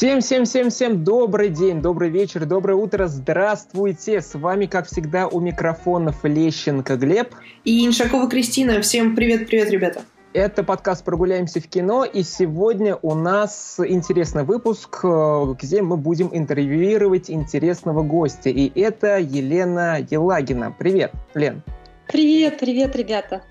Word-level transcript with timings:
Всем-всем-всем-всем 0.00 1.04
добрый 1.04 1.50
день, 1.50 1.82
добрый 1.82 2.08
вечер, 2.08 2.46
доброе 2.46 2.72
утро, 2.72 3.06
здравствуйте! 3.06 4.22
С 4.22 4.34
вами, 4.34 4.64
как 4.64 4.86
всегда, 4.86 5.28
у 5.28 5.40
микрофонов 5.40 6.24
Лещенко 6.24 6.96
Глеб. 6.96 7.34
И 7.66 7.86
Иншакова 7.86 8.26
Кристина. 8.26 8.80
Всем 8.80 9.14
привет-привет, 9.14 9.68
ребята! 9.68 10.00
Это 10.32 10.64
подкаст 10.64 11.04
«Прогуляемся 11.04 11.60
в 11.60 11.68
кино», 11.68 12.06
и 12.06 12.22
сегодня 12.22 12.96
у 13.02 13.14
нас 13.14 13.78
интересный 13.78 14.44
выпуск, 14.44 15.00
э, 15.04 15.54
где 15.60 15.82
мы 15.82 15.98
будем 15.98 16.30
интервьюировать 16.32 17.28
интересного 17.28 18.00
гостя. 18.00 18.48
И 18.48 18.72
это 18.80 19.18
Елена 19.18 19.98
Елагина. 20.10 20.74
Привет, 20.78 21.12
Лен. 21.34 21.62
Привет, 22.06 22.58
привет, 22.58 22.96
ребята. 22.96 23.42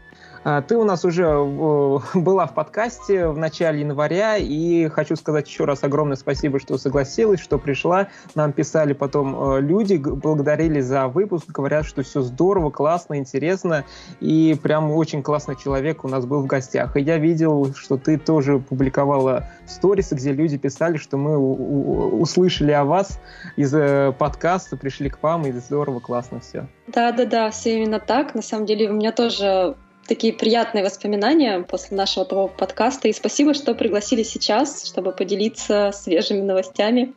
А, 0.44 0.62
ты 0.62 0.78
у 0.78 0.84
нас 0.84 1.04
уже 1.06 1.24
э, 1.24 2.00
была 2.20 2.46
в 2.48 2.54
подкасте 2.54 3.28
в 3.28 3.38
начале 3.38 3.82
января, 3.82 4.38
и 4.38 4.88
хочу 4.88 5.16
сказать 5.16 5.48
еще 5.48 5.66
раз 5.66 5.84
огромное 5.84 6.16
спасибо, 6.16 6.60
что 6.60 6.78
согласилась, 6.78 7.40
что 7.40 7.58
пришла. 7.58 8.08
Нам 8.36 8.54
писали 8.54 8.94
потом 8.94 9.56
э, 9.56 9.62
люди, 9.62 9.98
благодарили 9.98 10.82
за 10.82 11.08
выпуск, 11.08 11.50
говорят, 11.50 11.86
что 11.86 12.04
все 12.04 12.22
здорово, 12.22 12.70
классно, 12.70 13.18
интересно, 13.18 13.86
и 14.20 14.58
прям 14.62 14.92
очень 14.92 15.24
классный 15.24 15.56
человек 15.56 16.04
у 16.04 16.08
нас 16.08 16.26
был 16.26 16.42
в 16.42 16.46
гостях. 16.46 16.96
И 16.96 17.02
я 17.02 17.18
видел, 17.18 17.74
что 17.74 17.98
ты 17.98 18.18
тоже 18.18 18.60
публиковала 18.60 19.48
сторисы, 19.68 20.16
где 20.16 20.32
люди 20.32 20.58
писали, 20.58 20.98
что 20.98 21.18
мы 21.18 21.38
услышали 21.38 22.72
о 22.72 22.86
вас 22.86 23.20
из 23.56 23.74
э, 23.74 24.14
подкаста, 24.18 24.78
пришли 24.78 25.10
к 25.10 25.22
вам, 25.22 25.46
и 25.46 25.52
здорово, 25.52 26.00
классно 26.00 26.40
все. 26.40 26.68
Да-да-да, 26.88 27.52
все 27.52 27.78
именно 27.78 28.00
так. 28.00 28.36
На 28.36 28.42
самом 28.42 28.66
деле 28.66 28.90
у 28.90 28.94
меня 28.94 29.12
тоже 29.12 29.76
такие 30.10 30.34
приятные 30.34 30.84
воспоминания 30.84 31.62
после 31.62 31.96
нашего 31.96 32.26
того 32.26 32.48
подкаста. 32.48 33.08
И 33.08 33.14
спасибо, 33.14 33.54
что 33.54 33.76
пригласили 33.76 34.24
сейчас, 34.24 34.86
чтобы 34.86 35.12
поделиться 35.14 35.92
свежими 35.94 36.42
новостями. 36.42 37.14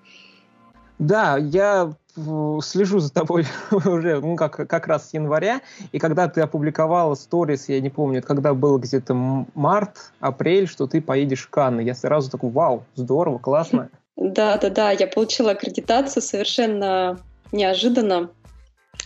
Да, 0.98 1.38
я 1.38 1.92
слежу 2.14 3.00
за 3.00 3.10
тобой 3.12 3.46
уже, 3.70 4.20
ну, 4.20 4.36
как, 4.36 4.68
как 4.68 4.86
раз 4.86 5.08
с 5.08 5.14
января, 5.14 5.62
и 5.90 5.98
когда 5.98 6.28
ты 6.28 6.42
опубликовала 6.42 7.14
сторис, 7.14 7.70
я 7.70 7.80
не 7.80 7.88
помню, 7.88 8.22
когда 8.22 8.52
было 8.52 8.78
где-то 8.78 9.14
март, 9.54 10.12
апрель, 10.20 10.68
что 10.68 10.86
ты 10.86 11.00
поедешь 11.00 11.46
в 11.46 11.50
Канны, 11.50 11.80
я 11.80 11.94
сразу 11.94 12.30
такой, 12.30 12.50
вау, 12.50 12.84
здорово, 12.94 13.38
классно. 13.38 13.88
Да, 14.14 14.58
да, 14.58 14.68
да, 14.68 14.90
я 14.90 15.06
получила 15.06 15.52
аккредитацию 15.52 16.22
совершенно 16.22 17.18
неожиданно. 17.50 18.28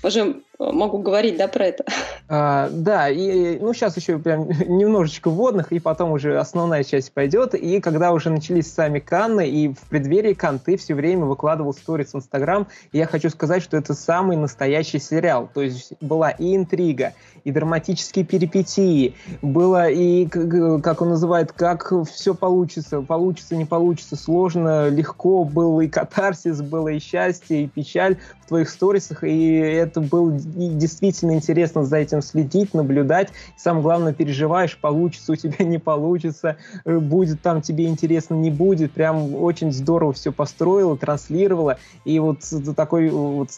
Уже 0.02 0.42
могу 0.58 0.98
говорить, 0.98 1.36
да, 1.36 1.48
про 1.48 1.66
это? 1.66 1.84
А, 2.28 2.68
да, 2.72 3.08
и 3.08 3.56
ну 3.60 3.72
сейчас 3.72 3.96
еще 3.96 4.18
прям 4.18 4.48
немножечко 4.66 5.30
вводных, 5.30 5.70
и 5.70 5.78
потом 5.78 6.10
уже 6.10 6.40
основная 6.40 6.82
часть 6.82 7.12
пойдет. 7.12 7.54
И 7.54 7.80
когда 7.80 8.10
уже 8.10 8.30
начались 8.30 8.72
сами 8.72 8.98
Канны, 8.98 9.48
и 9.48 9.68
в 9.68 9.78
преддверии 9.88 10.32
Кан 10.32 10.58
ты 10.58 10.76
все 10.76 10.94
время 10.94 11.24
выкладывал 11.24 11.72
сторис 11.72 12.14
в 12.14 12.16
Инстаграм, 12.16 12.66
я 12.92 13.06
хочу 13.06 13.30
сказать, 13.30 13.62
что 13.62 13.76
это 13.76 13.94
самый 13.94 14.36
настоящий 14.36 14.98
сериал. 14.98 15.48
То 15.54 15.62
есть 15.62 15.92
была 16.00 16.30
и 16.30 16.56
интрига, 16.56 17.12
и 17.44 17.52
драматические 17.52 18.24
перипетии, 18.24 19.14
было 19.40 19.88
и, 19.88 20.26
как 20.26 21.00
он 21.00 21.10
называет, 21.10 21.52
как 21.52 21.92
все 22.10 22.34
получится, 22.34 23.02
получится, 23.02 23.54
не 23.54 23.64
получится, 23.64 24.16
сложно, 24.16 24.88
легко, 24.88 25.44
был 25.44 25.80
и 25.80 25.86
катарсис, 25.86 26.60
было 26.60 26.88
и 26.88 26.98
счастье, 26.98 27.62
и 27.62 27.68
печаль 27.68 28.16
в 28.40 28.45
твоих 28.46 28.68
сторисах, 28.68 29.24
и 29.24 29.54
это 29.54 30.00
был 30.00 30.32
действительно 30.32 31.32
интересно 31.32 31.84
за 31.84 31.98
этим 31.98 32.22
следить, 32.22 32.74
наблюдать. 32.74 33.30
И 33.30 33.58
самое 33.58 33.82
главное, 33.82 34.12
переживаешь, 34.12 34.78
получится 34.78 35.32
у 35.32 35.36
тебя, 35.36 35.64
не 35.64 35.78
получится, 35.78 36.56
э, 36.84 36.98
будет 36.98 37.42
там 37.42 37.62
тебе 37.62 37.86
интересно, 37.86 38.34
не 38.34 38.50
будет. 38.50 38.92
Прям 38.92 39.34
очень 39.34 39.72
здорово 39.72 40.12
все 40.12 40.32
построила, 40.32 40.96
транслировала. 40.96 41.78
И 42.04 42.18
вот 42.18 42.40
такой 42.76 43.10
вот 43.10 43.50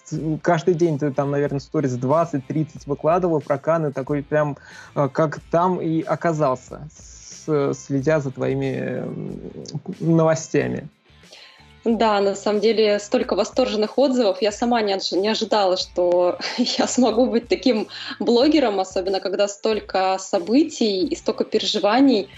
каждый 0.42 0.74
день 0.74 0.98
ты 0.98 1.10
там, 1.10 1.30
наверное, 1.30 1.60
сторис 1.60 1.96
20-30 1.96 2.82
выкладывал 2.86 3.40
про 3.40 3.58
Каны, 3.58 3.92
такой 3.92 4.22
прям 4.22 4.56
э, 4.94 5.08
как 5.12 5.40
там 5.50 5.80
и 5.80 6.02
оказался, 6.02 6.88
следя 7.72 8.20
за 8.20 8.30
твоими 8.30 9.04
новостями. 10.00 10.88
Да, 11.84 12.20
на 12.20 12.34
самом 12.34 12.60
деле 12.60 12.98
столько 12.98 13.34
восторженных 13.34 13.98
отзывов. 13.98 14.42
Я 14.42 14.52
сама 14.52 14.82
не, 14.82 14.98
не 15.16 15.28
ожидала, 15.28 15.76
что 15.76 16.38
я 16.58 16.86
смогу 16.86 17.26
быть 17.26 17.48
таким 17.48 17.88
блогером, 18.18 18.80
особенно 18.80 19.20
когда 19.20 19.48
столько 19.48 20.18
событий 20.18 21.06
и 21.06 21.16
столько 21.16 21.44
переживаний 21.44 22.28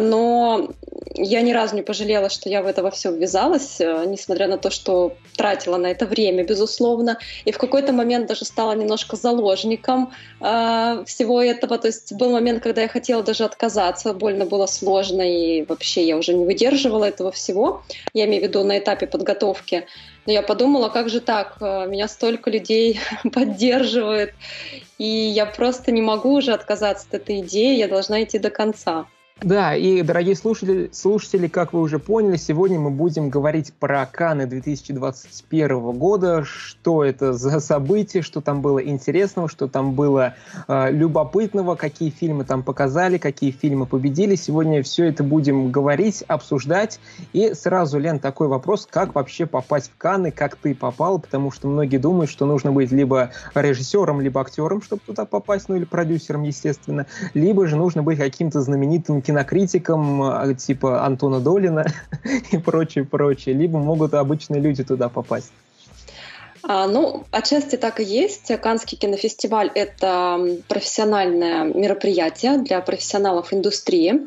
но 0.00 0.70
я 1.16 1.42
ни 1.42 1.52
разу 1.52 1.76
не 1.76 1.82
пожалела, 1.82 2.28
что 2.28 2.48
я 2.48 2.62
в 2.62 2.66
это 2.66 2.82
во 2.82 2.90
все 2.90 3.12
ввязалась, 3.12 3.80
э, 3.80 4.04
несмотря 4.06 4.48
на 4.48 4.58
то, 4.58 4.70
что 4.70 5.16
тратила 5.36 5.76
на 5.76 5.86
это 5.86 6.06
время, 6.06 6.44
безусловно, 6.44 7.18
и 7.44 7.52
в 7.52 7.58
какой-то 7.58 7.92
момент 7.92 8.26
даже 8.26 8.44
стала 8.44 8.72
немножко 8.72 9.16
заложником 9.16 10.12
э, 10.40 11.04
всего 11.06 11.40
этого. 11.40 11.78
То 11.78 11.88
есть 11.88 12.12
был 12.12 12.30
момент, 12.30 12.62
когда 12.62 12.82
я 12.82 12.88
хотела 12.88 13.22
даже 13.22 13.44
отказаться, 13.44 14.12
больно 14.12 14.44
было 14.44 14.66
сложно, 14.66 15.22
и 15.22 15.64
вообще 15.64 16.04
я 16.06 16.16
уже 16.16 16.34
не 16.34 16.44
выдерживала 16.44 17.04
этого 17.04 17.30
всего. 17.30 17.82
Я 18.12 18.24
имею 18.24 18.42
в 18.42 18.46
виду 18.46 18.64
на 18.64 18.78
этапе 18.78 19.06
подготовки. 19.06 19.86
Но 20.26 20.32
я 20.32 20.42
подумала, 20.42 20.88
как 20.88 21.08
же 21.10 21.20
так, 21.20 21.58
э, 21.60 21.86
меня 21.86 22.08
столько 22.08 22.50
людей 22.50 22.98
поддерживает, 23.32 24.34
и 24.98 25.06
я 25.06 25.46
просто 25.46 25.92
не 25.92 26.02
могу 26.02 26.32
уже 26.32 26.52
отказаться 26.52 27.06
от 27.08 27.14
этой 27.14 27.40
идеи, 27.40 27.76
я 27.76 27.88
должна 27.88 28.22
идти 28.22 28.38
до 28.38 28.50
конца. 28.50 29.06
Да, 29.42 29.74
и, 29.74 30.00
дорогие 30.02 30.36
слушатели, 30.36 30.88
слушатели, 30.92 31.48
как 31.48 31.72
вы 31.72 31.80
уже 31.80 31.98
поняли, 31.98 32.36
сегодня 32.36 32.78
мы 32.78 32.90
будем 32.90 33.30
говорить 33.30 33.74
про 33.74 34.06
Каны 34.06 34.46
2021 34.46 35.90
года, 35.98 36.44
что 36.44 37.04
это 37.04 37.32
за 37.32 37.58
событие, 37.58 38.22
что 38.22 38.40
там 38.40 38.62
было 38.62 38.78
интересного, 38.78 39.48
что 39.48 39.66
там 39.66 39.94
было 39.94 40.34
э, 40.68 40.92
любопытного, 40.92 41.74
какие 41.74 42.10
фильмы 42.10 42.44
там 42.44 42.62
показали, 42.62 43.18
какие 43.18 43.50
фильмы 43.50 43.86
победили. 43.86 44.36
Сегодня 44.36 44.84
все 44.84 45.06
это 45.06 45.24
будем 45.24 45.72
говорить, 45.72 46.22
обсуждать. 46.28 47.00
И 47.32 47.54
сразу, 47.54 47.98
Лен, 47.98 48.20
такой 48.20 48.46
вопрос, 48.46 48.86
как 48.88 49.16
вообще 49.16 49.46
попасть 49.46 49.90
в 49.90 49.98
Каны, 49.98 50.30
как 50.30 50.54
ты 50.54 50.76
попал, 50.76 51.18
потому 51.18 51.50
что 51.50 51.66
многие 51.66 51.98
думают, 51.98 52.30
что 52.30 52.46
нужно 52.46 52.70
быть 52.70 52.92
либо 52.92 53.32
режиссером, 53.54 54.20
либо 54.20 54.40
актером, 54.40 54.80
чтобы 54.80 55.02
туда 55.04 55.24
попасть, 55.24 55.68
ну 55.68 55.74
или 55.74 55.84
продюсером, 55.84 56.44
естественно, 56.44 57.06
либо 57.34 57.66
же 57.66 57.74
нужно 57.76 58.04
быть 58.04 58.18
каким-то 58.18 58.60
знаменитым 58.60 59.24
кинокритикам 59.34 60.22
а, 60.22 60.54
типа 60.54 61.04
Антона 61.04 61.40
Долина 61.40 61.86
и 62.52 62.58
прочее, 62.58 63.04
прочее, 63.04 63.54
либо 63.54 63.78
могут 63.78 64.14
обычные 64.14 64.60
люди 64.60 64.84
туда 64.84 65.08
попасть. 65.08 65.52
А, 66.66 66.86
ну, 66.86 67.24
отчасти 67.30 67.76
так 67.76 68.00
и 68.00 68.04
есть. 68.04 68.50
Канский 68.60 68.96
кинофестиваль— 68.96 69.70
это 69.74 70.58
профессиональное 70.68 71.64
мероприятие 71.64 72.58
для 72.58 72.80
профессионалов 72.80 73.52
индустрии, 73.52 74.26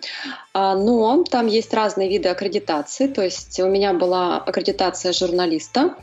а, 0.53 0.75
но 0.75 1.23
там 1.23 1.47
есть 1.47 1.73
разные 1.73 2.09
виды 2.09 2.29
аккредитации. 2.29 3.07
То 3.07 3.23
есть 3.23 3.59
у 3.59 3.67
меня 3.67 3.93
была 3.93 4.37
аккредитация 4.37 5.13
журналиста, 5.13 5.95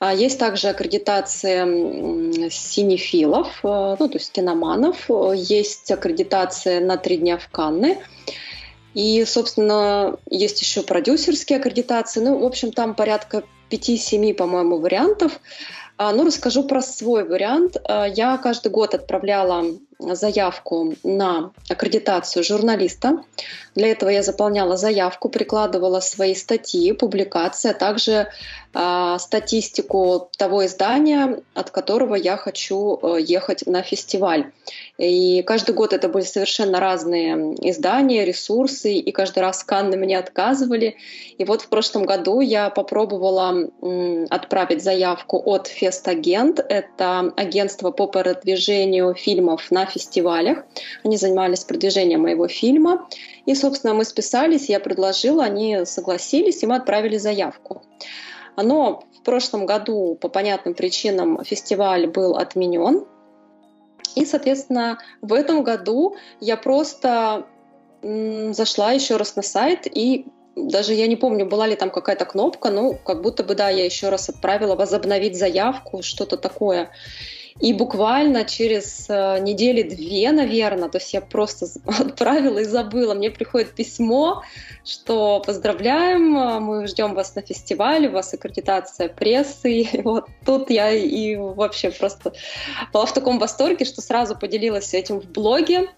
а 0.00 0.12
есть 0.12 0.38
также 0.38 0.68
аккредитация 0.68 1.64
синефилов, 2.50 3.48
э, 3.62 3.96
ну, 3.98 4.08
то 4.08 4.18
есть 4.18 4.32
киноманов, 4.32 5.08
есть 5.34 5.90
аккредитация 5.90 6.80
на 6.80 6.96
три 6.96 7.16
дня 7.16 7.36
в 7.36 7.48
Канны, 7.48 7.98
и, 8.98 9.24
собственно, 9.24 10.18
есть 10.28 10.60
еще 10.60 10.82
продюсерские 10.82 11.60
аккредитации. 11.60 12.18
Ну, 12.18 12.40
в 12.40 12.44
общем, 12.44 12.72
там 12.72 12.96
порядка 12.96 13.44
5-7, 13.70 14.34
по-моему, 14.34 14.78
вариантов. 14.78 15.38
А, 15.96 16.12
ну, 16.12 16.24
расскажу 16.24 16.64
про 16.64 16.82
свой 16.82 17.22
вариант. 17.22 17.76
А, 17.84 18.08
я 18.08 18.36
каждый 18.38 18.72
год 18.72 18.94
отправляла 18.94 19.66
заявку 19.98 20.94
на 21.02 21.52
аккредитацию 21.68 22.44
журналиста. 22.44 23.22
Для 23.74 23.88
этого 23.88 24.10
я 24.10 24.22
заполняла 24.22 24.76
заявку, 24.76 25.28
прикладывала 25.28 26.00
свои 26.00 26.34
статьи, 26.34 26.92
публикации, 26.92 27.70
а 27.70 27.74
также 27.74 28.28
э, 28.74 29.16
статистику 29.18 30.30
того 30.36 30.66
издания, 30.66 31.40
от 31.54 31.70
которого 31.70 32.14
я 32.14 32.36
хочу 32.36 32.98
э, 33.00 33.20
ехать 33.20 33.66
на 33.66 33.82
фестиваль. 33.82 34.50
И 34.98 35.42
каждый 35.42 35.74
год 35.74 35.92
это 35.92 36.08
были 36.08 36.24
совершенно 36.24 36.80
разные 36.80 37.54
издания, 37.70 38.24
ресурсы, 38.24 38.94
и 38.94 39.12
каждый 39.12 39.40
раз 39.40 39.60
сканы 39.60 39.96
мне 39.96 40.18
отказывали. 40.18 40.96
И 41.38 41.44
вот 41.44 41.62
в 41.62 41.68
прошлом 41.68 42.04
году 42.04 42.40
я 42.40 42.70
попробовала 42.70 43.54
э, 43.82 44.26
отправить 44.30 44.82
заявку 44.82 45.40
от 45.44 45.68
Фестагент. 45.68 46.58
Это 46.68 47.32
агентство 47.36 47.90
по 47.90 48.06
продвижению 48.06 49.14
фильмов 49.14 49.70
на 49.70 49.86
фестивалях. 49.88 50.64
Они 51.04 51.16
занимались 51.16 51.64
продвижением 51.64 52.22
моего 52.22 52.46
фильма. 52.48 53.08
И, 53.46 53.54
собственно, 53.54 53.94
мы 53.94 54.04
списались, 54.04 54.68
я 54.68 54.78
предложила, 54.78 55.44
они 55.44 55.84
согласились, 55.84 56.62
и 56.62 56.66
мы 56.66 56.76
отправили 56.76 57.16
заявку. 57.16 57.82
Но 58.56 59.04
в 59.18 59.22
прошлом 59.22 59.66
году 59.66 60.16
по 60.20 60.28
понятным 60.28 60.74
причинам 60.74 61.42
фестиваль 61.44 62.06
был 62.06 62.36
отменен. 62.36 63.04
И, 64.14 64.24
соответственно, 64.24 64.98
в 65.20 65.32
этом 65.32 65.62
году 65.62 66.16
я 66.40 66.56
просто 66.56 67.46
зашла 68.02 68.92
еще 68.92 69.16
раз 69.16 69.34
на 69.36 69.42
сайт 69.42 69.86
и 69.86 70.26
даже 70.58 70.94
я 70.94 71.06
не 71.06 71.16
помню, 71.16 71.46
была 71.46 71.66
ли 71.66 71.76
там 71.76 71.90
какая-то 71.90 72.24
кнопка, 72.24 72.70
ну, 72.70 72.94
как 73.04 73.22
будто 73.22 73.44
бы, 73.44 73.54
да, 73.54 73.70
я 73.70 73.84
еще 73.84 74.08
раз 74.08 74.28
отправила 74.28 74.74
возобновить 74.74 75.38
заявку, 75.38 76.02
что-то 76.02 76.36
такое. 76.36 76.90
И 77.60 77.72
буквально 77.72 78.44
через 78.44 79.06
э, 79.08 79.40
недели 79.40 79.82
две, 79.82 80.30
наверное, 80.30 80.88
то 80.88 80.98
есть 80.98 81.12
я 81.12 81.20
просто 81.20 81.66
отправила 81.98 82.58
и 82.58 82.64
забыла. 82.64 83.14
Мне 83.14 83.30
приходит 83.30 83.74
письмо, 83.74 84.42
что 84.84 85.42
поздравляем, 85.44 86.22
мы 86.62 86.86
ждем 86.86 87.14
вас 87.14 87.34
на 87.34 87.42
фестивале, 87.42 88.08
у 88.08 88.12
вас 88.12 88.32
аккредитация 88.32 89.08
прессы. 89.08 89.80
И 89.92 90.02
вот 90.02 90.26
тут 90.46 90.70
я 90.70 90.90
и 90.90 91.36
вообще 91.36 91.90
просто 91.90 92.32
была 92.92 93.06
в 93.06 93.12
таком 93.12 93.38
восторге, 93.38 93.84
что 93.84 94.00
сразу 94.00 94.36
поделилась 94.36 94.94
этим 94.94 95.20
в 95.20 95.30
блоге 95.30 95.88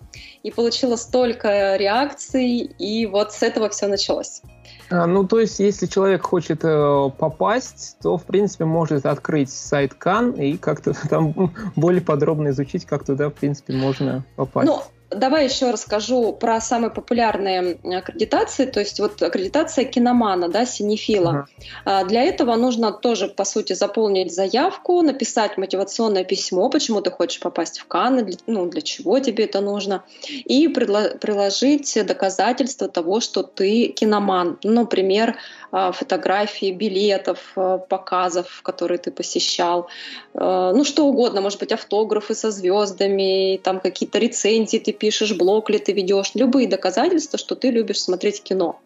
и 0.42 0.50
получила 0.50 0.96
столько 0.96 1.76
реакций, 1.76 2.70
и 2.78 3.06
вот 3.06 3.32
с 3.32 3.42
этого 3.42 3.68
все 3.68 3.86
началось. 3.86 4.42
А, 4.90 5.06
ну, 5.06 5.26
то 5.26 5.38
есть, 5.38 5.60
если 5.60 5.86
человек 5.86 6.22
хочет 6.22 6.60
э, 6.64 7.10
попасть, 7.16 7.96
то, 8.02 8.18
в 8.18 8.24
принципе, 8.24 8.64
может 8.64 9.06
открыть 9.06 9.50
сайт 9.50 9.94
Кан 9.94 10.32
и 10.32 10.56
как-то 10.56 10.94
там 11.08 11.52
более 11.76 12.02
подробно 12.02 12.48
изучить, 12.48 12.84
как 12.84 13.04
туда, 13.04 13.30
в 13.30 13.34
принципе, 13.34 13.72
можно 13.74 14.24
попасть. 14.36 14.68
Ну, 14.68 14.82
Давай 15.10 15.44
еще 15.44 15.70
расскажу 15.70 16.32
про 16.32 16.60
самые 16.60 16.90
популярные 16.90 17.78
аккредитации. 17.96 18.66
То 18.66 18.80
есть 18.80 19.00
вот 19.00 19.20
аккредитация 19.22 19.84
киномана, 19.84 20.48
да, 20.48 20.64
синефила. 20.64 21.48
Ага. 21.84 22.08
Для 22.08 22.22
этого 22.22 22.54
нужно 22.56 22.92
тоже, 22.92 23.28
по 23.28 23.44
сути, 23.44 23.72
заполнить 23.72 24.32
заявку, 24.34 25.02
написать 25.02 25.56
мотивационное 25.58 26.24
письмо, 26.24 26.70
почему 26.70 27.00
ты 27.00 27.10
хочешь 27.10 27.40
попасть 27.40 27.80
в 27.80 27.86
Канны, 27.86 28.22
для, 28.22 28.36
ну, 28.46 28.66
для 28.66 28.82
чего 28.82 29.18
тебе 29.18 29.44
это 29.44 29.60
нужно, 29.60 30.04
и 30.28 30.68
приложить 30.68 31.98
доказательства 32.06 32.88
того, 32.88 33.20
что 33.20 33.42
ты 33.42 33.88
киноман. 33.88 34.58
Ну, 34.62 34.82
например, 34.82 35.36
фотографии 35.70 36.72
билетов, 36.72 37.52
а, 37.56 37.78
показов, 37.78 38.60
которые 38.62 38.98
ты 38.98 39.10
посещал, 39.10 39.88
а, 40.34 40.72
ну 40.72 40.84
что 40.84 41.06
угодно, 41.06 41.40
может 41.40 41.60
быть, 41.60 41.72
автографы 41.72 42.34
со 42.34 42.50
звездами, 42.50 43.60
там 43.62 43.80
какие-то 43.80 44.18
рецензии 44.18 44.78
ты 44.78 44.92
пишешь, 44.92 45.34
блог 45.34 45.70
ли 45.70 45.78
ты 45.78 45.92
ведешь, 45.92 46.32
любые 46.34 46.68
доказательства, 46.68 47.38
что 47.38 47.54
ты 47.54 47.70
любишь 47.70 48.00
смотреть 48.00 48.42
кино. 48.42 48.80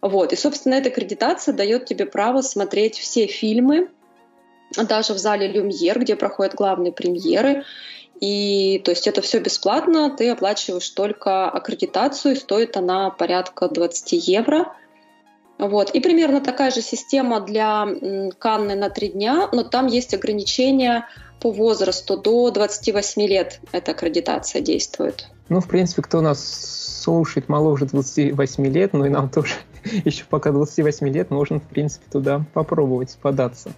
Вот. 0.00 0.32
И, 0.32 0.36
собственно, 0.36 0.74
эта 0.74 0.88
аккредитация 0.88 1.54
дает 1.54 1.84
тебе 1.84 2.06
право 2.06 2.40
смотреть 2.40 2.98
все 2.98 3.26
фильмы, 3.26 3.88
даже 4.76 5.14
в 5.14 5.18
зале 5.18 5.48
Люмьер, 5.48 5.98
где 5.98 6.16
проходят 6.16 6.54
главные 6.54 6.92
премьеры. 6.92 7.64
И 8.20 8.80
то 8.84 8.90
есть 8.90 9.06
это 9.06 9.22
все 9.22 9.40
бесплатно, 9.40 10.14
ты 10.14 10.30
оплачиваешь 10.30 10.88
только 10.90 11.48
аккредитацию, 11.48 12.36
стоит 12.36 12.76
она 12.76 13.10
порядка 13.10 13.68
20 13.68 14.28
евро. 14.28 14.74
Вот. 15.60 15.90
И 15.90 16.00
примерно 16.00 16.40
такая 16.40 16.70
же 16.70 16.80
система 16.80 17.40
для 17.40 17.86
Канны 18.38 18.74
на 18.74 18.88
три 18.88 19.08
дня, 19.08 19.48
но 19.52 19.62
там 19.62 19.86
есть 19.86 20.14
ограничения 20.14 21.06
по 21.38 21.50
возрасту. 21.50 22.16
До 22.16 22.50
28 22.50 23.22
лет 23.22 23.60
эта 23.70 23.92
аккредитация 23.92 24.62
действует. 24.62 25.28
Ну, 25.50 25.60
в 25.60 25.68
принципе, 25.68 26.02
кто 26.02 26.22
нас 26.22 27.02
слушает 27.02 27.48
моложе 27.48 27.84
28 27.84 28.66
лет, 28.68 28.94
ну 28.94 29.04
и 29.04 29.10
нам 29.10 29.28
тоже 29.30 29.54
еще 30.04 30.24
пока 30.24 30.50
28 30.50 31.08
лет, 31.08 31.30
можно, 31.30 31.60
в 31.60 31.64
принципе, 31.64 32.06
туда 32.10 32.44
попробовать 32.54 33.18
податься. 33.20 33.72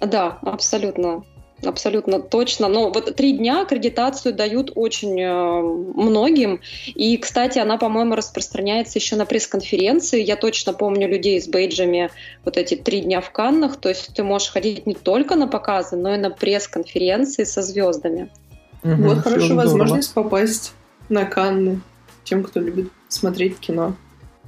Да, 0.00 0.38
абсолютно. 0.42 1.24
Абсолютно 1.64 2.20
точно. 2.20 2.68
Но 2.68 2.90
вот 2.90 3.16
три 3.16 3.32
дня 3.32 3.62
аккредитацию 3.62 4.34
дают 4.34 4.72
очень 4.74 5.18
э, 5.20 5.62
многим. 5.62 6.60
И, 6.86 7.16
кстати, 7.16 7.58
она, 7.58 7.78
по-моему, 7.78 8.14
распространяется 8.14 8.98
еще 8.98 9.16
на 9.16 9.24
пресс-конференции. 9.24 10.22
Я 10.22 10.36
точно 10.36 10.74
помню 10.74 11.08
людей 11.08 11.40
с 11.40 11.48
бейджами 11.48 12.10
вот 12.44 12.58
эти 12.58 12.74
три 12.74 13.00
дня 13.00 13.22
в 13.22 13.30
Каннах. 13.30 13.76
То 13.76 13.88
есть 13.88 14.14
ты 14.14 14.22
можешь 14.22 14.50
ходить 14.50 14.86
не 14.86 14.94
только 14.94 15.34
на 15.34 15.48
показы, 15.48 15.96
но 15.96 16.14
и 16.14 16.18
на 16.18 16.30
пресс-конференции 16.30 17.44
со 17.44 17.62
звездами. 17.62 18.28
Угу, 18.84 19.02
вот 19.02 19.18
хорошая 19.18 19.56
возможность 19.56 20.12
попасть 20.12 20.74
на 21.08 21.24
Канны 21.24 21.80
тем, 22.24 22.44
кто 22.44 22.60
любит 22.60 22.90
смотреть 23.08 23.58
кино. 23.58 23.94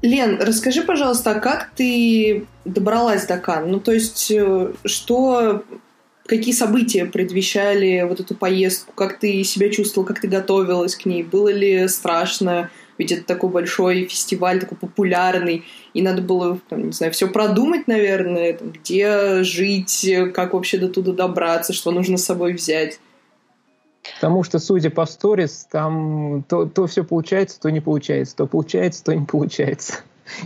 Лен, 0.03 0.39
расскажи, 0.41 0.83
пожалуйста, 0.83 1.33
а 1.33 1.41
как 1.41 1.71
ты 1.75 2.47
добралась 2.65 3.27
до 3.27 3.39
Кан? 3.39 3.71
Ну, 3.71 3.81
то 3.81 3.93
есть, 3.93 4.31
э, 4.31 4.73
что 4.85 5.65
какие 6.29 6.55
события 6.55 7.07
предвещали 7.07 8.03
вот 8.03 8.21
эту 8.21 8.35
поездку? 8.37 8.93
Как 8.95 9.19
ты 9.19 9.43
себя 9.43 9.71
чувствовала, 9.71 10.07
как 10.07 10.21
ты 10.21 10.29
готовилась 10.29 10.95
к 10.95 11.07
ней? 11.07 11.23
Было 11.25 11.49
ли 11.49 11.89
страшно? 11.89 12.71
Ведь 12.99 13.13
это 13.13 13.25
такой 13.25 13.51
большой 13.51 14.07
фестиваль, 14.07 14.61
такой 14.61 14.77
популярный, 14.77 15.65
и 15.95 16.03
надо 16.03 16.21
было, 16.21 16.59
там, 16.69 16.87
не 16.87 16.93
знаю, 16.93 17.13
все 17.13 17.29
продумать, 17.29 17.87
наверное, 17.87 18.55
там, 18.55 18.73
где 18.73 19.45
жить, 19.45 20.05
как 20.35 20.53
вообще 20.53 20.79
до 20.79 20.89
туда 20.89 21.13
добраться, 21.13 21.73
что 21.73 21.93
нужно 21.93 22.17
с 22.17 22.25
собой 22.25 22.55
взять. 22.55 22.99
Потому 24.17 24.43
что, 24.43 24.59
судя 24.59 24.91
по 24.91 25.07
сторис, 25.07 25.69
там 25.71 26.43
то, 26.49 26.67
то 26.67 26.89
все 26.89 27.05
получается, 27.05 27.61
то 27.61 27.71
не 27.71 27.81
получается, 27.81 28.35
то 28.35 28.47
получается, 28.47 29.05
то 29.05 29.15
не 29.15 29.25
получается. 29.25 30.01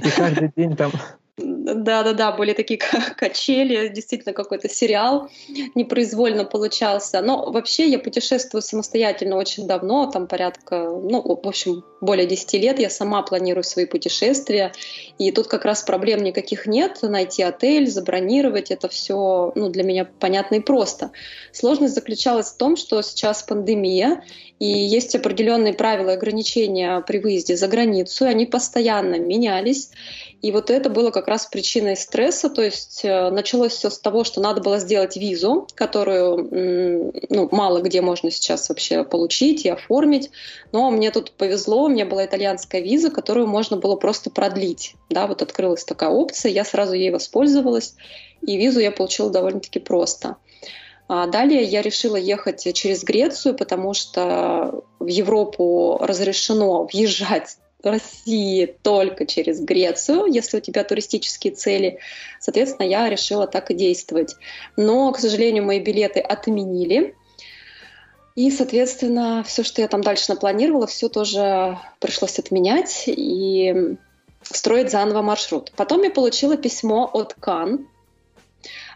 И 0.04 0.10
каждый 0.10 0.52
день 0.54 0.76
там 0.76 0.92
да-да-да, 1.42 2.32
были 2.32 2.52
такие 2.52 2.78
качели, 3.16 3.88
действительно 3.88 4.32
какой-то 4.32 4.68
сериал 4.68 5.30
непроизвольно 5.74 6.44
получался. 6.44 7.20
Но 7.20 7.50
вообще 7.50 7.88
я 7.88 7.98
путешествую 7.98 8.62
самостоятельно 8.62 9.36
очень 9.36 9.66
давно, 9.66 10.06
там 10.06 10.26
порядка, 10.26 10.84
ну, 10.84 11.22
в 11.22 11.48
общем, 11.48 11.84
более 12.00 12.26
10 12.26 12.52
лет 12.54 12.78
я 12.78 12.90
сама 12.90 13.22
планирую 13.22 13.64
свои 13.64 13.86
путешествия. 13.86 14.72
И 15.18 15.30
тут 15.30 15.46
как 15.46 15.64
раз 15.64 15.82
проблем 15.82 16.22
никаких 16.22 16.66
нет. 16.66 16.98
Найти 17.02 17.42
отель, 17.42 17.88
забронировать, 17.88 18.70
это 18.70 18.88
все 18.88 19.52
ну, 19.54 19.68
для 19.68 19.84
меня 19.84 20.08
понятно 20.18 20.56
и 20.56 20.60
просто. 20.60 21.12
Сложность 21.52 21.94
заключалась 21.94 22.50
в 22.50 22.56
том, 22.56 22.76
что 22.76 23.00
сейчас 23.02 23.42
пандемия, 23.42 24.24
и 24.58 24.66
есть 24.66 25.14
определенные 25.14 25.74
правила 25.74 26.12
ограничения 26.12 27.00
при 27.00 27.18
выезде 27.18 27.56
за 27.56 27.68
границу, 27.68 28.26
и 28.26 28.28
они 28.28 28.46
постоянно 28.46 29.18
менялись. 29.18 29.90
И 30.42 30.50
вот 30.50 30.70
это 30.70 30.90
было 30.90 31.12
как 31.12 31.28
раз 31.28 31.46
причиной 31.46 31.96
стресса, 31.96 32.50
то 32.50 32.62
есть 32.62 33.04
э, 33.04 33.30
началось 33.30 33.72
все 33.72 33.90
с 33.90 33.98
того, 34.00 34.24
что 34.24 34.40
надо 34.40 34.60
было 34.60 34.80
сделать 34.80 35.16
визу, 35.16 35.68
которую 35.76 37.12
ну, 37.30 37.48
мало 37.52 37.80
где 37.80 38.00
можно 38.00 38.28
сейчас 38.32 38.68
вообще 38.68 39.04
получить 39.04 39.64
и 39.64 39.68
оформить, 39.68 40.30
но 40.72 40.90
мне 40.90 41.12
тут 41.12 41.30
повезло, 41.30 41.84
у 41.84 41.88
меня 41.88 42.06
была 42.06 42.26
итальянская 42.26 42.80
виза, 42.80 43.10
которую 43.10 43.46
можно 43.46 43.76
было 43.76 43.94
просто 43.94 44.30
продлить, 44.30 44.96
да, 45.08 45.28
вот 45.28 45.42
открылась 45.42 45.84
такая 45.84 46.10
опция, 46.10 46.50
я 46.50 46.64
сразу 46.64 46.94
ей 46.94 47.10
воспользовалась, 47.10 47.94
и 48.44 48.56
визу 48.56 48.80
я 48.80 48.90
получила 48.90 49.30
довольно-таки 49.30 49.78
просто. 49.78 50.36
А 51.06 51.26
далее 51.26 51.62
я 51.62 51.82
решила 51.82 52.16
ехать 52.16 52.66
через 52.74 53.04
Грецию, 53.04 53.54
потому 53.54 53.94
что 53.94 54.82
в 54.98 55.06
Европу 55.06 55.98
разрешено 56.00 56.84
въезжать 56.90 57.58
России 57.90 58.76
только 58.82 59.26
через 59.26 59.60
Грецию, 59.60 60.26
если 60.26 60.58
у 60.58 60.60
тебя 60.60 60.84
туристические 60.84 61.52
цели. 61.54 61.98
Соответственно, 62.40 62.86
я 62.86 63.08
решила 63.08 63.46
так 63.46 63.70
и 63.70 63.74
действовать. 63.74 64.36
Но, 64.76 65.10
к 65.12 65.18
сожалению, 65.18 65.64
мои 65.64 65.80
билеты 65.80 66.20
отменили. 66.20 67.14
И, 68.34 68.50
соответственно, 68.50 69.44
все, 69.46 69.62
что 69.62 69.82
я 69.82 69.88
там 69.88 70.00
дальше 70.00 70.26
напланировала, 70.28 70.86
все 70.86 71.08
тоже 71.08 71.78
пришлось 72.00 72.38
отменять 72.38 73.04
и 73.06 73.96
строить 74.42 74.90
заново 74.90 75.22
маршрут. 75.22 75.72
Потом 75.76 76.02
я 76.02 76.10
получила 76.10 76.56
письмо 76.56 77.10
от 77.12 77.34
Кан, 77.34 77.86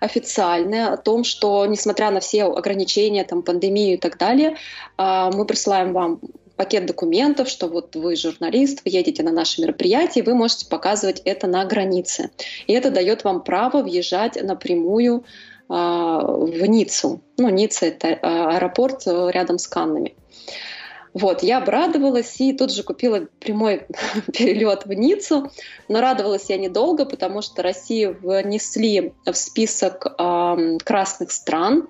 официальное 0.01 0.93
о 0.93 0.97
том, 0.97 1.25
что, 1.25 1.67
несмотря 1.67 2.11
на 2.11 2.21
все 2.21 2.45
ограничения, 2.45 3.25
там, 3.25 3.43
пандемию 3.43 3.95
и 3.95 3.99
так 3.99 4.19
далее, 4.19 4.57
а, 4.97 5.31
мы 5.31 5.45
присылаем 5.45 5.93
вам 5.93 6.21
пакет 6.57 6.87
документов, 6.87 7.49
что 7.49 7.69
вот 7.69 7.95
вы 7.97 8.17
журналист, 8.17 8.83
вы 8.85 8.91
едете 8.91 9.23
на 9.23 9.33
наше 9.33 9.61
мероприятие, 9.61 10.25
вы 10.25 10.35
можете 10.35 10.67
показывать 10.69 11.21
это 11.25 11.47
на 11.47 11.65
границе. 11.65 12.31
И 12.67 12.73
это 12.73 12.91
дает 12.91 13.25
вам 13.25 13.43
право 13.43 13.83
въезжать 13.83 14.43
напрямую 14.43 15.25
э, 15.69 15.73
в 15.73 16.67
Ниццу. 16.67 17.21
Ну, 17.37 17.49
Ницца— 17.51 17.87
это 17.87 18.09
э, 18.09 18.19
аэропорт 18.23 19.07
э, 19.07 19.31
рядом 19.33 19.59
с 19.59 19.69
Каннами. 19.69 20.15
Вот, 21.19 21.43
я 21.43 21.59
обрадовалась 21.59 22.39
и 22.43 22.53
тут 22.53 22.71
же 22.71 22.83
купила 22.83 23.27
прямой 23.41 23.87
перелет 24.35 24.85
в 24.85 24.93
Ниццу, 24.93 25.51
но 25.89 26.03
радовалась 26.03 26.51
я 26.51 26.59
недолго, 26.59 27.07
потому 27.07 27.41
что 27.41 27.63
Россию 27.63 28.19
внесли 28.21 29.15
в 29.25 29.33
список 29.35 30.07
э, 30.07 30.79
красных 30.85 31.33
стран. 31.33 31.89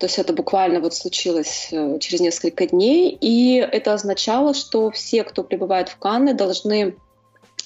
То 0.00 0.06
есть 0.06 0.18
это 0.18 0.32
буквально 0.32 0.80
вот 0.80 0.94
случилось 0.94 1.68
э, 1.70 1.98
через 2.00 2.20
несколько 2.20 2.66
дней, 2.66 3.16
и 3.20 3.56
это 3.56 3.92
означало, 3.92 4.54
что 4.54 4.90
все, 4.90 5.24
кто 5.24 5.44
прибывает 5.44 5.90
в 5.90 5.98
Канны, 5.98 6.32
должны 6.32 6.96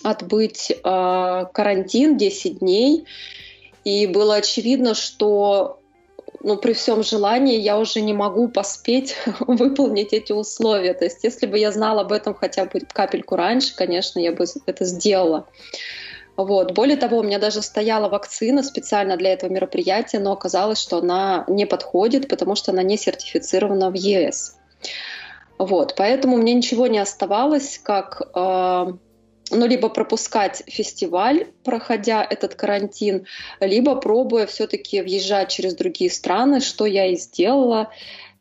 отбыть 0.02 0.72
э, 0.72 0.74
карантин 0.82 2.16
10 2.18 2.58
дней. 2.58 3.04
И 3.84 4.08
было 4.08 4.34
очевидно, 4.34 4.94
что 4.94 5.78
ну, 6.40 6.56
при 6.56 6.72
всем 6.72 7.04
желании 7.04 7.60
я 7.60 7.78
уже 7.78 8.00
не 8.00 8.12
могу 8.12 8.48
поспеть 8.48 9.14
выполнить 9.38 10.12
эти 10.12 10.32
условия. 10.32 10.92
То 10.92 11.04
есть, 11.04 11.22
если 11.22 11.46
бы 11.46 11.56
я 11.56 11.70
знала 11.70 12.00
об 12.00 12.10
этом 12.10 12.34
хотя 12.34 12.64
бы 12.64 12.80
капельку 12.80 13.36
раньше, 13.36 13.76
конечно, 13.76 14.18
я 14.18 14.32
бы 14.32 14.44
это 14.66 14.84
сделала. 14.84 15.46
Вот. 16.36 16.72
Более 16.72 16.96
того, 16.96 17.18
у 17.18 17.22
меня 17.22 17.38
даже 17.38 17.62
стояла 17.62 18.08
вакцина 18.08 18.62
специально 18.62 19.16
для 19.16 19.32
этого 19.32 19.52
мероприятия, 19.52 20.18
но 20.18 20.32
оказалось, 20.32 20.80
что 20.80 20.98
она 20.98 21.44
не 21.48 21.64
подходит, 21.64 22.28
потому 22.28 22.56
что 22.56 22.72
она 22.72 22.82
не 22.82 22.96
сертифицирована 22.96 23.90
в 23.90 23.94
ЕС. 23.94 24.56
Вот. 25.58 25.94
Поэтому 25.96 26.36
мне 26.36 26.54
ничего 26.54 26.88
не 26.88 26.98
оставалось, 26.98 27.78
как 27.78 28.20
э, 28.34 28.86
ну, 29.50 29.66
либо 29.66 29.88
пропускать 29.88 30.62
фестиваль, 30.66 31.46
проходя 31.62 32.26
этот 32.28 32.54
карантин, 32.54 33.26
либо 33.60 33.94
пробуя 33.96 34.46
все-таки 34.46 35.02
въезжать 35.02 35.50
через 35.50 35.74
другие 35.74 36.10
страны, 36.10 36.60
что 36.60 36.86
я 36.86 37.06
и 37.06 37.16
сделала. 37.16 37.90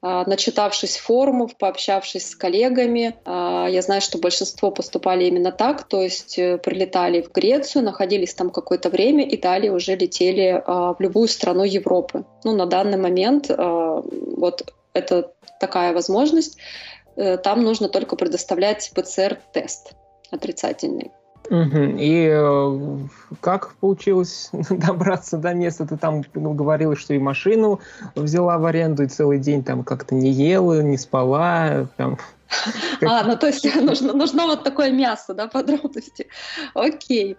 А, 0.05 0.25
начитавшись 0.27 0.97
форумов, 0.97 1.55
пообщавшись 1.55 2.31
с 2.31 2.35
коллегами. 2.35 3.15
А, 3.23 3.67
я 3.69 3.81
знаю, 3.81 4.01
что 4.01 4.17
большинство 4.17 4.69
поступали 4.69 5.23
именно 5.23 5.53
так, 5.53 5.87
то 5.87 6.01
есть 6.01 6.37
э, 6.37 6.57
прилетали 6.57 7.21
в 7.21 7.31
Грецию, 7.31 7.85
находились 7.85 8.33
там 8.33 8.49
какое-то 8.49 8.89
время 8.89 9.25
и 9.25 9.37
далее 9.37 9.71
уже 9.71 9.95
летели 9.95 10.61
а, 10.65 10.93
в 10.93 10.99
любую 10.99 11.29
страну 11.29 11.63
Европы. 11.63 12.25
Ну, 12.43 12.53
на 12.53 12.65
данный 12.65 12.97
момент 12.97 13.49
вот 13.49 14.73
это 14.91 15.31
такая 15.61 15.93
возможность. 15.93 16.57
Э, 17.15 17.37
там 17.37 17.63
нужно 17.63 17.87
только 17.87 18.17
предоставлять 18.17 18.91
ПЦР-тест 18.93 19.93
отрицательный. 20.31 21.11
И 21.49 22.29
э, 22.31 22.97
как 23.41 23.75
получилось 23.75 24.49
добраться 24.69 25.37
до 25.37 25.53
места? 25.53 25.85
Ты 25.85 25.97
там 25.97 26.23
ну, 26.33 26.53
говорила, 26.53 26.95
что 26.95 27.13
и 27.13 27.19
машину 27.19 27.81
взяла 28.15 28.57
в 28.57 28.65
аренду, 28.65 29.03
и 29.03 29.07
целый 29.07 29.39
день 29.39 29.63
там 29.63 29.83
как-то 29.83 30.15
не 30.15 30.31
ела, 30.31 30.81
не 30.81 30.97
спала. 30.97 31.87
Там. 31.97 32.17
А, 33.01 33.23
ну 33.23 33.35
то 33.35 33.47
есть 33.47 33.65
нужно, 33.81 34.13
нужно 34.13 34.47
вот 34.47 34.63
такое 34.63 34.91
мясо, 34.91 35.33
да, 35.33 35.47
подробности. 35.53 36.27
Окей. 36.73 37.37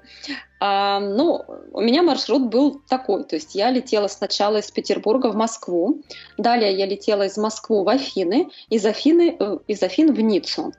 А, 0.60 1.00
ну, 1.00 1.44
у 1.72 1.80
меня 1.80 2.02
маршрут 2.02 2.50
был 2.50 2.80
такой, 2.88 3.24
то 3.24 3.36
есть 3.36 3.54
я 3.54 3.70
летела 3.70 4.08
сначала 4.08 4.58
из 4.58 4.70
Петербурга 4.70 5.28
в 5.28 5.36
Москву, 5.36 6.02
далее 6.38 6.76
я 6.76 6.86
летела 6.86 7.26
из 7.26 7.36
Москвы 7.36 7.84
в 7.84 7.88
Афины, 7.88 8.50
из 8.70 8.84
Афины, 8.86 9.36
э, 9.38 9.58
из 9.66 9.82
Афин 9.82 10.14
в 10.14 10.20
Ниццу. 10.20 10.72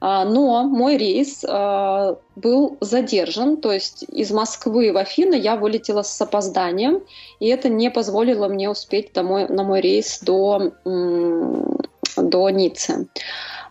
А, 0.00 0.24
но 0.24 0.64
мой 0.64 0.96
рейс 0.96 1.44
а, 1.46 2.16
был 2.34 2.78
задержан, 2.80 3.58
то 3.58 3.70
есть 3.70 4.04
из 4.04 4.30
Москвы 4.30 4.92
в 4.92 4.96
Афины 4.96 5.34
я 5.34 5.56
вылетела 5.56 6.02
с 6.02 6.20
опозданием, 6.20 7.02
и 7.38 7.48
это 7.48 7.68
не 7.68 7.90
позволило 7.90 8.48
мне 8.48 8.70
успеть 8.70 9.12
домой, 9.12 9.46
на 9.48 9.62
мой 9.62 9.82
рейс 9.82 10.20
до, 10.20 10.72
до 12.16 12.50
Ниццы. 12.50 13.08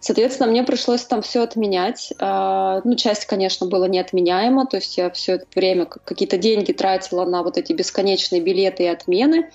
Соответственно, 0.01 0.49
мне 0.49 0.63
пришлось 0.63 1.03
там 1.03 1.21
все 1.21 1.41
отменять. 1.41 2.13
А, 2.19 2.79
ну, 2.85 2.95
часть, 2.95 3.25
конечно, 3.25 3.67
была 3.67 3.87
неотменяема, 3.87 4.65
то 4.65 4.77
есть 4.77 4.97
я 4.97 5.09
все 5.09 5.33
это 5.33 5.45
время 5.55 5.85
какие-то 5.85 6.37
деньги 6.37 6.71
тратила 6.71 7.25
на 7.25 7.43
вот 7.43 7.57
эти 7.57 7.73
бесконечные 7.73 8.39
билеты 8.39 8.83
и 8.83 8.87
отмены. 8.87 9.49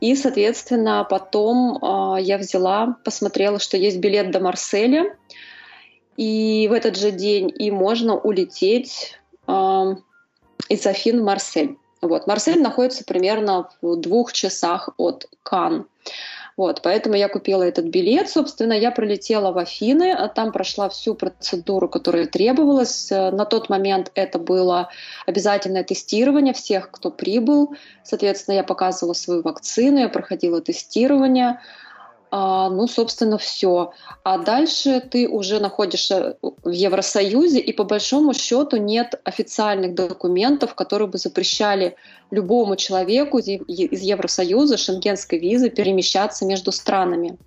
И, 0.00 0.14
соответственно, 0.14 1.06
потом 1.08 1.78
я 2.18 2.38
взяла, 2.38 2.96
посмотрела, 3.04 3.58
что 3.58 3.76
есть 3.76 3.98
билет 3.98 4.30
до 4.30 4.40
Марселя, 4.40 5.16
и 6.16 6.68
в 6.68 6.72
этот 6.72 6.96
же 6.96 7.10
день 7.10 7.52
и 7.56 7.70
можно 7.70 8.16
улететь 8.16 9.18
э, 9.46 9.94
из 10.68 10.86
Афин 10.86 11.20
в 11.20 11.24
Марсель. 11.24 11.76
Вот. 12.00 12.26
Марсель 12.26 12.60
находится 12.60 13.04
примерно 13.04 13.68
в 13.80 13.96
двух 13.96 14.32
часах 14.32 14.90
от 14.98 15.26
Кан. 15.42 15.86
Вот, 16.56 16.82
поэтому 16.82 17.16
я 17.16 17.28
купила 17.28 17.64
этот 17.64 17.86
билет. 17.86 18.28
Собственно, 18.28 18.74
я 18.74 18.92
пролетела 18.92 19.50
в 19.50 19.58
Афины, 19.58 20.12
а 20.12 20.28
там 20.28 20.52
прошла 20.52 20.88
всю 20.88 21.14
процедуру, 21.14 21.88
которая 21.88 22.26
требовалась. 22.26 23.10
На 23.10 23.44
тот 23.44 23.68
момент 23.68 24.12
это 24.14 24.38
было 24.38 24.88
обязательное 25.26 25.82
тестирование 25.82 26.54
всех, 26.54 26.92
кто 26.92 27.10
прибыл. 27.10 27.74
Соответственно, 28.04 28.56
я 28.56 28.62
показывала 28.62 29.14
свою 29.14 29.42
вакцину, 29.42 29.98
я 29.98 30.08
проходила 30.08 30.60
тестирование. 30.60 31.60
А, 32.36 32.68
ну, 32.68 32.88
собственно, 32.88 33.38
все. 33.38 33.92
А 34.24 34.38
дальше 34.38 35.00
ты 35.00 35.28
уже 35.28 35.60
находишься 35.60 36.36
в 36.42 36.68
Евросоюзе, 36.68 37.60
и 37.60 37.72
по 37.72 37.84
большому 37.84 38.34
счету 38.34 38.76
нет 38.76 39.20
официальных 39.22 39.94
документов, 39.94 40.74
которые 40.74 41.06
бы 41.06 41.16
запрещали 41.16 41.94
любому 42.32 42.74
человеку 42.74 43.38
из 43.38 44.00
Евросоюза, 44.00 44.78
шенгенской 44.78 45.38
визы, 45.38 45.70
перемещаться 45.70 46.44
между 46.44 46.72
странами. 46.72 47.38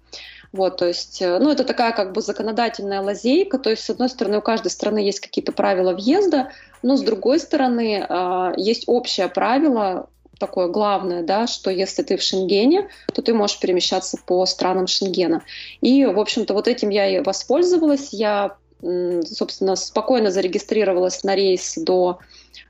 Вот, 0.54 0.78
то 0.78 0.88
есть, 0.88 1.22
э, 1.22 1.38
ну, 1.40 1.52
это 1.52 1.66
такая 1.66 1.92
как 1.92 2.14
бы 2.14 2.22
законодательная 2.22 3.02
лазейка, 3.02 3.60
то 3.60 3.70
есть, 3.70 3.84
с 3.84 3.90
одной 3.90 4.08
стороны, 4.08 4.38
у 4.38 4.42
каждой 4.42 4.70
страны 4.70 5.00
есть 5.00 5.20
какие-то 5.20 5.52
правила 5.52 5.92
въезда, 5.92 6.52
но 6.82 6.96
с 6.96 7.02
другой 7.02 7.40
стороны, 7.40 8.06
а, 8.08 8.54
есть 8.56 8.86
общее 8.88 9.28
правило, 9.28 10.08
такое 10.40 10.68
главное, 10.68 11.24
да, 11.24 11.48
что 11.48 11.70
если 11.70 12.04
ты 12.04 12.18
в 12.18 12.22
Шенгене, 12.22 12.90
то 13.14 13.22
ты 13.22 13.34
можешь 13.34 13.60
перемещаться 13.60 14.18
по 14.26 14.46
странам 14.46 14.88
Шенгена. 14.88 15.44
И, 15.82 16.06
в 16.06 16.20
общем-то, 16.20 16.54
вот 16.54 16.68
этим 16.68 16.90
я 16.90 17.08
и 17.08 17.22
воспользовалась. 17.22 18.14
Я, 18.14 18.56
собственно, 18.82 19.76
спокойно 19.76 20.32
зарегистрировалась 20.32 21.24
на 21.24 21.36
рейс 21.36 21.76
до 21.78 22.20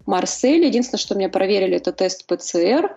Марселя. 0.06 0.68
Единственное, 0.68 1.00
что 1.00 1.16
мне 1.16 1.30
проверили, 1.30 1.78
это 1.78 1.92
тест 1.92 2.26
ПЦР 2.26 2.96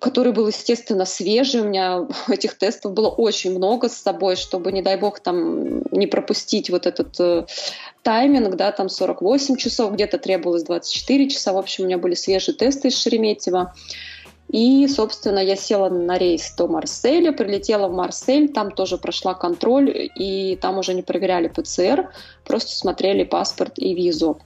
который 0.00 0.32
был, 0.32 0.46
естественно, 0.48 1.04
свежий. 1.04 1.60
У 1.60 1.64
меня 1.64 2.06
этих 2.28 2.56
тестов 2.56 2.92
было 2.92 3.08
очень 3.08 3.56
много 3.56 3.88
с 3.88 3.94
собой, 3.94 4.36
чтобы, 4.36 4.72
не 4.72 4.82
дай 4.82 4.96
бог, 4.96 5.20
там 5.20 5.82
не 5.90 6.06
пропустить 6.06 6.70
вот 6.70 6.86
этот 6.86 7.18
э, 7.20 7.46
тайминг, 8.02 8.56
да, 8.56 8.72
там 8.72 8.88
48 8.88 9.56
часов, 9.56 9.92
где-то 9.92 10.18
требовалось 10.18 10.64
24 10.64 11.30
часа. 11.30 11.52
В 11.52 11.58
общем, 11.58 11.84
у 11.84 11.86
меня 11.86 11.98
были 11.98 12.14
свежие 12.14 12.54
тесты 12.54 12.88
из 12.88 13.00
Шереметьево. 13.00 13.74
И, 14.50 14.88
собственно, 14.88 15.40
я 15.40 15.56
села 15.56 15.90
на 15.90 16.16
рейс 16.16 16.54
до 16.56 16.68
Марселя, 16.68 17.32
прилетела 17.32 17.88
в 17.88 17.92
Марсель, 17.92 18.48
там 18.50 18.70
тоже 18.70 18.96
прошла 18.96 19.34
контроль, 19.34 20.10
и 20.18 20.56
там 20.56 20.78
уже 20.78 20.94
не 20.94 21.02
проверяли 21.02 21.48
ПЦР, 21.48 22.10
просто 22.46 22.70
смотрели 22.74 23.24
паспорт 23.24 23.74
и 23.76 23.94
визу. 23.94 24.40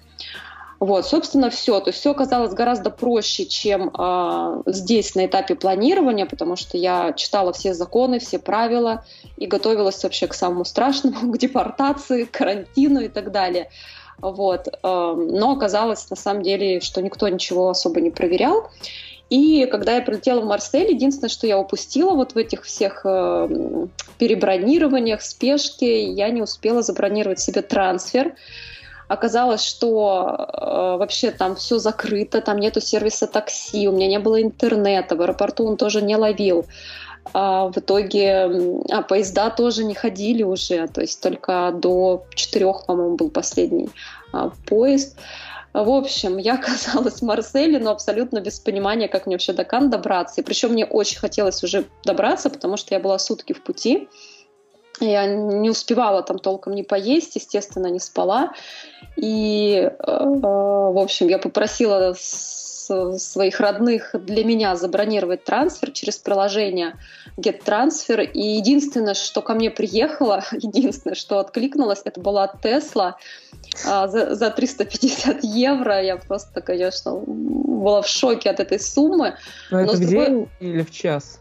Вот, 0.82 1.06
собственно, 1.06 1.48
все. 1.48 1.78
То 1.78 1.90
есть 1.90 2.00
все 2.00 2.10
оказалось 2.10 2.54
гораздо 2.54 2.90
проще, 2.90 3.46
чем 3.46 3.94
э, 3.96 4.62
здесь 4.66 5.14
на 5.14 5.26
этапе 5.26 5.54
планирования, 5.54 6.26
потому 6.26 6.56
что 6.56 6.76
я 6.76 7.12
читала 7.12 7.52
все 7.52 7.72
законы, 7.72 8.18
все 8.18 8.40
правила 8.40 9.04
и 9.36 9.46
готовилась 9.46 10.02
вообще 10.02 10.26
к 10.26 10.34
самому 10.34 10.64
страшному, 10.64 11.32
к 11.32 11.38
депортации, 11.38 12.24
к 12.24 12.32
карантину 12.32 12.98
и 12.98 13.06
так 13.06 13.30
далее. 13.30 13.70
Вот. 14.18 14.66
Э, 14.66 14.72
но 14.82 15.52
оказалось 15.52 16.10
на 16.10 16.16
самом 16.16 16.42
деле, 16.42 16.80
что 16.80 17.00
никто 17.00 17.28
ничего 17.28 17.70
особо 17.70 18.00
не 18.00 18.10
проверял. 18.10 18.68
И 19.30 19.66
когда 19.66 19.94
я 19.94 20.02
прилетела 20.02 20.40
в 20.40 20.46
Марсель, 20.46 20.90
единственное, 20.90 21.30
что 21.30 21.46
я 21.46 21.60
упустила 21.60 22.16
вот 22.16 22.32
в 22.32 22.36
этих 22.36 22.64
всех 22.64 23.02
э, 23.04 23.86
перебронированиях, 24.18 25.22
спешке, 25.22 26.10
я 26.10 26.28
не 26.30 26.42
успела 26.42 26.82
забронировать 26.82 27.38
себе 27.38 27.62
трансфер. 27.62 28.34
Оказалось, 29.12 29.62
что 29.62 30.37
э, 30.38 30.97
вообще 30.97 31.33
там 31.33 31.54
все 31.54 31.78
закрыто, 31.78 32.40
там 32.40 32.59
нету 32.59 32.81
сервиса 32.81 33.26
такси, 33.26 33.87
у 33.87 33.92
меня 33.92 34.07
не 34.07 34.19
было 34.19 34.40
интернета, 34.40 35.16
в 35.16 35.21
аэропорту 35.21 35.66
он 35.66 35.76
тоже 35.76 36.00
не 36.00 36.16
ловил. 36.16 36.64
А 37.35 37.69
в 37.69 37.76
итоге 37.76 38.81
а 38.90 39.02
поезда 39.02 39.50
тоже 39.50 39.85
не 39.85 39.95
ходили 39.95 40.42
уже, 40.42 40.88
то 40.88 41.02
есть 41.02 41.21
только 41.21 41.73
до 41.75 42.25
четырех, 42.35 42.87
по-моему, 42.87 43.16
был 43.16 43.28
последний 43.28 43.90
а, 44.33 44.50
поезд. 44.66 45.19
В 45.75 45.90
общем, 45.90 46.38
я 46.38 46.54
оказалась 46.62 47.21
в 47.21 47.23
Марселе, 47.23 47.78
но 47.78 47.90
абсолютно 47.90 48.40
без 48.40 48.61
понимания, 48.61 49.09
как 49.09 49.26
мне 49.26 49.35
вообще 49.35 49.52
до 49.52 49.64
Кан 49.64 49.90
добраться. 49.90 50.40
И 50.40 50.45
причем 50.45 50.71
мне 50.71 50.87
очень 50.87 51.19
хотелось 51.19 51.62
уже 51.62 51.85
добраться, 52.02 52.49
потому 52.49 52.78
что 52.78 52.95
я 52.95 53.00
была 53.00 53.19
сутки 53.19 53.52
в 53.52 53.62
пути. 53.62 54.09
Я 55.00 55.26
не 55.26 55.70
успевала 55.70 56.22
там 56.22 56.38
толком 56.38 56.75
не 56.75 56.82
поесть, 56.82 57.37
естественно, 57.37 57.88
не 57.88 58.00
спала. 58.00 58.52
И, 59.16 59.90
э, 59.90 59.90
в 59.99 60.99
общем, 60.99 61.28
я 61.28 61.38
попросила 61.38 62.14
своих 62.16 63.61
родных 63.61 64.14
для 64.14 64.44
меня 64.44 64.76
забронировать 64.76 65.44
трансфер 65.44 65.92
через 65.92 66.18
приложение 66.18 66.99
GetTransfer. 67.37 68.25
И 68.25 68.40
единственное, 68.56 69.14
что 69.14 69.40
ко 69.40 69.54
мне 69.54 69.70
приехало, 69.70 70.44
единственное, 70.52 71.14
что 71.14 71.38
откликнулось, 71.38 72.02
это 72.04 72.20
была 72.20 72.49
Тесла 72.49 73.16
за, 73.75 74.34
за 74.34 74.50
350 74.50 75.44
евро. 75.44 76.02
Я 76.02 76.16
просто, 76.16 76.61
конечно, 76.61 77.14
была 77.14 78.02
в 78.02 78.08
шоке 78.08 78.50
от 78.50 78.61
этой 78.61 78.78
суммы. 78.78 79.37
Но, 79.70 79.78
Но 79.78 79.84
это 79.84 79.96
в 79.96 80.00
другой... 80.00 80.26
день 80.26 80.49
или 80.61 80.82
в 80.82 80.90
час? 80.90 81.38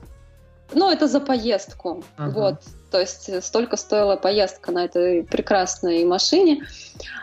Ну, 0.73 0.89
это 0.89 1.07
за 1.07 1.19
поездку. 1.19 2.03
Ага. 2.17 2.39
Вот. 2.39 2.55
То 2.91 2.99
есть 2.99 3.43
столько 3.43 3.77
стоила 3.77 4.17
поездка 4.17 4.71
на 4.71 4.85
этой 4.85 5.23
прекрасной 5.23 6.03
машине. 6.03 6.67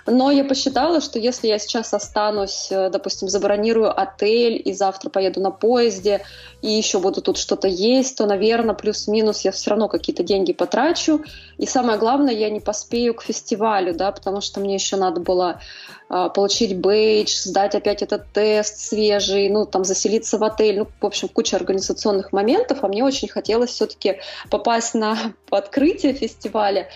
Но 0.07 0.31
я 0.31 0.45
посчитала, 0.45 1.01
что 1.01 1.19
если 1.19 1.49
я 1.49 1.59
сейчас 1.59 1.93
останусь, 1.93 2.69
э, 2.71 2.89
допустим, 2.91 3.29
забронирую 3.29 3.99
отель 3.99 4.61
и 4.65 4.73
завтра 4.73 5.11
поеду 5.11 5.41
на 5.41 5.51
поезде, 5.51 6.23
и 6.63 6.71
еще 6.71 6.99
буду 6.99 7.21
тут 7.21 7.37
что-то 7.37 7.69
есть, 7.69 8.17
то, 8.17 8.27
наверное, 8.27 8.75
плюс-минус 8.75 9.43
я 9.43 9.53
все 9.53 9.71
равно 9.71 9.89
какие-то 9.89 10.23
деньги 10.23 10.53
потрачу. 10.53 11.23
И 11.59 11.67
самое 11.67 11.99
главное, 11.99 12.33
я 12.33 12.49
не 12.49 12.61
поспею 12.61 13.15
к 13.15 13.23
фестивалю, 13.23 13.95
да, 13.95 14.11
потому 14.11 14.41
что 14.41 14.61
мне 14.61 14.75
еще 14.75 14.97
надо 14.97 15.21
было 15.21 15.61
э, 16.09 16.29
получить 16.35 16.77
бейдж, 16.79 17.31
сдать 17.31 17.75
опять 17.75 18.03
этот 18.03 18.33
тест 18.33 18.79
свежий, 18.79 19.51
ну, 19.51 19.67
там, 19.67 19.85
заселиться 19.85 20.39
в 20.39 20.45
отель, 20.45 20.79
ну, 20.79 20.89
в 21.01 21.07
общем, 21.07 21.29
куча 21.29 21.57
организационных 21.57 22.33
моментов, 22.33 22.79
а 22.83 22.89
мне 22.89 23.05
очень 23.05 23.29
хотелось 23.29 23.71
все-таки 23.71 24.19
попасть 24.51 24.95
на 24.95 25.19
открытие 25.59 26.15
фестиваля. 26.15 26.89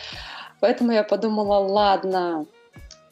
Поэтому 0.61 0.93
я 0.93 1.03
подумала, 1.03 1.59
ладно, 1.59 2.47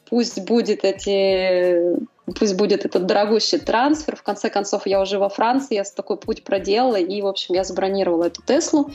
пусть 0.08 0.40
будет 0.40 0.84
эти 0.84 1.98
пусть 2.38 2.54
будет 2.54 2.84
этот 2.84 3.06
дорогущий 3.06 3.58
трансфер. 3.58 4.16
В 4.16 4.22
конце 4.22 4.50
концов, 4.50 4.86
я 4.86 5.00
уже 5.00 5.18
во 5.18 5.28
Франции, 5.28 5.74
я 5.74 5.84
такой 5.84 6.16
путь 6.16 6.44
проделала, 6.44 6.96
и, 6.96 7.22
в 7.22 7.26
общем, 7.26 7.54
я 7.54 7.64
забронировала 7.64 8.24
эту 8.24 8.42
Теслу. 8.42 8.90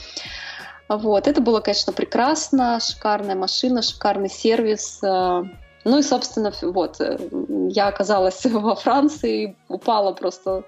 Вот, 0.87 1.27
это 1.27 1.41
было, 1.41 1.61
конечно, 1.61 1.93
прекрасно, 1.93 2.79
шикарная 2.79 3.35
машина, 3.35 3.81
шикарный 3.81 4.29
сервис. 4.29 4.99
Э, 5.03 5.43
ну 5.83 5.99
и, 5.99 6.03
собственно, 6.03 6.53
вот, 6.61 7.01
э, 7.01 7.17
я 7.69 7.87
оказалась 7.87 8.45
во 8.45 8.75
Франции, 8.75 9.57
упала 9.67 10.13
просто 10.13 10.63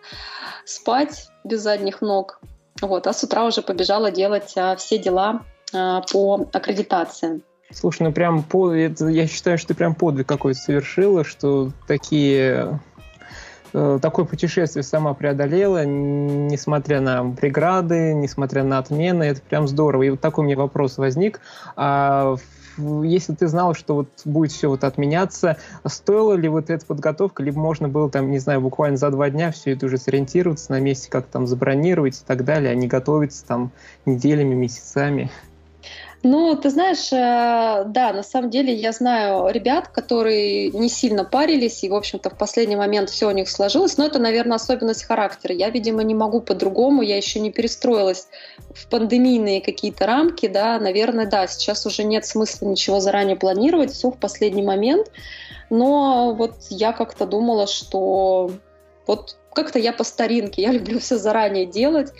спать 0.66 1.30
без 1.44 1.62
задних 1.62 2.02
ног. 2.02 2.40
Вот, 2.82 3.08
а 3.08 3.14
с 3.14 3.24
утра 3.24 3.46
уже 3.46 3.62
побежала 3.62 4.12
делать 4.12 4.54
а, 4.56 4.76
все 4.76 4.98
дела 4.98 5.44
по 5.72 6.48
аккредитации. 6.54 7.42
Слушай, 7.74 8.04
ну 8.04 8.12
прям 8.14 8.44
по, 8.44 8.72
это, 8.72 9.08
я 9.08 9.28
считаю, 9.28 9.58
что 9.58 9.70
ты 9.70 9.74
прям 9.76 9.94
подвиг 9.94 10.28
какой-то 10.28 10.60
совершила, 10.60 11.26
что 11.26 11.72
такие 11.86 12.80
э, 13.74 14.00
такое 14.02 14.24
путешествие 14.24 14.84
сама 14.84 15.14
преодолела, 15.14 15.86
несмотря 15.86 17.02
на 17.02 17.30
преграды, 17.30 18.14
несмотря 18.14 18.64
на 18.64 18.78
отмены, 18.78 19.24
это 19.24 19.42
прям 19.42 19.68
здорово. 19.68 20.04
И 20.04 20.10
вот 20.12 20.22
такой 20.22 20.46
у 20.46 20.48
меня 20.48 20.56
вопрос 20.56 20.98
возник. 20.98 21.42
А 21.76 22.38
если 23.04 23.34
ты 23.34 23.48
знал, 23.48 23.74
что 23.74 23.96
вот 23.96 24.10
будет 24.24 24.52
все 24.52 24.70
вот 24.70 24.86
отменяться, 24.86 25.58
стоила 25.86 26.34
ли 26.36 26.48
вот 26.48 26.70
эта 26.70 26.86
подготовка, 26.86 27.44
либо 27.44 27.60
можно 27.60 27.90
было 27.90 28.10
там, 28.10 28.32
не 28.32 28.40
знаю, 28.40 28.62
буквально 28.62 28.96
за 28.98 29.10
два 29.10 29.30
дня 29.30 29.52
все 29.52 29.74
это 29.74 29.88
уже 29.88 29.98
сориентироваться 29.98 30.72
на 30.72 30.80
месте, 30.80 31.10
как 31.10 31.26
там 31.28 31.48
забронировать 31.48 32.22
и 32.22 32.26
так 32.26 32.46
далее, 32.46 32.72
а 32.72 32.76
не 32.76 32.88
готовиться 32.88 33.46
там 33.46 33.72
неделями, 34.06 34.54
месяцами? 34.54 35.30
Ну, 36.24 36.56
ты 36.56 36.72
знаешь, 36.72 37.14
э, 37.14 37.84
да, 37.86 38.12
на 38.12 38.24
самом 38.24 38.50
деле 38.50 38.74
я 38.74 38.92
знаю 38.92 39.50
ребят, 39.52 39.90
которые 39.90 40.72
не 40.72 40.90
сильно 40.90 41.24
парились, 41.24 41.84
и, 41.84 41.90
в 41.90 41.96
общем-то, 41.96 42.32
в 42.32 42.38
последний 42.38 42.76
момент 42.76 43.12
все 43.12 43.28
у 43.28 43.32
них 43.32 43.48
сложилось, 43.50 43.98
но 43.98 44.06
это, 44.06 44.18
наверное, 44.18 44.56
особенность 44.56 45.04
характера. 45.04 45.54
Я, 45.54 45.70
видимо, 45.70 46.02
не 46.02 46.16
могу 46.16 46.42
по-другому, 46.42 47.04
я 47.04 47.18
еще 47.18 47.40
не 47.40 47.52
перестроилась 47.52 48.30
в 48.74 48.88
пандемийные 48.90 49.62
какие-то 49.62 50.08
рамки, 50.08 50.48
да, 50.48 50.80
наверное, 50.80 51.28
да, 51.28 51.46
сейчас 51.46 51.86
уже 51.86 52.04
нет 52.04 52.26
смысла 52.26 52.66
ничего 52.66 53.00
заранее 53.00 53.36
планировать, 53.36 53.92
все 53.92 54.10
в 54.10 54.18
последний 54.18 54.64
момент, 54.64 55.12
но 55.70 56.34
вот 56.34 56.56
я 56.70 56.94
как-то 56.94 57.28
думала, 57.28 57.68
что 57.68 58.52
вот 59.06 59.38
как-то 59.54 59.78
я 59.78 59.94
по 59.94 60.04
старинке, 60.04 60.64
я 60.64 60.72
люблю 60.74 61.00
все 61.00 61.18
заранее 61.18 61.68
делать, 61.68 62.12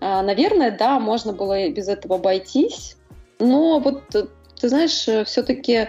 а, 0.00 0.22
Наверное, 0.22 0.76
да, 0.76 0.98
можно 0.98 1.32
было 1.32 1.68
без 1.68 1.88
этого 1.88 2.16
обойтись, 2.16 2.96
но 3.42 3.78
вот, 3.78 4.14
э, 4.14 4.26
ты 4.60 4.68
знаешь, 4.68 5.08
э, 5.08 5.24
все-таки 5.24 5.88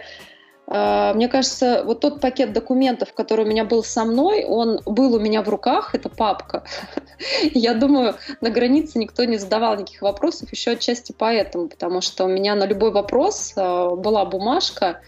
э, 0.67 1.13
мне 1.13 1.27
кажется, 1.27 1.83
вот 1.85 1.99
тот 1.99 2.21
пакет 2.21 2.53
документов, 2.53 3.13
который 3.13 3.45
у 3.45 3.47
меня 3.47 3.65
был 3.65 3.83
со 3.83 4.05
мной, 4.05 4.45
он 4.45 4.79
был 4.85 5.13
у 5.15 5.19
меня 5.19 5.41
в 5.41 5.49
руках, 5.49 5.93
это 5.93 6.09
папка. 6.09 6.63
Я 7.53 7.73
думаю, 7.73 8.15
на 8.41 8.49
границе 8.49 8.99
никто 8.99 9.23
не 9.25 9.37
задавал 9.37 9.75
никаких 9.75 10.01
вопросов, 10.01 10.51
еще 10.51 10.71
отчасти 10.71 11.13
поэтому, 11.17 11.67
потому 11.67 12.01
что 12.01 12.25
у 12.25 12.27
меня 12.27 12.55
на 12.55 12.65
любой 12.65 12.91
вопрос 12.91 13.53
была 13.55 14.25
бумажка, 14.25 15.01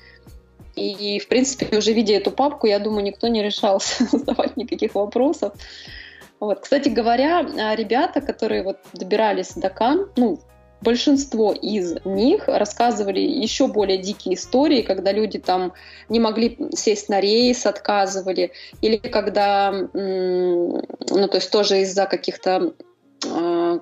и, 0.75 1.19
в 1.19 1.29
принципе, 1.29 1.77
уже 1.77 1.93
видя 1.93 2.15
эту 2.15 2.31
папку, 2.31 2.67
я 2.67 2.79
думаю, 2.79 3.05
никто 3.05 3.27
не 3.29 3.41
решался 3.41 4.03
задавать 4.11 4.57
никаких 4.57 4.95
вопросов. 4.95 5.53
Вот. 6.41 6.59
Кстати 6.59 6.89
говоря, 6.89 7.41
ребята, 7.75 8.19
которые 8.19 8.61
вот 8.61 8.77
добирались 8.91 9.53
до 9.53 9.69
Кан, 9.69 10.09
ну, 10.17 10.41
большинство 10.85 11.51
из 11.51 11.95
них 12.05 12.47
рассказывали 12.47 13.19
еще 13.19 13.67
более 13.67 13.97
дикие 13.97 14.35
истории, 14.35 14.83
когда 14.83 15.11
люди 15.11 15.39
там 15.39 15.73
не 16.07 16.19
могли 16.19 16.57
сесть 16.75 17.09
на 17.09 17.19
рейс, 17.19 17.65
отказывали, 17.65 18.51
или 18.81 18.97
когда, 18.97 19.71
ну, 19.71 20.81
то 21.09 21.35
есть 21.35 21.51
тоже 21.51 21.81
из-за 21.81 22.05
каких-то 22.05 22.73
а, 23.25 23.79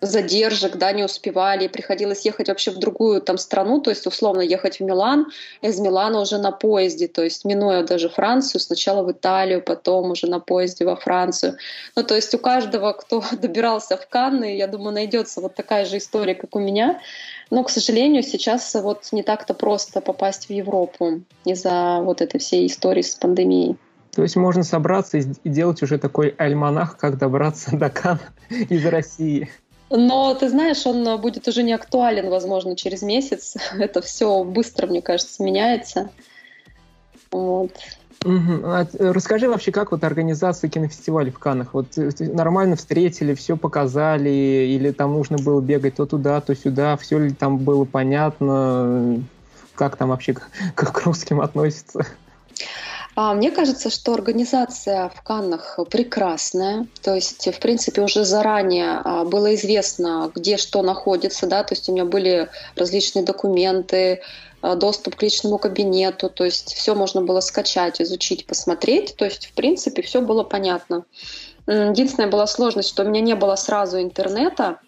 задержек, 0.00 0.76
да, 0.76 0.92
не 0.92 1.04
успевали, 1.04 1.66
приходилось 1.68 2.24
ехать 2.24 2.48
вообще 2.48 2.70
в 2.70 2.78
другую 2.78 3.20
там 3.20 3.36
страну, 3.38 3.80
то 3.80 3.90
есть 3.90 4.06
условно 4.06 4.40
ехать 4.40 4.78
в 4.78 4.84
Милан, 4.84 5.26
из 5.60 5.80
Милана 5.80 6.20
уже 6.20 6.38
на 6.38 6.52
поезде, 6.52 7.08
то 7.08 7.22
есть 7.24 7.44
минуя 7.44 7.82
даже 7.82 8.08
Францию, 8.08 8.60
сначала 8.60 9.02
в 9.02 9.10
Италию, 9.10 9.62
потом 9.62 10.12
уже 10.12 10.28
на 10.28 10.38
поезде 10.40 10.84
во 10.84 10.96
Францию. 10.96 11.56
Ну, 11.96 12.04
то 12.04 12.14
есть 12.14 12.34
у 12.34 12.38
каждого, 12.38 12.92
кто 12.92 13.22
добирался 13.32 13.96
в 13.96 14.08
Канны, 14.08 14.56
я 14.56 14.66
думаю, 14.68 14.92
найдется 14.92 15.40
вот 15.40 15.54
такая 15.54 15.84
же 15.84 15.98
история, 15.98 16.34
как 16.34 16.54
у 16.54 16.60
меня. 16.60 17.00
Но, 17.50 17.64
к 17.64 17.70
сожалению, 17.70 18.22
сейчас 18.22 18.74
вот 18.74 19.08
не 19.12 19.22
так-то 19.22 19.54
просто 19.54 20.00
попасть 20.00 20.48
в 20.48 20.50
Европу 20.50 21.22
из-за 21.44 22.00
вот 22.02 22.20
этой 22.20 22.38
всей 22.38 22.66
истории 22.66 23.02
с 23.02 23.14
пандемией. 23.14 23.76
То 24.14 24.22
есть 24.22 24.36
можно 24.36 24.64
собраться 24.64 25.18
и 25.18 25.48
делать 25.48 25.82
уже 25.82 25.98
такой 25.98 26.34
альманах, 26.38 26.96
как 26.96 27.18
добраться 27.18 27.76
до 27.76 27.88
Кан 27.88 28.18
из 28.50 28.84
России. 28.84 29.48
Но 29.90 30.34
ты 30.34 30.48
знаешь, 30.48 30.84
он 30.86 31.20
будет 31.20 31.48
уже 31.48 31.62
не 31.62 31.72
актуален, 31.72 32.28
возможно, 32.28 32.76
через 32.76 33.02
месяц. 33.02 33.56
Это 33.78 34.00
все 34.02 34.44
быстро, 34.44 34.86
мне 34.86 35.02
кажется, 35.02 35.42
меняется. 35.42 36.10
Вот. 37.30 37.72
Угу. 38.24 38.64
А, 38.64 38.86
расскажи 38.98 39.48
вообще, 39.48 39.70
как 39.70 39.92
вот 39.92 40.02
организация 40.02 40.68
кинофестиваля 40.68 41.30
в 41.30 41.38
Каннах? 41.38 41.72
Вот 41.72 41.96
э, 41.96 42.10
нормально 42.18 42.74
встретили, 42.74 43.34
все 43.34 43.56
показали, 43.56 44.28
или 44.28 44.90
там 44.90 45.12
нужно 45.12 45.38
было 45.38 45.60
бегать 45.60 45.96
то 45.96 46.06
туда, 46.06 46.40
то 46.40 46.54
сюда, 46.56 46.96
все 46.96 47.18
ли 47.18 47.30
там 47.30 47.58
было 47.58 47.84
понятно, 47.84 49.22
как 49.76 49.96
там 49.96 50.08
вообще 50.08 50.34
к, 50.34 50.50
к 50.74 51.06
русским 51.06 51.40
относятся? 51.40 52.04
А, 53.20 53.34
мне 53.34 53.50
кажется, 53.50 53.90
что 53.90 54.14
организация 54.14 55.08
в 55.08 55.22
Каннах 55.22 55.80
прекрасная. 55.90 56.86
То 57.02 57.16
есть, 57.16 57.52
в 57.52 57.58
принципе, 57.58 58.00
уже 58.00 58.24
заранее 58.24 59.00
а, 59.04 59.24
было 59.24 59.56
известно, 59.56 60.30
где 60.32 60.56
что 60.56 60.82
находится. 60.82 61.48
Да? 61.48 61.64
То 61.64 61.74
есть 61.74 61.88
у 61.88 61.92
меня 61.92 62.04
были 62.04 62.48
различные 62.76 63.24
документы, 63.24 64.22
а, 64.62 64.76
доступ 64.76 65.16
к 65.16 65.22
личному 65.24 65.58
кабинету. 65.58 66.30
То 66.30 66.44
есть 66.44 66.74
все 66.74 66.94
можно 66.94 67.20
было 67.20 67.40
скачать, 67.40 68.00
изучить, 68.00 68.46
посмотреть. 68.46 69.16
То 69.16 69.24
есть, 69.24 69.46
в 69.46 69.52
принципе, 69.54 70.02
все 70.02 70.20
было 70.20 70.44
понятно. 70.44 71.04
Единственная 71.66 72.30
была 72.30 72.46
сложность, 72.46 72.88
что 72.88 73.02
у 73.02 73.08
меня 73.08 73.20
не 73.20 73.34
было 73.34 73.56
сразу 73.56 74.00
интернета. 74.00 74.78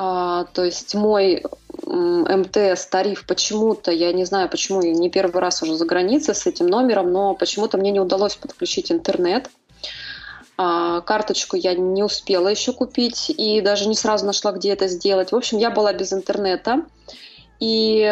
А, 0.00 0.44
то 0.52 0.64
есть 0.64 0.94
мой 0.94 1.42
МТС 1.84 2.86
тариф 2.86 3.26
почему-то, 3.26 3.90
я 3.90 4.12
не 4.12 4.24
знаю 4.24 4.48
почему, 4.48 4.80
я 4.80 4.92
не 4.92 5.10
первый 5.10 5.40
раз 5.40 5.60
уже 5.62 5.74
за 5.74 5.86
границей 5.86 6.36
с 6.36 6.46
этим 6.46 6.66
номером, 6.66 7.12
но 7.12 7.34
почему-то 7.34 7.78
мне 7.78 7.90
не 7.90 7.98
удалось 7.98 8.36
подключить 8.36 8.92
интернет. 8.92 9.50
А, 10.56 11.00
карточку 11.00 11.56
я 11.56 11.74
не 11.74 12.04
успела 12.04 12.46
еще 12.46 12.72
купить 12.72 13.30
и 13.30 13.60
даже 13.60 13.88
не 13.88 13.96
сразу 13.96 14.24
нашла, 14.24 14.52
где 14.52 14.72
это 14.72 14.86
сделать. 14.86 15.32
В 15.32 15.36
общем, 15.36 15.58
я 15.58 15.70
была 15.70 15.92
без 15.92 16.12
интернета. 16.12 16.84
И 17.58 18.04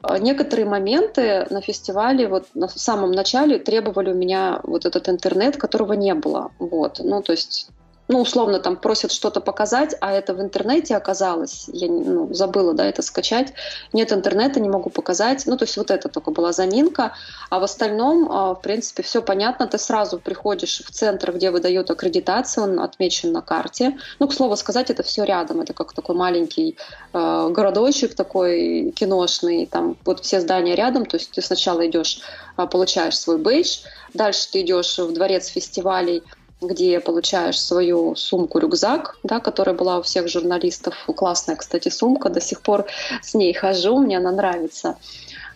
а, 0.00 0.18
некоторые 0.18 0.66
моменты 0.66 1.48
на 1.50 1.60
фестивале, 1.60 2.28
вот 2.28 2.46
на 2.54 2.68
самом 2.68 3.10
начале 3.10 3.58
требовали 3.58 4.12
у 4.12 4.16
меня 4.16 4.60
вот 4.62 4.84
этот 4.86 5.08
интернет, 5.08 5.56
которого 5.56 5.94
не 5.94 6.14
было. 6.14 6.52
Вот. 6.60 7.00
Ну, 7.00 7.20
то 7.20 7.32
есть 7.32 7.68
ну, 8.12 8.20
условно, 8.20 8.58
там 8.58 8.76
просят 8.76 9.10
что-то 9.10 9.40
показать, 9.40 9.96
а 10.00 10.12
это 10.12 10.34
в 10.34 10.40
интернете 10.40 10.96
оказалось, 10.96 11.64
я 11.72 11.88
ну, 11.88 12.32
забыла, 12.34 12.74
да, 12.74 12.84
это 12.84 13.00
скачать, 13.00 13.54
нет 13.94 14.12
интернета, 14.12 14.60
не 14.60 14.68
могу 14.68 14.90
показать, 14.90 15.46
ну, 15.46 15.56
то 15.56 15.64
есть 15.64 15.78
вот 15.78 15.90
это 15.90 16.10
только 16.10 16.30
была 16.30 16.52
заминка, 16.52 17.14
а 17.48 17.58
в 17.58 17.64
остальном, 17.64 18.30
а, 18.30 18.54
в 18.54 18.60
принципе, 18.60 19.02
все 19.02 19.22
понятно, 19.22 19.66
ты 19.66 19.78
сразу 19.78 20.18
приходишь 20.18 20.82
в 20.84 20.90
центр, 20.90 21.32
где 21.32 21.50
выдают 21.50 21.90
аккредитацию, 21.90 22.64
он 22.64 22.80
отмечен 22.80 23.32
на 23.32 23.40
карте, 23.40 23.98
ну, 24.18 24.28
к 24.28 24.34
слову 24.34 24.56
сказать, 24.56 24.90
это 24.90 25.02
все 25.02 25.24
рядом, 25.24 25.62
это 25.62 25.72
как 25.72 25.94
такой 25.94 26.14
маленький 26.14 26.76
э, 27.14 27.48
городочек 27.50 28.14
такой 28.14 28.92
киношный, 28.94 29.64
там 29.64 29.96
вот 30.04 30.20
все 30.20 30.40
здания 30.40 30.74
рядом, 30.74 31.06
то 31.06 31.16
есть 31.16 31.30
ты 31.30 31.40
сначала 31.40 31.86
идешь, 31.86 32.20
а, 32.56 32.66
получаешь 32.66 33.18
свой 33.18 33.38
бейдж, 33.38 33.78
дальше 34.12 34.48
ты 34.52 34.60
идешь 34.60 34.98
в 34.98 35.14
дворец 35.14 35.46
фестивалей, 35.46 36.22
где 36.62 37.00
получаешь 37.00 37.60
свою 37.60 38.14
сумку-рюкзак, 38.14 39.18
да, 39.22 39.40
которая 39.40 39.74
была 39.74 39.98
у 39.98 40.02
всех 40.02 40.28
журналистов. 40.28 40.94
Классная, 41.16 41.56
кстати, 41.56 41.88
сумка, 41.88 42.28
до 42.30 42.40
сих 42.40 42.62
пор 42.62 42.86
с 43.20 43.34
ней 43.34 43.52
хожу, 43.52 43.98
мне 43.98 44.18
она 44.18 44.30
нравится 44.30 44.96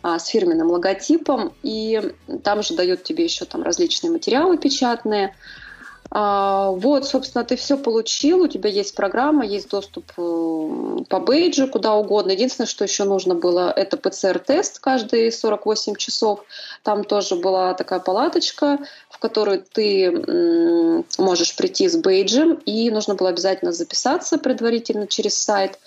а, 0.03 0.19
с 0.19 0.27
фирменным 0.27 0.71
логотипом, 0.71 1.53
и 1.63 2.13
там 2.43 2.63
же 2.63 2.75
дают 2.75 3.05
тебе 3.05 3.25
еще 3.25 3.45
там 3.45 3.63
различные 3.63 4.11
материалы 4.11 4.59
печатные, 4.59 5.35
а, 6.11 6.71
вот, 6.71 7.07
собственно, 7.07 7.45
ты 7.45 7.57
все 7.57 7.77
получил, 7.77 8.43
у 8.43 8.47
тебя 8.47 8.71
есть 8.71 8.95
программа, 8.95 9.45
есть 9.45 9.69
доступ 9.69 10.13
э, 10.17 11.05
по 11.09 11.21
бейджу 11.21 11.69
куда 11.69 11.95
угодно. 11.95 12.31
Единственное, 12.31 12.69
что 12.69 12.85
еще 12.85 13.05
нужно 13.05 13.35
было, 13.35 13.73
это 13.75 13.97
ПЦР-тест 13.97 14.79
каждые 14.79 15.33
48 15.33 15.97
часов. 15.97 16.45
Там 16.83 17.05
тоже 17.05 17.37
была 17.37 17.75
такая 17.75 18.01
палаточка, 18.01 18.79
в 19.17 19.19
которую 19.19 19.65
ты 19.73 21.05
можешь 21.17 21.57
прийти 21.57 21.89
с 21.89 21.97
бейджем, 21.97 22.61
и 22.67 22.91
нужно 22.91 23.15
было 23.15 23.31
обязательно 23.31 23.73
записаться 23.73 24.37
предварительно 24.37 25.07
через 25.07 25.39
сайт, 25.39 25.79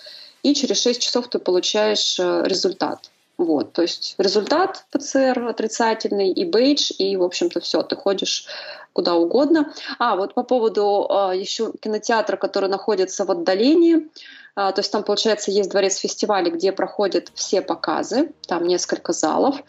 и 0.42 0.52
через 0.52 0.82
6 0.82 1.00
часов 1.00 1.28
ты 1.28 1.38
получаешь 1.38 2.18
э, 2.18 2.42
результат. 2.44 3.10
Вот, 3.38 3.72
то 3.72 3.82
есть 3.82 4.16
результат 4.18 4.84
ПЦР 4.90 5.46
отрицательный 5.48 6.30
и 6.30 6.44
бейдж, 6.44 6.90
и, 6.98 7.16
в 7.16 7.22
общем-то, 7.22 7.60
все, 7.60 7.82
ты 7.82 7.94
ходишь 7.94 8.46
куда 8.92 9.14
угодно. 9.14 9.72
А, 9.98 10.16
вот 10.16 10.34
по 10.34 10.42
поводу 10.42 11.06
э, 11.08 11.38
еще 11.38 11.72
кинотеатра, 11.80 12.36
который 12.36 12.68
находится 12.68 13.24
в 13.24 13.30
отдалении, 13.30 14.08
то 14.54 14.74
есть 14.76 14.90
там, 14.92 15.02
получается, 15.02 15.50
есть 15.50 15.70
дворец 15.70 15.96
фестиваля, 15.96 16.50
где 16.50 16.72
проходят 16.72 17.30
все 17.34 17.62
показы, 17.62 18.32
там 18.46 18.66
несколько 18.66 19.12
залов. 19.12 19.62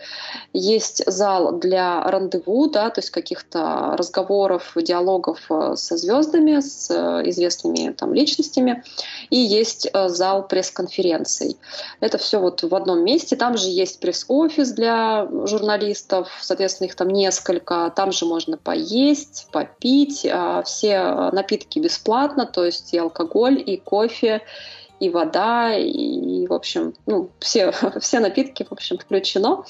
Есть 0.54 1.04
зал 1.06 1.60
для 1.60 2.02
рандеву, 2.04 2.68
да, 2.68 2.90
то 2.90 3.00
есть 3.00 3.12
каких-то 3.12 3.96
разговоров, 3.98 4.74
диалогов 4.76 5.40
э, 5.50 5.76
со 5.76 5.98
звездами, 5.98 6.60
с 6.60 6.90
э, 6.90 7.30
известными 7.30 7.92
там 7.92 8.14
личностями. 8.14 8.84
И 9.30 9.38
есть 9.38 9.88
э, 9.92 10.10
зал 10.10 10.48
пресс-конференций. 10.48 11.58
Это 12.00 12.18
все 12.18 12.40
вот 12.40 12.64
в 12.64 12.74
одном 12.76 13.04
месте. 13.04 13.36
Там 13.36 13.58
же 13.58 13.68
есть 13.70 14.00
пресс-офис 14.00 14.72
для 14.72 15.28
журналистов, 15.46 16.30
соответственно, 16.42 16.88
их 16.88 16.96
там 16.96 17.10
несколько. 17.10 17.92
Там 17.96 18.12
же 18.12 18.26
можно 18.26 18.58
поесть, 18.58 19.48
попить. 19.52 20.28
А, 20.30 20.64
все 20.64 21.30
напитки 21.32 21.80
бесплатно, 21.80 22.46
то 22.46 22.66
есть 22.66 22.94
и 22.94 22.98
алкоголь, 22.98 23.62
и 23.64 23.78
кофе, 23.78 24.42
и 25.02 25.10
вода, 25.10 25.76
и, 25.76 26.46
в 26.46 26.54
общем, 26.54 26.94
ну, 27.08 27.30
все, 27.40 27.74
все 28.00 28.20
напитки, 28.20 28.64
в 28.64 28.72
общем, 28.72 29.00
включено. 29.00 29.66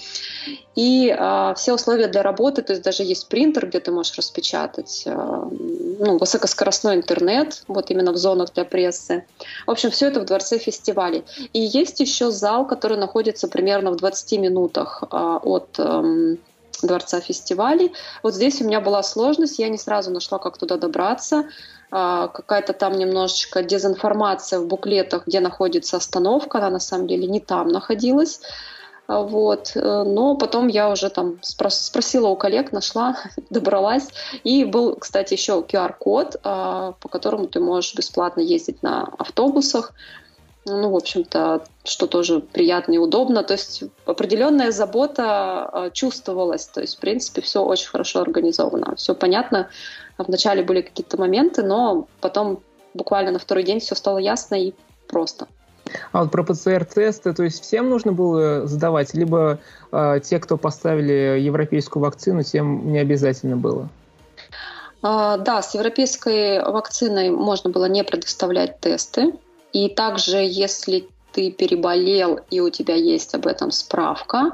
И 0.76 1.16
а, 1.18 1.54
все 1.54 1.74
условия 1.74 2.08
для 2.08 2.22
работы, 2.22 2.62
то 2.62 2.74
есть 2.74 2.84
даже 2.84 3.04
есть 3.04 3.30
принтер, 3.30 3.68
где 3.68 3.80
ты 3.80 3.92
можешь 3.92 4.18
распечатать, 4.18 5.04
а, 5.08 5.48
ну, 5.50 6.18
высокоскоростной 6.18 6.96
интернет, 6.96 7.64
вот 7.70 7.92
именно 7.92 8.12
в 8.12 8.18
зонах 8.18 8.54
для 8.54 8.66
прессы. 8.66 9.24
В 9.66 9.72
общем, 9.72 9.90
все 9.90 10.08
это 10.08 10.20
в 10.20 10.26
Дворце 10.26 10.58
фестивалей. 10.58 11.24
И 11.54 11.62
есть 11.62 12.02
еще 12.02 12.30
зал, 12.30 12.68
который 12.68 12.98
находится 12.98 13.48
примерно 13.48 13.92
в 13.92 13.96
20 13.96 14.38
минутах 14.38 15.04
а, 15.12 15.38
от 15.38 15.76
а, 15.78 16.04
Дворца 16.82 17.20
фестивалей. 17.20 17.94
Вот 18.24 18.34
здесь 18.34 18.62
у 18.62 18.66
меня 18.66 18.82
была 18.82 19.04
сложность, 19.04 19.60
я 19.60 19.70
не 19.70 19.78
сразу 19.78 20.12
нашла, 20.12 20.40
как 20.40 20.58
туда 20.58 20.78
добраться. 20.78 21.46
А, 21.92 22.28
какая-то 22.28 22.74
там 22.74 22.94
немножечко 22.94 23.64
дезинформация 23.64 24.60
в 24.60 24.68
буклетах, 24.68 25.28
где 25.28 25.40
находится 25.42 25.98
остановка, 25.98 26.60
она 26.60 26.70
на 26.70 26.80
самом 26.80 27.08
деле 27.08 27.28
не 27.28 27.40
там 27.40 27.68
находилась. 27.68 28.40
А, 29.08 29.22
вот. 29.24 29.74
Э, 29.76 30.04
но 30.04 30.36
потом 30.36 30.68
я 30.68 30.90
уже 30.90 31.10
там 31.10 31.40
спросила 31.42 32.28
у 32.28 32.36
коллег, 32.38 32.72
нашла, 32.72 33.18
добралась. 33.50 34.08
И 34.44 34.64
был, 34.64 34.96
кстати, 34.96 35.34
еще 35.34 35.66
QR-код, 35.68 36.38
а, 36.44 36.94
по 36.94 37.10
которому 37.10 37.48
ты 37.48 37.60
можешь 37.60 37.94
бесплатно 37.96 38.40
ездить 38.40 38.82
на 38.84 39.04
автобусах. 39.18 39.94
Ну, 40.66 40.92
в 40.92 40.96
общем-то, 40.96 41.64
что 41.84 42.06
тоже 42.06 42.40
приятно 42.40 42.94
и 42.94 42.98
удобно. 42.98 43.44
То 43.44 43.54
есть 43.54 43.84
определенная 44.06 44.72
забота 44.72 45.90
чувствовалась. 45.94 46.66
То 46.68 46.82
есть, 46.82 46.98
в 46.98 47.00
принципе, 47.00 47.42
все 47.42 47.64
очень 47.64 47.90
хорошо 47.90 48.22
организовано. 48.22 48.96
Все 48.96 49.16
понятно, 49.16 49.70
Вначале 50.28 50.64
были 50.64 50.82
какие-то 50.82 51.18
моменты, 51.20 51.64
но 51.64 52.08
потом 52.20 52.60
буквально 52.94 53.32
на 53.32 53.40
второй 53.40 53.64
день 53.64 53.80
все 53.80 53.96
стало 53.96 54.18
ясно 54.18 54.56
и 54.56 54.74
просто. 55.08 55.48
А 56.12 56.22
вот 56.22 56.32
про 56.32 56.44
ПЦР-тесты, 56.44 57.34
то 57.34 57.44
есть 57.44 57.64
всем 57.64 57.90
нужно 57.90 58.14
было 58.14 58.68
сдавать, 58.68 59.14
либо 59.14 59.60
э, 59.92 60.20
те, 60.24 60.40
кто 60.40 60.58
поставили 60.58 61.40
европейскую 61.40 62.04
вакцину, 62.04 62.44
тем 62.44 62.92
не 62.92 63.00
обязательно 63.00 63.58
было? 63.58 63.90
А, 65.02 65.38
да, 65.38 65.62
с 65.62 65.74
европейской 65.74 66.64
вакциной 66.64 67.30
можно 67.32 67.72
было 67.72 67.86
не 67.86 68.04
предоставлять 68.04 68.80
тесты. 68.80 69.34
И 69.74 69.90
также, 69.90 70.38
если 70.38 71.08
ты 71.32 71.52
переболел 71.52 72.40
и 72.50 72.60
у 72.60 72.70
тебя 72.70 72.96
есть 72.96 73.34
об 73.36 73.48
этом 73.48 73.72
справка, 73.72 74.52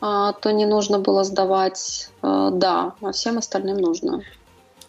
а, 0.00 0.32
то 0.32 0.52
не 0.52 0.66
нужно 0.66 0.98
было 0.98 1.24
сдавать. 1.24 2.10
А, 2.22 2.50
да, 2.50 2.94
а 3.00 3.12
всем 3.12 3.38
остальным 3.38 3.78
нужно. 3.78 4.22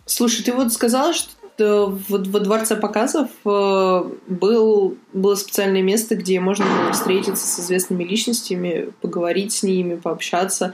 Слушай, 0.05 0.43
ты 0.43 0.53
вот 0.53 0.73
сказала, 0.73 1.13
что 1.13 1.95
во, 2.09 2.17
во 2.17 2.39
дворце 2.39 2.75
показов 2.75 3.29
э, 3.45 4.03
был, 4.27 4.97
было 5.13 5.35
специальное 5.35 5.83
место, 5.83 6.15
где 6.15 6.39
можно 6.39 6.65
было 6.65 6.91
встретиться 6.91 7.45
с 7.47 7.59
известными 7.59 8.03
личностями, 8.03 8.91
поговорить 9.01 9.53
с 9.53 9.63
ними, 9.63 9.95
пообщаться. 9.95 10.73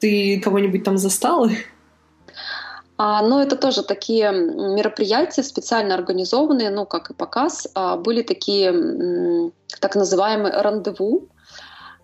Ты 0.00 0.40
кого-нибудь 0.40 0.82
там 0.82 0.98
застала? 0.98 1.50
А, 3.04 3.20
ну, 3.20 3.40
это 3.40 3.56
тоже 3.56 3.82
такие 3.82 4.30
мероприятия 4.30 5.42
специально 5.42 5.92
организованные, 5.92 6.70
ну, 6.70 6.86
как 6.86 7.10
и 7.10 7.14
показ. 7.14 7.66
А, 7.74 7.96
были 7.96 8.22
такие 8.22 9.50
так 9.80 9.96
называемые 9.96 10.54
рандеву. 10.54 11.26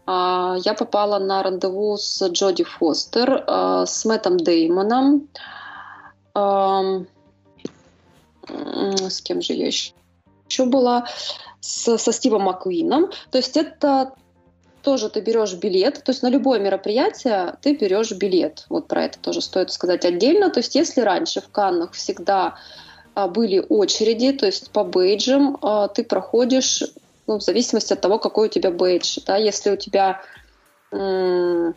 А, 0.07 0.57
я 0.65 0.75
попала 0.75 1.21
на 1.21 1.41
рандеву 1.45 1.97
с 1.99 2.21
Джоди 2.31 2.65
Фостер, 2.65 3.45
с 3.87 4.05
Мэттом 4.05 4.39
Деймоном, 4.39 5.29
с 6.35 7.07
кем 9.23 9.41
же 9.41 9.53
я 9.53 9.69
еще 9.69 10.65
была, 10.65 11.07
с, 11.61 11.97
со 11.97 12.13
Стивом 12.13 12.43
Маккуином. 12.43 13.13
То 13.31 13.39
есть 13.39 13.57
это 13.57 14.15
тоже 14.89 15.11
ты 15.11 15.21
берешь 15.21 15.53
билет, 15.53 16.03
то 16.03 16.13
есть 16.13 16.23
на 16.23 16.31
любое 16.31 16.59
мероприятие 16.59 17.57
ты 17.61 17.77
берешь 17.77 18.11
билет. 18.13 18.65
Вот 18.71 18.89
про 18.89 19.05
это 19.05 19.19
тоже 19.19 19.43
стоит 19.43 19.71
сказать 19.71 20.07
отдельно. 20.07 20.49
То 20.49 20.61
есть 20.61 20.75
если 20.75 21.03
раньше 21.03 21.43
в 21.43 21.51
Каннах 21.51 21.93
всегда 21.93 22.55
а, 23.15 23.29
были 23.29 23.63
очереди, 23.69 24.33
то 24.33 24.47
есть 24.47 24.71
по 24.71 24.85
бейджам 24.85 25.59
а, 25.61 25.89
ты 25.89 26.05
проходишь, 26.05 26.83
ну, 27.27 27.39
в 27.39 27.43
зависимости 27.43 27.93
от 27.93 28.01
того, 28.01 28.19
какой 28.19 28.49
у 28.49 28.51
тебя 28.51 28.71
бейдж. 28.71 29.19
Да? 29.27 29.37
Если 29.37 29.71
у 29.71 29.77
тебя 29.77 30.23
м- 30.91 31.75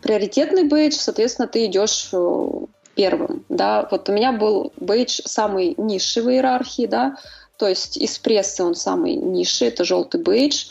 приоритетный 0.00 0.64
бейдж, 0.64 0.94
соответственно, 0.94 1.48
ты 1.48 1.66
идешь 1.66 2.08
э, 2.14 2.48
первым, 2.94 3.44
да, 3.50 3.86
вот 3.90 4.08
у 4.08 4.12
меня 4.12 4.32
был 4.32 4.72
бейдж 4.78 5.20
самый 5.26 5.74
низший 5.76 6.22
в 6.22 6.30
иерархии, 6.30 6.86
да, 6.86 7.18
то 7.58 7.68
есть 7.68 7.98
из 7.98 8.18
прессы 8.18 8.64
он 8.64 8.74
самый 8.74 9.16
низший, 9.16 9.68
это 9.68 9.84
желтый 9.84 10.22
бейдж, 10.22 10.68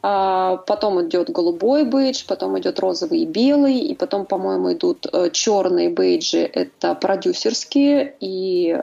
потом 0.00 1.06
идет 1.06 1.30
голубой 1.30 1.84
бейдж, 1.84 2.24
потом 2.26 2.58
идет 2.58 2.78
розовый 2.78 3.20
и 3.20 3.26
белый, 3.26 3.78
и 3.78 3.94
потом, 3.94 4.26
по-моему, 4.26 4.72
идут 4.72 5.06
э, 5.12 5.30
черные 5.30 5.90
бейджи, 5.90 6.38
это 6.38 6.94
продюсерские 6.94 8.14
и 8.20 8.80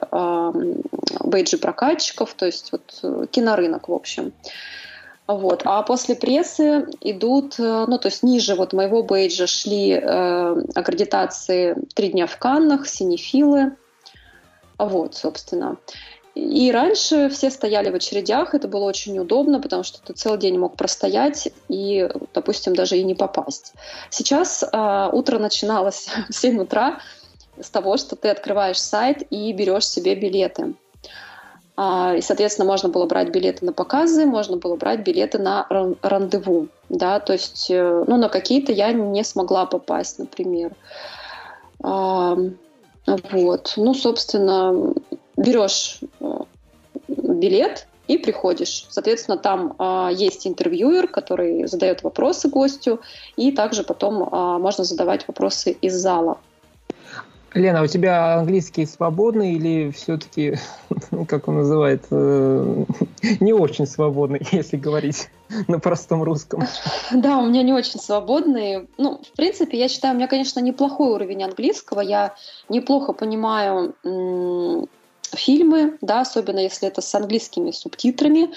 бейджи 1.26 1.58
прокатчиков, 1.58 2.34
то 2.34 2.46
есть 2.46 2.72
вот 2.72 3.00
э, 3.02 3.26
кинорынок, 3.30 3.88
в 3.88 3.92
общем. 3.92 4.32
Вот. 5.26 5.62
А 5.64 5.82
после 5.82 6.14
прессы 6.14 6.86
идут, 7.00 7.58
э, 7.58 7.84
ну, 7.88 7.98
то 7.98 8.08
есть 8.08 8.22
ниже 8.22 8.54
вот 8.54 8.72
моего 8.72 9.02
бейджа 9.02 9.46
шли 9.46 9.92
э, 9.92 10.62
аккредитации 10.74 11.76
«Три 11.94 12.08
дня 12.08 12.26
в 12.26 12.38
Каннах», 12.38 12.86
«Синефилы». 12.86 13.72
Вот, 14.78 15.16
собственно. 15.16 15.78
И 16.36 16.70
раньше 16.70 17.30
все 17.30 17.50
стояли 17.50 17.88
в 17.88 17.94
очередях, 17.94 18.54
это 18.54 18.68
было 18.68 18.84
очень 18.84 19.18
удобно, 19.18 19.58
потому 19.58 19.82
что 19.82 20.02
ты 20.02 20.12
целый 20.12 20.38
день 20.38 20.58
мог 20.58 20.76
простоять 20.76 21.48
и, 21.68 22.06
допустим, 22.34 22.76
даже 22.76 22.98
и 22.98 23.04
не 23.04 23.14
попасть. 23.14 23.72
Сейчас 24.10 24.62
э, 24.62 25.08
утро 25.12 25.38
начиналось 25.38 26.10
в 26.28 26.34
7 26.34 26.60
утра 26.60 26.98
с 27.58 27.70
того, 27.70 27.96
что 27.96 28.16
ты 28.16 28.28
открываешь 28.28 28.78
сайт 28.78 29.22
и 29.30 29.50
берешь 29.54 29.88
себе 29.88 30.14
билеты. 30.14 30.74
А, 31.74 32.14
и, 32.14 32.20
соответственно, 32.20 32.66
можно 32.66 32.90
было 32.90 33.06
брать 33.06 33.30
билеты 33.30 33.64
на 33.64 33.72
показы, 33.72 34.26
можно 34.26 34.58
было 34.58 34.76
брать 34.76 35.00
билеты 35.00 35.38
на 35.38 35.66
рандеву. 36.02 36.68
Да, 36.90 37.18
то 37.18 37.32
есть, 37.32 37.70
э, 37.70 38.04
ну, 38.06 38.18
на 38.18 38.28
какие-то 38.28 38.72
я 38.72 38.92
не 38.92 39.24
смогла 39.24 39.64
попасть, 39.64 40.18
например. 40.18 40.74
Вот. 43.06 43.74
Ну, 43.76 43.94
собственно, 43.94 44.92
берешь 45.36 46.00
э, 46.20 46.38
билет 47.08 47.86
и 48.08 48.18
приходишь. 48.18 48.86
Соответственно, 48.88 49.36
там 49.36 49.74
а, 49.78 50.10
есть 50.10 50.46
интервьюер, 50.46 51.08
который 51.08 51.66
задает 51.66 52.02
вопросы 52.02 52.48
гостю, 52.48 53.00
и 53.36 53.50
также 53.52 53.82
потом 53.82 54.28
а, 54.30 54.58
можно 54.58 54.84
задавать 54.84 55.26
вопросы 55.26 55.72
из 55.72 55.94
зала. 55.94 56.38
Лена, 57.54 57.82
у 57.82 57.86
тебя 57.86 58.34
английский 58.34 58.84
свободный 58.84 59.54
или 59.54 59.90
все-таки, 59.90 60.56
как 61.28 61.48
он 61.48 61.56
называет, 61.56 62.04
э, 62.10 62.84
не 63.40 63.52
очень 63.54 63.86
свободный, 63.86 64.46
если 64.52 64.76
говорить 64.76 65.30
на 65.66 65.78
простом 65.78 66.22
русском? 66.22 66.64
Да, 67.12 67.38
у 67.38 67.46
меня 67.46 67.62
не 67.62 67.72
очень 67.72 67.98
свободный. 67.98 68.88
Ну, 68.98 69.22
в 69.22 69.36
принципе, 69.36 69.78
я 69.78 69.88
считаю, 69.88 70.14
у 70.14 70.16
меня, 70.16 70.26
конечно, 70.26 70.60
неплохой 70.60 71.14
уровень 71.14 71.44
английского. 71.44 72.00
Я 72.00 72.34
неплохо 72.68 73.12
понимаю 73.12 73.94
фильмы, 75.34 75.98
да, 76.00 76.20
особенно 76.20 76.60
если 76.60 76.88
это 76.88 77.00
с 77.00 77.14
английскими 77.14 77.70
субтитрами. 77.70 78.50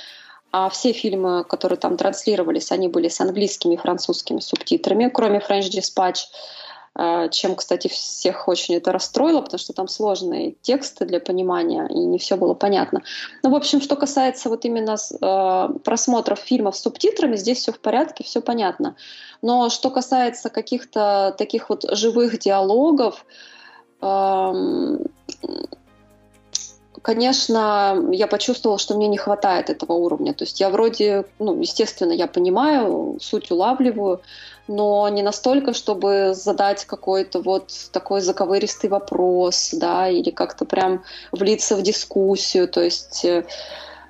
А 0.51 0.69
все 0.69 0.93
фильмы, 0.93 1.43
которые 1.43 1.77
там 1.77 1.95
транслировались, 1.95 2.71
они 2.71 2.88
были 2.88 3.08
с 3.08 3.21
английскими 3.21 3.75
и 3.75 3.77
французскими 3.77 4.39
субтитрами, 4.39 5.10
кроме 5.13 5.39
French 5.39 5.69
Dispatch. 5.69 6.21
А, 6.95 7.29
чем, 7.29 7.55
кстати, 7.55 7.88
всех 7.88 8.47
очень 8.47 8.75
это 8.75 8.91
расстроило, 8.91 9.41
потому 9.41 9.60
что 9.60 9.73
там 9.73 9.88
сложные 9.88 10.55
тексты 10.62 11.05
для 11.05 11.19
понимания, 11.19 11.88
и 11.88 11.99
не 11.99 12.17
все 12.17 12.36
было 12.36 12.55
понятно. 12.55 13.03
Ну, 13.43 13.51
в 13.51 13.55
общем, 13.55 13.79
что 13.79 13.95
касается 13.95 14.49
вот 14.49 14.65
именно 14.65 14.97
э, 14.97 15.79
просмотров 15.84 16.39
фильмов 16.39 16.75
с 16.75 16.82
субтитрами, 16.82 17.36
здесь 17.36 17.60
все 17.60 17.71
в 17.71 17.79
порядке, 17.79 18.23
все 18.23 18.41
понятно. 18.41 18.95
Но 19.41 19.69
что 19.69 19.91
касается 19.91 20.49
каких-то 20.49 21.34
таких 21.38 21.69
вот 21.69 21.86
живых 21.89 22.39
диалогов, 22.39 23.25
конечно, 27.02 28.10
я 28.12 28.28
почувствовала, 28.28 28.80
что 28.80 28.95
мне 28.95 29.08
не 29.08 29.17
хватает 29.17 29.69
этого 29.69 29.93
уровня. 29.93 30.34
То 30.34 30.43
есть 30.43 30.60
я 30.60 30.69
вроде, 30.69 31.25
ну, 31.39 31.60
естественно, 31.60 32.12
я 32.12 32.28
понимаю, 32.28 33.17
суть 33.21 33.52
улавливаю, 33.52 34.21
но 34.67 35.08
не 35.10 35.23
настолько, 35.23 35.73
чтобы 35.73 36.34
задать 36.36 36.86
какой-то 36.86 37.41
вот 37.41 37.71
такой 37.91 38.21
заковыристый 38.21 38.89
вопрос, 38.89 39.71
да, 39.73 40.10
или 40.10 40.30
как-то 40.30 40.65
прям 40.65 41.04
влиться 41.32 41.75
в 41.75 41.82
дискуссию. 41.82 42.67
То 42.67 42.82
есть, 42.82 43.25
э, 43.25 43.45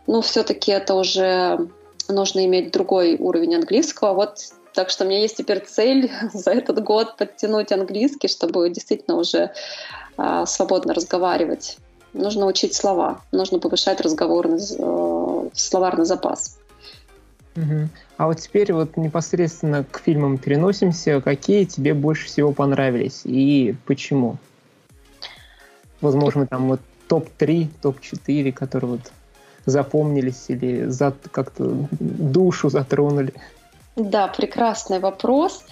ну, 0.07 0.21
все-таки 0.21 0.71
это 0.71 0.95
уже 0.95 1.69
нужно 2.07 2.45
иметь 2.45 2.71
другой 2.71 3.15
уровень 3.17 3.55
английского. 3.55 4.13
Вот 4.13 4.39
так 4.73 4.89
что 4.89 5.05
у 5.05 5.07
меня 5.07 5.19
есть 5.19 5.37
теперь 5.37 5.59
цель 5.65 6.11
за 6.33 6.51
этот 6.51 6.83
год 6.83 7.17
подтянуть 7.17 7.71
английский, 7.71 8.27
чтобы 8.27 8.69
действительно 8.69 9.17
уже 9.17 9.51
э, 10.17 10.43
свободно 10.45 10.93
разговаривать. 10.93 11.77
Нужно 12.13 12.45
учить 12.45 12.73
слова, 12.73 13.21
нужно 13.31 13.59
повышать 13.59 14.01
разговорный, 14.01 14.59
э, 14.59 15.49
словарный 15.53 16.05
запас. 16.05 16.57
Угу. 17.55 17.89
А 18.17 18.27
вот 18.27 18.39
теперь 18.39 18.73
вот 18.73 18.97
непосредственно 18.97 19.83
к 19.83 19.99
фильмам 19.99 20.37
переносимся. 20.37 21.21
Какие 21.21 21.65
тебе 21.65 21.93
больше 21.93 22.27
всего 22.27 22.51
понравились 22.51 23.21
и 23.25 23.75
почему? 23.85 24.37
Возможно, 26.01 26.47
там 26.47 26.69
вот 26.69 26.81
топ-3, 27.07 27.67
топ-4, 27.81 28.51
которые 28.53 28.91
вот 28.91 29.11
запомнились 29.65 30.45
или 30.47 30.85
за, 30.85 31.13
как-то 31.31 31.87
душу 31.99 32.69
затронули? 32.69 33.33
Да, 33.95 34.27
прекрасный 34.27 34.99
вопрос. 34.99 35.63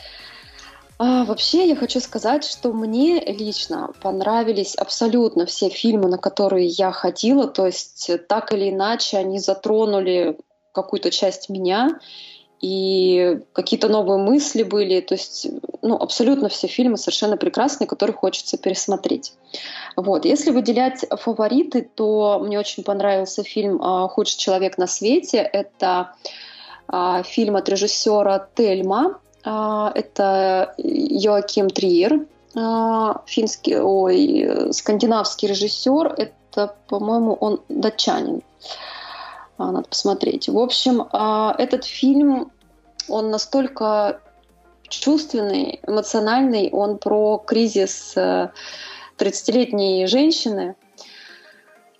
А, 0.99 1.25
вообще 1.25 1.67
я 1.67 1.75
хочу 1.75 1.99
сказать, 1.99 2.43
что 2.43 2.73
мне 2.73 3.19
лично 3.19 3.91
понравились 4.01 4.75
абсолютно 4.75 5.45
все 5.45 5.69
фильмы, 5.69 6.09
на 6.09 6.17
которые 6.17 6.67
я 6.67 6.91
ходила. 6.91 7.47
То 7.47 7.67
есть 7.67 8.09
так 8.27 8.51
или 8.51 8.69
иначе 8.69 9.17
они 9.17 9.39
затронули 9.39 10.37
какую-то 10.73 11.11
часть 11.11 11.49
меня, 11.49 11.99
и 12.59 13.39
какие-то 13.53 13.87
новые 13.87 14.17
мысли 14.17 14.63
были. 14.63 15.01
То 15.01 15.13
есть, 15.13 15.47
ну, 15.81 15.95
абсолютно 15.95 16.49
все 16.49 16.67
фильмы 16.67 16.97
совершенно 16.97 17.37
прекрасные, 17.37 17.87
которые 17.87 18.15
хочется 18.15 18.57
пересмотреть. 18.57 19.33
Вот. 19.95 20.25
Если 20.25 20.49
выделять 20.49 21.05
фавориты, 21.11 21.87
то 21.93 22.39
мне 22.43 22.57
очень 22.57 22.83
понравился 22.83 23.43
фильм 23.43 23.81
а, 23.81 24.07
«Худший 24.07 24.39
человек 24.39 24.77
на 24.77 24.87
свете». 24.87 25.37
Это 25.37 26.15
а, 26.87 27.21
фильм 27.23 27.55
от 27.55 27.69
режиссера 27.69 28.47
Тельма. 28.55 29.19
А, 29.43 29.91
это 29.95 30.73
Йоаким 30.77 31.69
Триер, 31.69 32.25
финский, 33.25 33.77
ой, 33.77 34.73
скандинавский 34.73 35.47
режиссер. 35.47 36.15
Это, 36.17 36.75
по-моему, 36.87 37.33
он 37.33 37.61
датчанин. 37.69 38.41
А, 39.57 39.71
надо 39.71 39.89
посмотреть. 39.89 40.49
В 40.49 40.57
общем, 40.57 41.07
а, 41.11 41.55
этот 41.57 41.83
фильм, 41.83 42.51
он 43.09 43.31
настолько 43.31 44.21
чувственный, 44.87 45.79
эмоциональный, 45.85 46.69
он 46.71 46.97
про 46.97 47.37
кризис 47.39 48.13
30-летней 48.15 50.03
э, 50.03 50.07
женщины. 50.07 50.75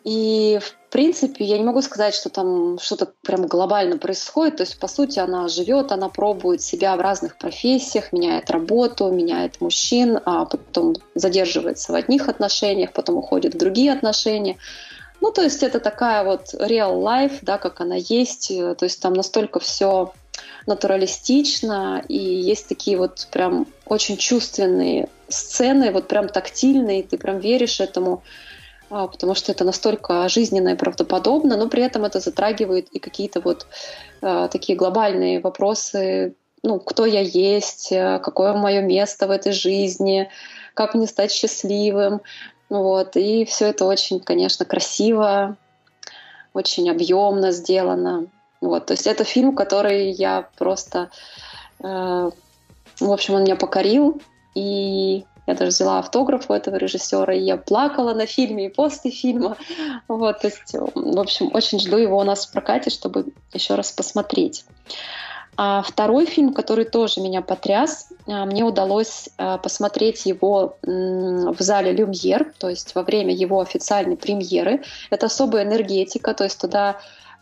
И, 0.03 0.59
в 0.61 0.76
принципе, 0.89 1.43
я 1.45 1.57
не 1.57 1.63
могу 1.63 1.81
сказать, 1.81 2.15
что 2.15 2.29
там 2.29 2.79
что-то 2.79 3.11
прям 3.23 3.47
глобально 3.47 3.97
происходит. 3.97 4.57
То 4.57 4.63
есть, 4.63 4.79
по 4.79 4.87
сути, 4.87 5.19
она 5.19 5.47
живет, 5.47 5.91
она 5.91 6.09
пробует 6.09 6.61
себя 6.61 6.95
в 6.95 7.01
разных 7.01 7.37
профессиях, 7.37 8.13
меняет 8.13 8.49
работу, 8.49 9.11
меняет 9.11 9.59
мужчин, 9.61 10.19
а 10.25 10.45
потом 10.45 10.95
задерживается 11.15 11.91
в 11.91 11.95
одних 11.95 12.29
отношениях, 12.29 12.93
потом 12.93 13.17
уходит 13.17 13.55
в 13.55 13.57
другие 13.57 13.91
отношения. 13.91 14.57
Ну, 15.19 15.31
то 15.31 15.41
есть 15.41 15.63
это 15.63 15.79
такая 15.79 16.23
вот 16.23 16.53
real 16.53 17.01
life, 17.01 17.39
да, 17.41 17.57
как 17.57 17.81
она 17.81 17.95
есть. 17.95 18.49
То 18.49 18.83
есть 18.83 19.01
там 19.01 19.13
настолько 19.13 19.59
все 19.59 20.13
натуралистично, 20.67 22.03
и 22.07 22.17
есть 22.17 22.67
такие 22.67 22.97
вот 22.97 23.27
прям 23.31 23.65
очень 23.85 24.17
чувственные 24.17 25.09
сцены, 25.27 25.91
вот 25.91 26.07
прям 26.07 26.29
тактильные, 26.29 27.03
ты 27.03 27.17
прям 27.17 27.39
веришь 27.39 27.79
этому, 27.79 28.21
потому 28.89 29.35
что 29.35 29.51
это 29.51 29.63
настолько 29.63 30.29
жизненно 30.29 30.69
и 30.69 30.75
правдоподобно, 30.75 31.57
но 31.57 31.67
при 31.67 31.83
этом 31.83 32.05
это 32.05 32.19
затрагивает 32.19 32.87
и 32.89 32.99
какие-то 32.99 33.41
вот 33.41 33.67
а, 34.21 34.47
такие 34.47 34.77
глобальные 34.77 35.41
вопросы, 35.41 36.35
ну, 36.63 36.79
кто 36.79 37.05
я 37.05 37.21
есть, 37.21 37.91
а, 37.91 38.19
какое 38.19 38.53
мое 38.53 38.81
место 38.81 39.27
в 39.27 39.31
этой 39.31 39.51
жизни, 39.51 40.29
как 40.73 40.93
мне 40.93 41.07
стать 41.07 41.31
счастливым, 41.31 42.21
вот, 42.69 43.15
и 43.15 43.45
все 43.45 43.67
это 43.67 43.85
очень, 43.85 44.19
конечно, 44.19 44.65
красиво, 44.65 45.57
очень 46.53 46.89
объемно 46.89 47.51
сделано. 47.51 48.27
Вот, 48.61 48.87
то 48.87 48.93
есть 48.93 49.07
это 49.07 49.23
фильм, 49.23 49.55
который 49.55 50.11
я 50.11 50.49
просто, 50.57 51.09
э, 51.79 52.31
в 52.99 53.11
общем, 53.11 53.35
он 53.35 53.43
меня 53.43 53.55
покорил, 53.55 54.19
и 54.55 55.25
я 55.47 55.53
даже 55.53 55.71
взяла 55.71 55.99
автограф 55.99 56.49
у 56.49 56.53
этого 56.53 56.75
режиссера, 56.75 57.33
и 57.33 57.39
я 57.39 57.57
плакала 57.57 58.13
на 58.13 58.25
фильме 58.25 58.65
и 58.65 58.69
после 58.69 59.11
фильма. 59.11 59.57
Вот, 60.07 60.41
то 60.41 60.47
есть, 60.47 60.73
в 60.73 61.19
общем, 61.19 61.49
очень 61.53 61.79
жду 61.79 61.97
его 61.97 62.17
у 62.19 62.23
нас 62.23 62.45
в 62.45 62.51
прокате, 62.51 62.89
чтобы 62.89 63.27
еще 63.53 63.75
раз 63.75 63.91
посмотреть. 63.91 64.65
А 65.59 65.81
второй 65.81 66.25
фильм, 66.25 66.53
который 66.53 66.85
тоже 66.85 67.19
меня 67.19 67.41
потряс, 67.41 68.09
а, 68.27 68.45
мне 68.45 68.63
удалось 68.63 69.29
а, 69.37 69.57
посмотреть 69.57 70.27
его 70.27 70.77
в 70.83 71.55
зале 71.57 71.93
Люмьер, 71.93 72.53
то 72.59 72.69
есть 72.69 72.93
во 72.93 73.01
время 73.01 73.33
его 73.33 73.59
официальной 73.59 74.17
премьеры. 74.17 74.83
Это 75.09 75.25
особая 75.25 75.63
энергетика, 75.63 76.35
то 76.35 76.43
есть 76.43 76.61
туда 76.61 76.97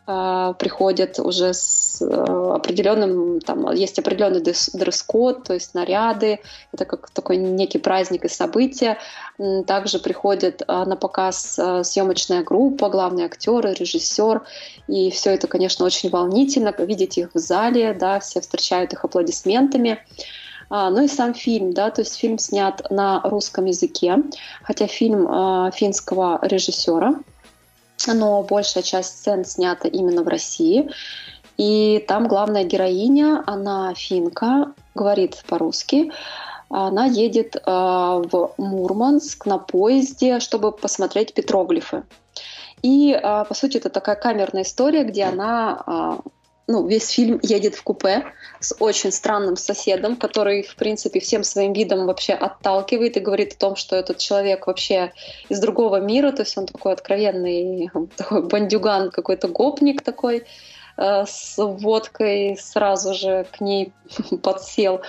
приходят 0.05 1.17
уже 1.19 1.53
с 1.53 1.99
э, 1.99 2.05
определенным, 2.05 3.39
там 3.39 3.71
есть 3.71 3.97
определенный 3.97 4.41
дресс-код, 4.41 5.43
то 5.45 5.53
есть 5.55 5.73
наряды, 5.73 6.41
это 6.71 6.85
как 6.85 7.09
такой 7.09 7.37
некий 7.37 7.79
праздник 7.79 8.25
и 8.25 8.29
событие. 8.29 8.99
Также 9.65 9.97
приходит 9.97 10.61
а, 10.67 10.85
на 10.85 10.95
показ 10.95 11.57
а, 11.57 11.83
съемочная 11.83 12.43
группа, 12.43 12.89
главный 12.89 13.25
актер, 13.25 13.65
режиссер, 13.65 14.43
и 14.87 15.09
все 15.09 15.31
это, 15.31 15.47
конечно, 15.47 15.85
очень 15.85 16.09
волнительно, 16.09 16.73
видеть 16.77 17.17
их 17.17 17.31
в 17.33 17.39
зале, 17.39 17.93
да, 17.99 18.19
все 18.19 18.41
встречают 18.41 18.93
их 18.93 19.03
аплодисментами. 19.03 19.99
ну 20.69 21.03
и 21.03 21.07
сам 21.07 21.33
фильм, 21.33 21.73
да, 21.73 21.89
то 21.89 22.01
есть 22.01 22.15
фильм 22.15 22.37
снят 22.37 22.81
на 22.91 23.21
русском 23.23 23.65
языке, 23.65 24.17
хотя 24.63 24.87
фильм 24.87 25.71
финского 25.71 26.39
режиссера, 26.43 27.15
но 28.07 28.43
большая 28.43 28.83
часть 28.83 29.19
сцен 29.19 29.45
снята 29.45 29.87
именно 29.87 30.23
в 30.23 30.27
России. 30.27 30.89
И 31.57 32.03
там 32.07 32.27
главная 32.27 32.63
героиня, 32.63 33.43
она 33.45 33.93
финка, 33.95 34.73
говорит 34.93 35.43
по-русски. 35.47 36.11
Она 36.69 37.05
едет 37.05 37.55
э, 37.55 37.61
в 37.65 38.53
Мурманск 38.57 39.45
на 39.45 39.57
поезде, 39.59 40.39
чтобы 40.39 40.71
посмотреть 40.71 41.33
петроглифы. 41.33 42.03
И, 42.81 43.13
э, 43.13 43.45
по 43.45 43.53
сути, 43.53 43.77
это 43.77 43.89
такая 43.89 44.15
камерная 44.15 44.63
история, 44.63 45.03
где 45.03 45.23
она 45.23 45.83
э, 45.85 46.29
ну, 46.67 46.87
весь 46.87 47.09
фильм 47.09 47.39
едет 47.43 47.75
в 47.75 47.83
купе 47.83 48.25
с 48.59 48.75
очень 48.79 49.11
странным 49.11 49.55
соседом, 49.55 50.15
который, 50.15 50.63
в 50.63 50.75
принципе, 50.75 51.19
всем 51.19 51.43
своим 51.43 51.73
видом 51.73 52.07
вообще 52.07 52.33
отталкивает 52.33 53.17
и 53.17 53.19
говорит 53.19 53.53
о 53.53 53.57
том, 53.57 53.75
что 53.75 53.95
этот 53.95 54.17
человек 54.17 54.65
вообще 54.65 55.13
из 55.47 55.59
другого 55.59 55.99
мира, 55.99 56.31
то 56.31 56.41
есть 56.41 56.57
он 56.57 56.65
такой 56.65 56.93
откровенный 56.93 57.91
такой 58.15 58.47
бандюган, 58.47 59.11
какой-то 59.11 59.47
гопник 59.47 60.01
такой. 60.01 60.43
э, 60.97 61.25
с 61.27 61.55
водкой 61.57 62.57
сразу 62.59 63.13
же 63.13 63.45
к 63.51 63.61
ней 63.61 63.93
подсел. 64.41 65.01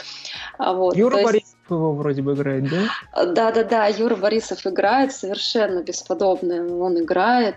А 0.59 0.75
вот. 0.75 0.97
Юра 0.97 1.19
есть... 1.19 1.27
Борисов 1.27 1.71
его 1.71 1.93
вроде 1.93 2.23
бы 2.23 2.35
играет, 2.35 2.65
да? 2.69 3.25
Да-да-да, 3.25 3.87
Юра 3.87 4.17
Борисов 4.17 4.67
играет, 4.67 5.13
совершенно 5.13 5.83
бесподобно 5.83 6.77
он 6.77 6.99
играет. 6.99 7.57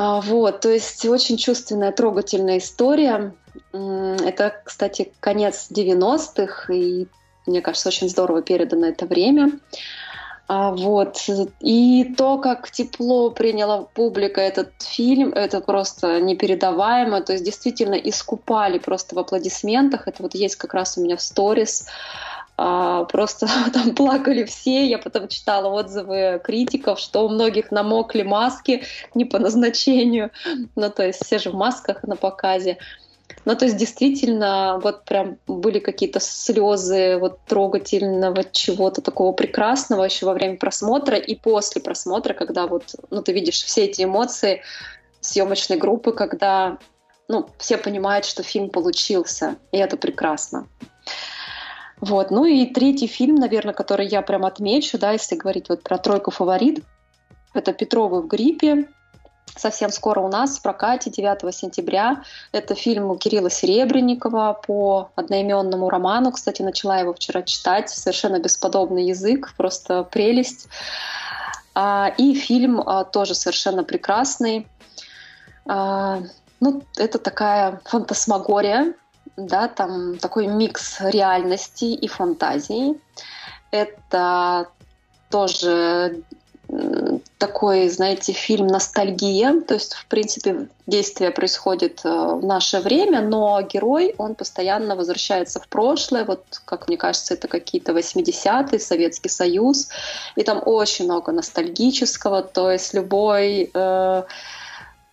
А, 0.00 0.20
вот, 0.20 0.60
то 0.60 0.68
есть 0.68 1.04
очень 1.06 1.36
чувственная, 1.36 1.90
трогательная 1.90 2.58
история. 2.58 3.34
Это, 3.72 4.62
кстати, 4.64 5.10
конец 5.18 5.66
90-х, 5.72 6.72
и 6.72 7.08
мне 7.46 7.60
кажется, 7.60 7.88
очень 7.88 8.08
здорово 8.08 8.42
передано 8.42 8.86
это 8.86 9.06
время. 9.06 9.58
А, 10.46 10.70
вот. 10.70 11.26
И 11.58 12.14
то, 12.16 12.38
как 12.38 12.70
тепло 12.70 13.30
приняла 13.32 13.88
публика 13.92 14.40
этот 14.40 14.70
фильм, 14.78 15.32
это 15.32 15.60
просто 15.60 16.20
непередаваемо. 16.20 17.20
То 17.20 17.32
есть 17.32 17.44
действительно 17.44 17.94
искупали 17.94 18.78
просто 18.78 19.16
в 19.16 19.18
аплодисментах. 19.18 20.06
Это 20.06 20.22
вот 20.22 20.36
есть 20.36 20.54
как 20.54 20.74
раз 20.74 20.96
у 20.96 21.02
меня 21.02 21.16
в 21.16 21.22
сторис. 21.22 21.88
А, 22.60 23.04
просто 23.04 23.46
там 23.72 23.94
плакали 23.94 24.44
все. 24.44 24.84
Я 24.86 24.98
потом 24.98 25.28
читала 25.28 25.68
отзывы 25.68 26.40
критиков, 26.42 26.98
что 26.98 27.24
у 27.24 27.28
многих 27.28 27.70
намокли 27.70 28.22
маски 28.22 28.82
не 29.14 29.24
по 29.24 29.38
назначению. 29.38 30.30
Ну, 30.74 30.90
то 30.90 31.06
есть 31.06 31.24
все 31.24 31.38
же 31.38 31.50
в 31.50 31.54
масках 31.54 32.02
на 32.02 32.16
показе. 32.16 32.78
Ну, 33.44 33.54
то 33.54 33.64
есть 33.64 33.76
действительно, 33.76 34.80
вот 34.82 35.04
прям 35.04 35.38
были 35.46 35.78
какие-то 35.78 36.18
слезы 36.18 37.18
вот 37.18 37.38
трогательного 37.46 38.42
чего-то 38.50 39.02
такого 39.02 39.32
прекрасного 39.32 40.02
еще 40.02 40.26
во 40.26 40.32
время 40.32 40.56
просмотра 40.56 41.16
и 41.16 41.36
после 41.36 41.80
просмотра, 41.80 42.34
когда 42.34 42.66
вот, 42.66 42.96
ну, 43.10 43.22
ты 43.22 43.32
видишь 43.32 43.62
все 43.62 43.84
эти 43.84 44.02
эмоции 44.02 44.62
съемочной 45.20 45.76
группы, 45.76 46.12
когда, 46.12 46.78
ну, 47.28 47.48
все 47.58 47.78
понимают, 47.78 48.24
что 48.24 48.42
фильм 48.42 48.70
получился, 48.70 49.56
и 49.70 49.78
это 49.78 49.96
прекрасно. 49.96 50.66
Вот. 52.00 52.30
Ну 52.30 52.44
и 52.44 52.66
третий 52.66 53.06
фильм, 53.06 53.36
наверное, 53.36 53.74
который 53.74 54.06
я 54.06 54.22
прям 54.22 54.44
отмечу, 54.44 54.98
да, 54.98 55.12
если 55.12 55.36
говорить 55.36 55.68
вот 55.68 55.82
про 55.82 55.98
тройку 55.98 56.30
фаворит, 56.30 56.84
это 57.54 57.72
«Петровы 57.72 58.22
в 58.22 58.28
гриппе», 58.28 58.86
совсем 59.56 59.90
скоро 59.90 60.20
у 60.20 60.28
нас 60.28 60.58
в 60.58 60.62
прокате 60.62 61.10
9 61.10 61.54
сентября. 61.54 62.22
Это 62.52 62.74
фильм 62.74 63.18
Кирилла 63.18 63.50
Серебренникова 63.50 64.60
по 64.66 65.10
одноименному 65.16 65.88
роману. 65.90 66.32
Кстати, 66.32 66.62
начала 66.62 66.98
его 66.98 67.14
вчера 67.14 67.42
читать. 67.42 67.90
Совершенно 67.90 68.38
бесподобный 68.38 69.06
язык, 69.06 69.54
просто 69.56 70.04
прелесть. 70.04 70.68
А, 71.74 72.12
и 72.16 72.34
фильм 72.34 72.80
а, 72.80 73.04
тоже 73.04 73.34
совершенно 73.34 73.84
прекрасный. 73.84 74.66
А, 75.66 76.20
ну, 76.60 76.82
это 76.96 77.18
такая 77.18 77.80
фантасмагория, 77.84 78.94
да, 79.38 79.68
там 79.68 80.18
такой 80.18 80.46
микс 80.46 81.00
реальности 81.00 81.84
и 81.84 82.08
фантазии. 82.08 83.00
Это 83.70 84.68
тоже 85.30 86.22
такой, 87.38 87.88
знаете, 87.88 88.32
фильм 88.32 88.66
ностальгия. 88.66 89.60
То 89.60 89.74
есть, 89.74 89.94
в 89.94 90.06
принципе, 90.06 90.68
действие 90.86 91.30
происходит 91.30 92.00
э, 92.04 92.08
в 92.08 92.44
наше 92.44 92.80
время, 92.80 93.22
но 93.22 93.62
герой, 93.62 94.14
он 94.18 94.34
постоянно 94.34 94.94
возвращается 94.94 95.60
в 95.60 95.68
прошлое. 95.68 96.26
Вот, 96.26 96.44
как 96.66 96.88
мне 96.88 96.98
кажется, 96.98 97.34
это 97.34 97.48
какие-то 97.48 97.92
80-е, 97.92 98.78
Советский 98.78 99.30
Союз. 99.30 99.88
И 100.36 100.42
там 100.42 100.62
очень 100.64 101.06
много 101.06 101.32
ностальгического. 101.32 102.42
То 102.42 102.70
есть 102.70 102.92
любой 102.92 103.70
э, 103.72 104.22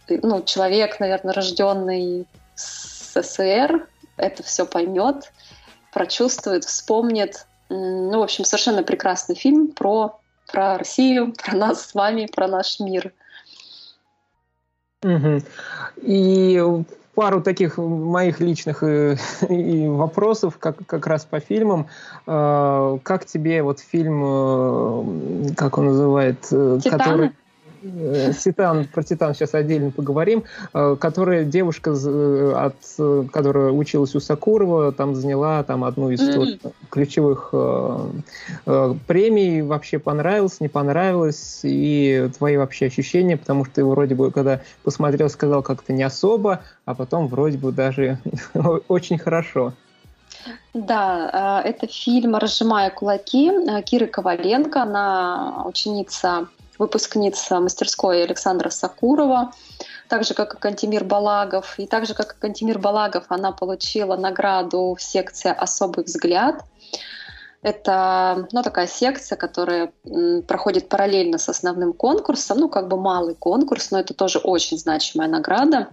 ну, 0.10 0.44
человек, 0.44 1.00
наверное, 1.00 1.34
рожденный 1.34 2.26
СССР, 2.56 3.88
это 4.18 4.44
все 4.44 4.66
поймет, 4.66 5.32
прочувствует, 5.92 6.66
вспомнит. 6.66 7.48
Ну, 7.70 8.20
в 8.20 8.24
общем, 8.24 8.46
совершенно 8.46 8.84
прекрасный 8.84 9.36
фильм 9.36 9.70
про 9.70 10.20
про 10.52 10.78
Россию, 10.78 11.34
про 11.44 11.56
нас 11.56 11.88
с 11.88 11.94
вами, 11.94 12.28
про 12.34 12.48
наш 12.48 12.80
мир. 12.80 13.12
Угу. 15.04 15.42
И 16.02 16.64
пару 17.14 17.42
таких 17.42 17.78
моих 17.78 18.40
личных 18.40 18.84
и, 18.84 18.86
э, 18.86 19.16
и 19.50 19.88
вопросов 19.88 20.58
как, 20.58 20.86
как 20.86 21.08
раз 21.08 21.26
по 21.26 21.40
фильмам. 21.40 21.88
Э, 22.28 22.98
как 23.04 23.26
тебе 23.26 23.64
вот 23.64 23.80
фильм, 23.80 24.24
э, 24.24 25.54
как 25.56 25.78
он 25.78 25.86
называет, 25.88 26.42
Титаны? 26.42 26.80
который 26.82 27.32
Титан, 28.44 28.86
про 28.86 29.04
Титан 29.04 29.34
сейчас 29.34 29.54
отдельно 29.54 29.92
поговорим, 29.92 30.44
э, 30.74 30.96
которая 31.00 31.46
девушка, 31.46 31.92
э, 31.92 32.54
от, 32.56 33.32
которая 33.32 33.72
училась 33.72 34.16
у 34.16 34.20
Сакурова, 34.20 34.92
там 34.92 35.16
заняла 35.16 35.64
там 35.64 35.84
одну 35.84 36.10
из 36.10 36.22
mm-hmm. 36.22 36.74
ключевых 36.90 37.54
премий. 39.08 39.62
Вообще 39.62 40.00
понравилось, 40.00 40.60
не 40.60 40.68
понравилось, 40.68 41.62
и 41.64 42.30
твои 42.38 42.58
вообще 42.58 42.88
ощущения, 42.88 43.38
потому 43.38 43.66
что 43.66 43.76
ты 43.76 43.86
вроде 43.86 44.16
бы, 44.16 44.32
когда 44.32 44.62
посмотрел, 44.84 45.30
сказал 45.30 45.62
как-то 45.62 45.94
не 45.94 46.04
особо, 46.04 46.62
а 46.86 46.96
потом 46.96 47.28
вроде 47.28 47.58
бы 47.58 47.72
даже 47.72 48.20
очень 48.88 49.18
хорошо. 49.18 49.74
Да, 50.74 51.62
это 51.64 51.88
фильм 51.88 52.36
«Разжимая 52.36 52.90
кулаки» 52.90 53.52
Киры 53.84 54.08
Коваленко. 54.08 54.84
Она 54.84 55.64
ученица 55.66 56.48
выпускница 56.78 57.60
мастерской 57.60 58.24
Александра 58.24 58.70
Сакурова, 58.70 59.52
так 60.08 60.24
же, 60.24 60.34
как 60.34 60.56
и 60.56 60.58
Кантимир 60.58 61.04
Балагов. 61.04 61.80
И 61.80 61.88
так 61.88 62.06
же, 62.06 62.14
как 62.14 62.34
и 62.34 62.40
Кантимир 62.40 62.80
Балагов, 62.80 63.26
она 63.30 63.52
получила 63.52 64.16
награду 64.16 64.96
в 64.98 65.02
секции 65.02 65.54
«Особый 65.56 66.04
взгляд». 66.04 66.64
Это 67.62 68.48
ну, 68.52 68.62
такая 68.62 68.86
секция, 68.86 69.38
которая 69.38 69.92
проходит 70.48 70.88
параллельно 70.88 71.40
с 71.40 71.50
основным 71.50 71.94
конкурсом, 71.94 72.60
ну, 72.60 72.70
как 72.70 72.88
бы 72.88 72.96
малый 72.96 73.34
конкурс, 73.34 73.90
но 73.90 74.00
это 74.00 74.14
тоже 74.14 74.38
очень 74.38 74.78
значимая 74.78 75.28
награда. 75.28 75.88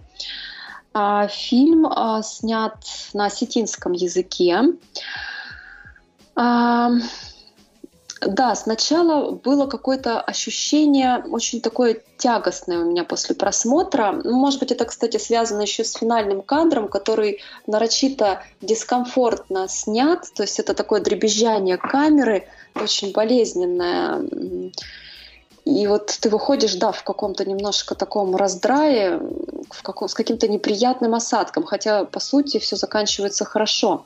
А, 0.93 1.27
фильм 1.27 1.87
а, 1.87 2.21
снят 2.21 2.75
на 3.13 3.25
осетинском 3.25 3.93
языке. 3.93 4.61
Да, 8.27 8.55
сначала 8.55 9.31
было 9.31 9.65
какое-то 9.65 10.21
ощущение 10.21 11.23
очень 11.29 11.61
такое 11.61 12.01
тягостное 12.17 12.79
у 12.79 12.85
меня 12.85 13.03
после 13.03 13.35
просмотра. 13.35 14.21
Ну, 14.23 14.37
может 14.37 14.59
быть, 14.59 14.71
это, 14.71 14.85
кстати, 14.85 15.17
связано 15.17 15.61
еще 15.61 15.83
с 15.83 15.93
финальным 15.93 16.41
кадром, 16.41 16.87
который 16.87 17.41
нарочито 17.67 18.43
дискомфортно 18.61 19.67
снят. 19.67 20.25
То 20.35 20.43
есть 20.43 20.59
это 20.59 20.73
такое 20.73 21.01
дребезжание 21.01 21.77
камеры, 21.77 22.47
очень 22.75 23.11
болезненное. 23.11 24.21
И 25.65 25.87
вот 25.87 26.07
ты 26.19 26.29
выходишь, 26.29 26.75
да, 26.75 26.91
в 26.91 27.03
каком-то 27.03 27.45
немножко 27.45 27.95
таком 27.95 28.35
раздрае, 28.35 29.19
в 29.69 29.81
каком, 29.81 30.09
с 30.09 30.13
каким-то 30.13 30.47
неприятным 30.47 31.15
осадком, 31.15 31.63
хотя, 31.63 32.03
по 32.03 32.19
сути, 32.19 32.59
все 32.59 32.75
заканчивается 32.75 33.45
хорошо, 33.45 34.05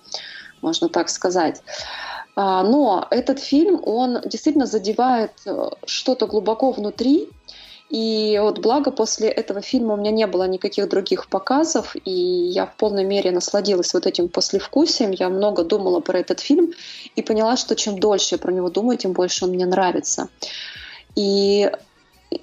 можно 0.61 0.89
так 0.89 1.09
сказать. 1.09 1.61
А, 2.35 2.63
но 2.63 3.07
этот 3.09 3.39
фильм, 3.39 3.81
он 3.83 4.21
действительно 4.25 4.65
задевает 4.65 5.31
э, 5.45 5.69
что-то 5.85 6.27
глубоко 6.27 6.71
внутри, 6.71 7.29
и 7.89 8.37
вот 8.41 8.59
благо 8.59 8.91
после 8.91 9.29
этого 9.29 9.61
фильма 9.61 9.93
у 9.93 9.97
меня 9.97 10.11
не 10.11 10.27
было 10.27 10.47
никаких 10.47 10.89
других 10.89 11.29
показов, 11.29 11.95
и 12.03 12.11
я 12.11 12.65
в 12.65 12.75
полной 12.75 13.05
мере 13.05 13.31
насладилась 13.31 13.93
вот 13.93 14.05
этим 14.05 14.27
послевкусием. 14.27 15.11
Я 15.11 15.29
много 15.29 15.63
думала 15.63 16.01
про 16.01 16.19
этот 16.19 16.41
фильм 16.41 16.73
и 17.15 17.21
поняла, 17.21 17.55
что 17.55 17.75
чем 17.75 17.97
дольше 17.97 18.35
я 18.35 18.39
про 18.39 18.51
него 18.51 18.69
думаю, 18.69 18.97
тем 18.97 19.13
больше 19.13 19.45
он 19.45 19.51
мне 19.51 19.65
нравится. 19.65 20.27
И 21.15 21.71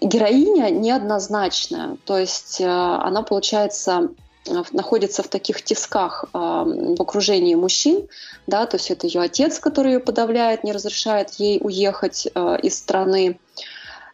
героиня 0.00 0.70
неоднозначная, 0.70 1.98
то 2.06 2.18
есть 2.18 2.60
э, 2.60 2.66
она, 2.66 3.22
получается, 3.22 4.08
находится 4.72 5.22
в 5.22 5.28
таких 5.28 5.62
тисках 5.62 6.26
в 6.32 7.00
окружении 7.00 7.54
мужчин, 7.54 8.08
да, 8.46 8.66
то 8.66 8.76
есть 8.76 8.90
это 8.90 9.06
ее 9.06 9.22
отец, 9.22 9.58
который 9.58 9.94
ее 9.94 10.00
подавляет, 10.00 10.64
не 10.64 10.72
разрешает 10.72 11.30
ей 11.34 11.58
уехать 11.62 12.28
э, 12.34 12.58
из 12.62 12.78
страны, 12.78 13.38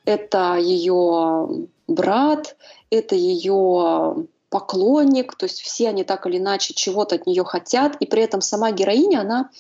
это 0.05 0.57
ее 0.57 1.67
брат, 1.89 2.57
это 2.91 3.15
ее 3.15 4.27
поклонник, 4.51 5.35
то 5.37 5.47
есть 5.47 5.61
все 5.61 5.89
они 5.89 6.05
так 6.05 6.27
или 6.27 6.39
иначе 6.39 6.75
чего-то 6.75 7.15
от 7.17 7.27
нее 7.27 7.45
хотят, 7.45 7.97
и 8.01 8.07
при 8.07 8.23
этом 8.23 8.41
сама 8.41 8.73
героиня, 8.73 9.21
она 9.21 9.51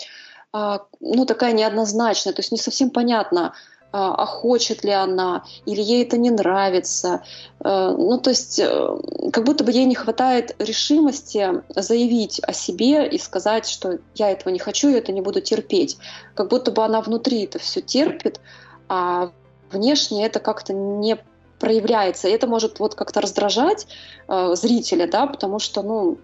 а, 0.52 0.85
ну, 0.98 1.26
такая 1.26 1.52
неоднозначная, 1.52 2.33
то 2.33 2.40
есть 2.40 2.50
не 2.50 2.59
совсем 2.59 2.90
понятно, 2.90 3.54
а, 3.93 4.15
а 4.15 4.27
хочет 4.27 4.85
ли 4.85 4.93
она, 4.93 5.45
или 5.67 5.81
ей 5.81 6.05
это 6.05 6.17
не 6.17 6.31
нравится. 6.31 7.23
Э, 7.65 7.95
ну, 7.97 8.19
то 8.19 8.31
есть 8.31 8.59
э, 8.59 8.97
как 9.33 9.45
будто 9.45 9.65
бы 9.65 9.73
ей 9.73 9.85
не 9.85 9.97
хватает 9.97 10.55
решимости 10.59 11.63
заявить 11.75 12.41
о 12.41 12.53
себе 12.53 13.09
и 13.09 13.19
сказать, 13.19 13.67
что 13.67 13.99
я 14.15 14.31
этого 14.31 14.53
не 14.53 14.61
хочу, 14.61 14.88
я 14.88 14.99
это 14.99 15.13
не 15.13 15.21
буду 15.21 15.41
терпеть. 15.41 15.99
Как 16.35 16.49
будто 16.49 16.71
бы 16.71 16.85
она 16.85 17.01
внутри 17.01 17.45
это 17.45 17.59
все 17.59 17.81
терпит, 17.81 18.41
а 18.88 19.33
внешне 19.73 20.25
это 20.25 20.38
как-то 20.38 20.73
не 20.73 21.19
проявляется. 21.59 22.29
И 22.29 22.33
это 22.33 22.47
может 22.47 22.79
вот 22.79 22.95
как-то 22.95 23.21
раздражать 23.21 23.88
э, 24.29 24.55
зрителя, 24.55 25.09
да, 25.09 25.27
потому 25.27 25.59
что, 25.59 25.83
ну, 25.83 26.19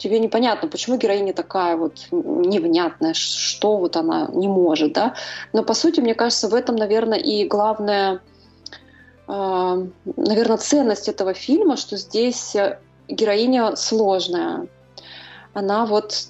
тебе 0.00 0.18
непонятно, 0.18 0.68
почему 0.68 0.96
героиня 0.96 1.32
такая 1.32 1.76
вот 1.76 2.08
невнятная, 2.10 3.14
что 3.14 3.76
вот 3.76 3.96
она 3.96 4.28
не 4.32 4.48
может, 4.48 4.92
да. 4.94 5.14
Но 5.52 5.62
по 5.62 5.74
сути, 5.74 6.00
мне 6.00 6.14
кажется, 6.14 6.48
в 6.48 6.54
этом, 6.54 6.76
наверное, 6.76 7.18
и 7.18 7.46
главное, 7.46 8.20
э, 9.28 9.86
наверное, 10.16 10.56
ценность 10.56 11.08
этого 11.08 11.34
фильма, 11.34 11.76
что 11.76 11.96
здесь 11.96 12.56
героиня 13.08 13.76
сложная. 13.76 14.66
Она 15.52 15.86
вот 15.86 16.26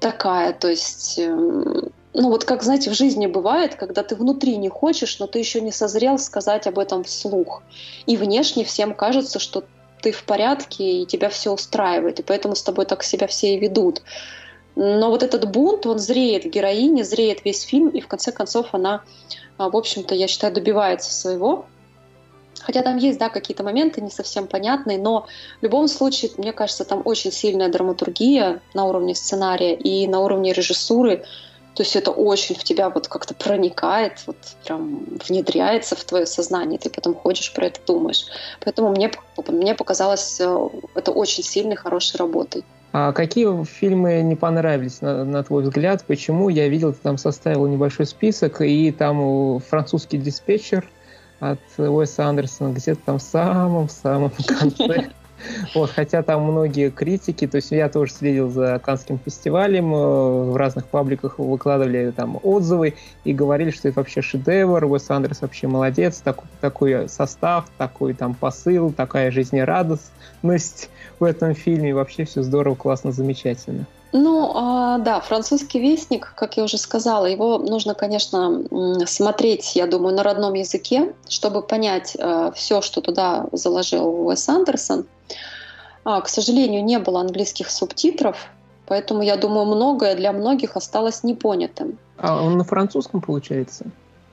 такая, 0.00 0.52
то 0.52 0.68
есть 0.68 1.18
эм, 1.18 1.90
ну 2.18 2.30
вот 2.30 2.44
как, 2.44 2.62
знаете, 2.62 2.90
в 2.90 2.94
жизни 2.94 3.26
бывает, 3.26 3.74
когда 3.74 4.02
ты 4.02 4.16
внутри 4.16 4.56
не 4.56 4.70
хочешь, 4.70 5.18
но 5.18 5.26
ты 5.26 5.38
еще 5.38 5.60
не 5.60 5.70
созрел 5.70 6.18
сказать 6.18 6.66
об 6.66 6.78
этом 6.78 7.04
вслух. 7.04 7.62
И 8.06 8.16
внешне 8.16 8.64
всем 8.64 8.94
кажется, 8.94 9.38
что 9.38 9.64
ты 10.06 10.12
в 10.12 10.22
порядке, 10.22 11.02
и 11.02 11.04
тебя 11.04 11.28
все 11.28 11.52
устраивает, 11.52 12.20
и 12.20 12.22
поэтому 12.22 12.54
с 12.54 12.62
тобой 12.62 12.86
так 12.86 13.02
себя 13.02 13.26
все 13.26 13.56
и 13.56 13.58
ведут. 13.58 14.02
Но 14.76 15.10
вот 15.10 15.24
этот 15.24 15.50
бунт, 15.50 15.84
он 15.84 15.98
зреет 15.98 16.44
в 16.44 16.48
героине, 16.48 17.02
зреет 17.02 17.44
весь 17.44 17.62
фильм, 17.62 17.88
и 17.88 18.00
в 18.00 18.06
конце 18.06 18.30
концов 18.30 18.68
она, 18.70 19.02
а, 19.58 19.68
в 19.68 19.76
общем-то, 19.76 20.14
я 20.14 20.28
считаю, 20.28 20.54
добивается 20.54 21.12
своего. 21.12 21.66
Хотя 22.60 22.82
там 22.82 22.98
есть, 22.98 23.18
да, 23.18 23.30
какие-то 23.30 23.64
моменты 23.64 24.00
не 24.00 24.10
совсем 24.10 24.46
понятные, 24.46 24.96
но 24.96 25.26
в 25.60 25.64
любом 25.64 25.88
случае, 25.88 26.30
мне 26.36 26.52
кажется, 26.52 26.84
там 26.84 27.02
очень 27.04 27.32
сильная 27.32 27.68
драматургия 27.68 28.60
на 28.74 28.84
уровне 28.84 29.16
сценария 29.16 29.74
и 29.74 30.06
на 30.06 30.20
уровне 30.20 30.52
режиссуры. 30.52 31.24
То 31.76 31.82
есть 31.82 31.94
это 31.94 32.10
очень 32.10 32.54
в 32.54 32.64
тебя 32.64 32.88
вот 32.88 33.06
как-то 33.06 33.34
проникает, 33.34 34.22
вот 34.26 34.36
прям 34.64 35.04
внедряется 35.28 35.94
в 35.94 36.02
твое 36.04 36.24
сознание, 36.24 36.78
ты 36.78 36.88
потом 36.88 37.14
ходишь 37.14 37.52
про 37.52 37.66
это 37.66 37.80
думаешь. 37.86 38.24
Поэтому 38.64 38.90
мне, 38.90 39.12
мне 39.48 39.74
показалось 39.74 40.40
э, 40.40 40.68
это 40.94 41.12
очень 41.12 41.44
сильной, 41.44 41.76
хорошей 41.76 42.16
работой. 42.16 42.64
А 42.92 43.12
какие 43.12 43.64
фильмы 43.64 44.22
не 44.22 44.36
понравились, 44.36 45.02
на, 45.02 45.22
на 45.26 45.44
твой 45.44 45.64
взгляд? 45.64 46.02
Почему? 46.06 46.48
Я 46.48 46.66
видел, 46.68 46.94
ты 46.94 46.98
там 47.02 47.18
составил 47.18 47.66
небольшой 47.66 48.06
список, 48.06 48.62
и 48.62 48.90
там 48.90 49.60
французский 49.60 50.16
диспетчер 50.16 50.88
от 51.40 51.60
Уэса 51.76 52.24
Андерсона 52.24 52.72
где-то 52.72 53.00
там 53.04 53.18
в 53.18 53.22
самом-самом 53.22 54.30
конце. 54.46 55.10
Вот, 55.74 55.90
хотя 55.90 56.22
там 56.22 56.42
многие 56.42 56.90
критики, 56.90 57.46
то 57.46 57.56
есть 57.56 57.70
я 57.70 57.88
тоже 57.88 58.12
следил 58.12 58.50
за 58.50 58.80
Канским 58.82 59.18
фестивалем, 59.18 59.94
э, 59.94 60.50
в 60.52 60.56
разных 60.56 60.86
пабликах 60.86 61.38
выкладывали 61.38 62.10
там 62.10 62.38
отзывы 62.42 62.94
и 63.24 63.32
говорили, 63.32 63.70
что 63.70 63.88
это 63.88 64.00
вообще 64.00 64.22
шедевр, 64.22 64.84
Уэс 64.84 65.10
Андерс 65.10 65.42
вообще 65.42 65.66
молодец, 65.66 66.20
такой, 66.20 66.48
такой 66.60 67.08
состав, 67.08 67.66
такой 67.76 68.14
там 68.14 68.34
посыл, 68.34 68.92
такая 68.92 69.30
жизнерадостность 69.30 70.90
в 71.18 71.24
этом 71.24 71.54
фильме, 71.54 71.94
вообще 71.94 72.24
все 72.24 72.42
здорово, 72.42 72.74
классно, 72.74 73.12
замечательно. 73.12 73.86
Ну, 74.18 74.50
а, 74.54 74.98
да, 74.98 75.20
французский 75.20 75.78
вестник, 75.78 76.32
как 76.34 76.56
я 76.56 76.64
уже 76.64 76.78
сказала, 76.78 77.26
его 77.26 77.58
нужно, 77.58 77.94
конечно, 77.94 78.62
смотреть, 79.06 79.76
я 79.76 79.86
думаю, 79.86 80.14
на 80.14 80.22
родном 80.22 80.54
языке, 80.54 81.12
чтобы 81.28 81.60
понять 81.60 82.16
э, 82.18 82.50
все, 82.54 82.80
что 82.80 83.02
туда 83.02 83.46
заложил 83.52 84.26
Уэс 84.26 84.48
Андерсон. 84.48 85.04
А, 86.04 86.22
к 86.22 86.28
сожалению, 86.28 86.82
не 86.82 86.98
было 86.98 87.20
английских 87.20 87.70
субтитров, 87.70 88.48
поэтому, 88.86 89.20
я 89.20 89.36
думаю, 89.36 89.66
многое 89.66 90.16
для 90.16 90.32
многих 90.32 90.76
осталось 90.76 91.22
непонятым. 91.22 91.98
А 92.16 92.42
он 92.42 92.56
на 92.56 92.64
французском, 92.64 93.20
получается? 93.20 93.84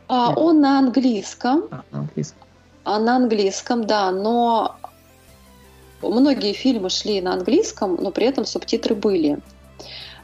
А, 0.07 0.33
он 0.33 0.61
на 0.61 0.79
английском. 0.79 1.65
А, 1.71 1.83
на 1.91 1.99
английском. 1.99 2.47
А, 2.85 2.99
на 2.99 3.15
английском, 3.17 3.85
да, 3.85 4.11
но 4.11 4.77
многие 6.01 6.53
фильмы 6.53 6.89
шли 6.89 7.19
на 7.19 7.33
английском, 7.33 7.97
но 7.99 8.11
при 8.11 8.27
этом 8.27 8.45
субтитры 8.45 8.95
были. 8.95 9.39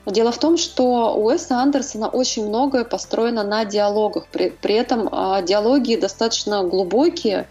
Дело 0.06 0.32
в 0.32 0.40
том, 0.40 0.58
что 0.58 1.16
у 1.16 1.26
Уэса 1.26 1.58
Андерсона 1.58 2.08
очень 2.08 2.48
многое 2.48 2.84
построено 2.84 3.44
на 3.44 3.66
диалогах. 3.66 4.28
При, 4.28 4.50
при 4.50 4.76
этом 4.76 5.10
а, 5.12 5.42
диалоги 5.42 5.96
достаточно 5.96 6.64
глубокие, 6.64 7.48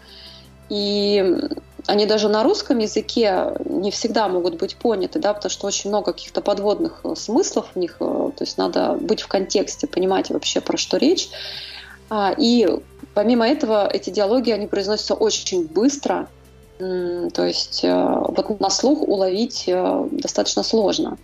и 0.67 1.37
они 1.87 2.05
даже 2.05 2.29
на 2.29 2.43
русском 2.43 2.77
языке 2.77 3.53
не 3.65 3.91
всегда 3.91 4.27
могут 4.27 4.57
быть 4.57 4.75
поняты, 4.75 5.19
да, 5.19 5.33
потому 5.33 5.49
что 5.49 5.67
очень 5.67 5.89
много 5.89 6.13
каких-то 6.13 6.41
подводных 6.41 7.01
э, 7.03 7.15
смыслов 7.15 7.67
в 7.73 7.79
них, 7.79 7.97
э, 7.99 8.03
то 8.03 8.43
есть 8.43 8.57
надо 8.57 8.93
быть 8.93 9.21
в 9.21 9.27
контексте, 9.27 9.87
понимать 9.87 10.29
вообще, 10.29 10.61
про 10.61 10.77
что 10.77 10.97
речь. 10.97 11.29
А, 12.09 12.33
и 12.37 12.67
помимо 13.13 13.47
этого, 13.47 13.87
эти 13.87 14.09
диалоги, 14.09 14.51
они 14.51 14.67
произносятся 14.67 15.15
очень 15.15 15.65
быстро, 15.65 16.27
то 16.77 17.45
есть 17.45 17.83
э, 17.83 17.91
вот 17.91 18.59
на 18.59 18.69
слух 18.69 19.01
уловить 19.01 19.69
достаточно 20.11 20.63
сложно. 20.63 21.17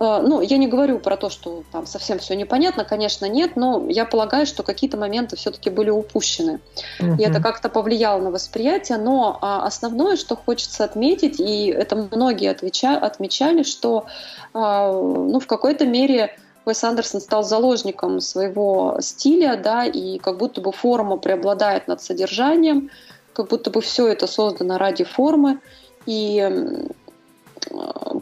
Э, 0.00 0.20
ну, 0.22 0.40
я 0.40 0.56
не 0.56 0.66
говорю 0.66 0.98
про 0.98 1.16
то, 1.16 1.28
что 1.28 1.62
там 1.70 1.86
совсем 1.86 2.18
все 2.18 2.34
непонятно, 2.34 2.84
конечно, 2.84 3.26
нет, 3.26 3.54
но 3.54 3.86
я 3.88 4.04
полагаю, 4.04 4.46
что 4.46 4.62
какие-то 4.62 4.96
моменты 4.96 5.36
все-таки 5.36 5.70
были 5.70 5.90
упущены. 5.90 6.60
Угу. 6.98 7.16
И 7.18 7.22
это 7.22 7.40
как-то 7.40 7.68
повлияло 7.68 8.20
на 8.20 8.30
восприятие, 8.30 8.98
но 8.98 9.38
а, 9.40 9.66
основное, 9.66 10.16
что 10.16 10.36
хочется 10.36 10.84
отметить, 10.84 11.38
и 11.38 11.66
это 11.66 12.08
многие 12.10 12.50
отвеча, 12.50 12.96
отмечали, 12.96 13.62
что 13.62 14.06
а, 14.54 14.90
ну, 14.92 15.38
в 15.38 15.46
какой-то 15.46 15.86
мере 15.86 16.36
Уэс 16.64 16.82
Андерсон 16.82 17.20
стал 17.20 17.42
заложником 17.42 18.20
своего 18.20 18.98
стиля, 19.00 19.60
да, 19.62 19.84
и 19.84 20.18
как 20.18 20.38
будто 20.38 20.60
бы 20.60 20.72
форма 20.72 21.18
преобладает 21.18 21.88
над 21.88 22.02
содержанием, 22.02 22.90
как 23.34 23.48
будто 23.48 23.70
бы 23.70 23.80
все 23.80 24.06
это 24.08 24.26
создано 24.26 24.78
ради 24.78 25.04
формы. 25.04 25.60
И 26.06 26.86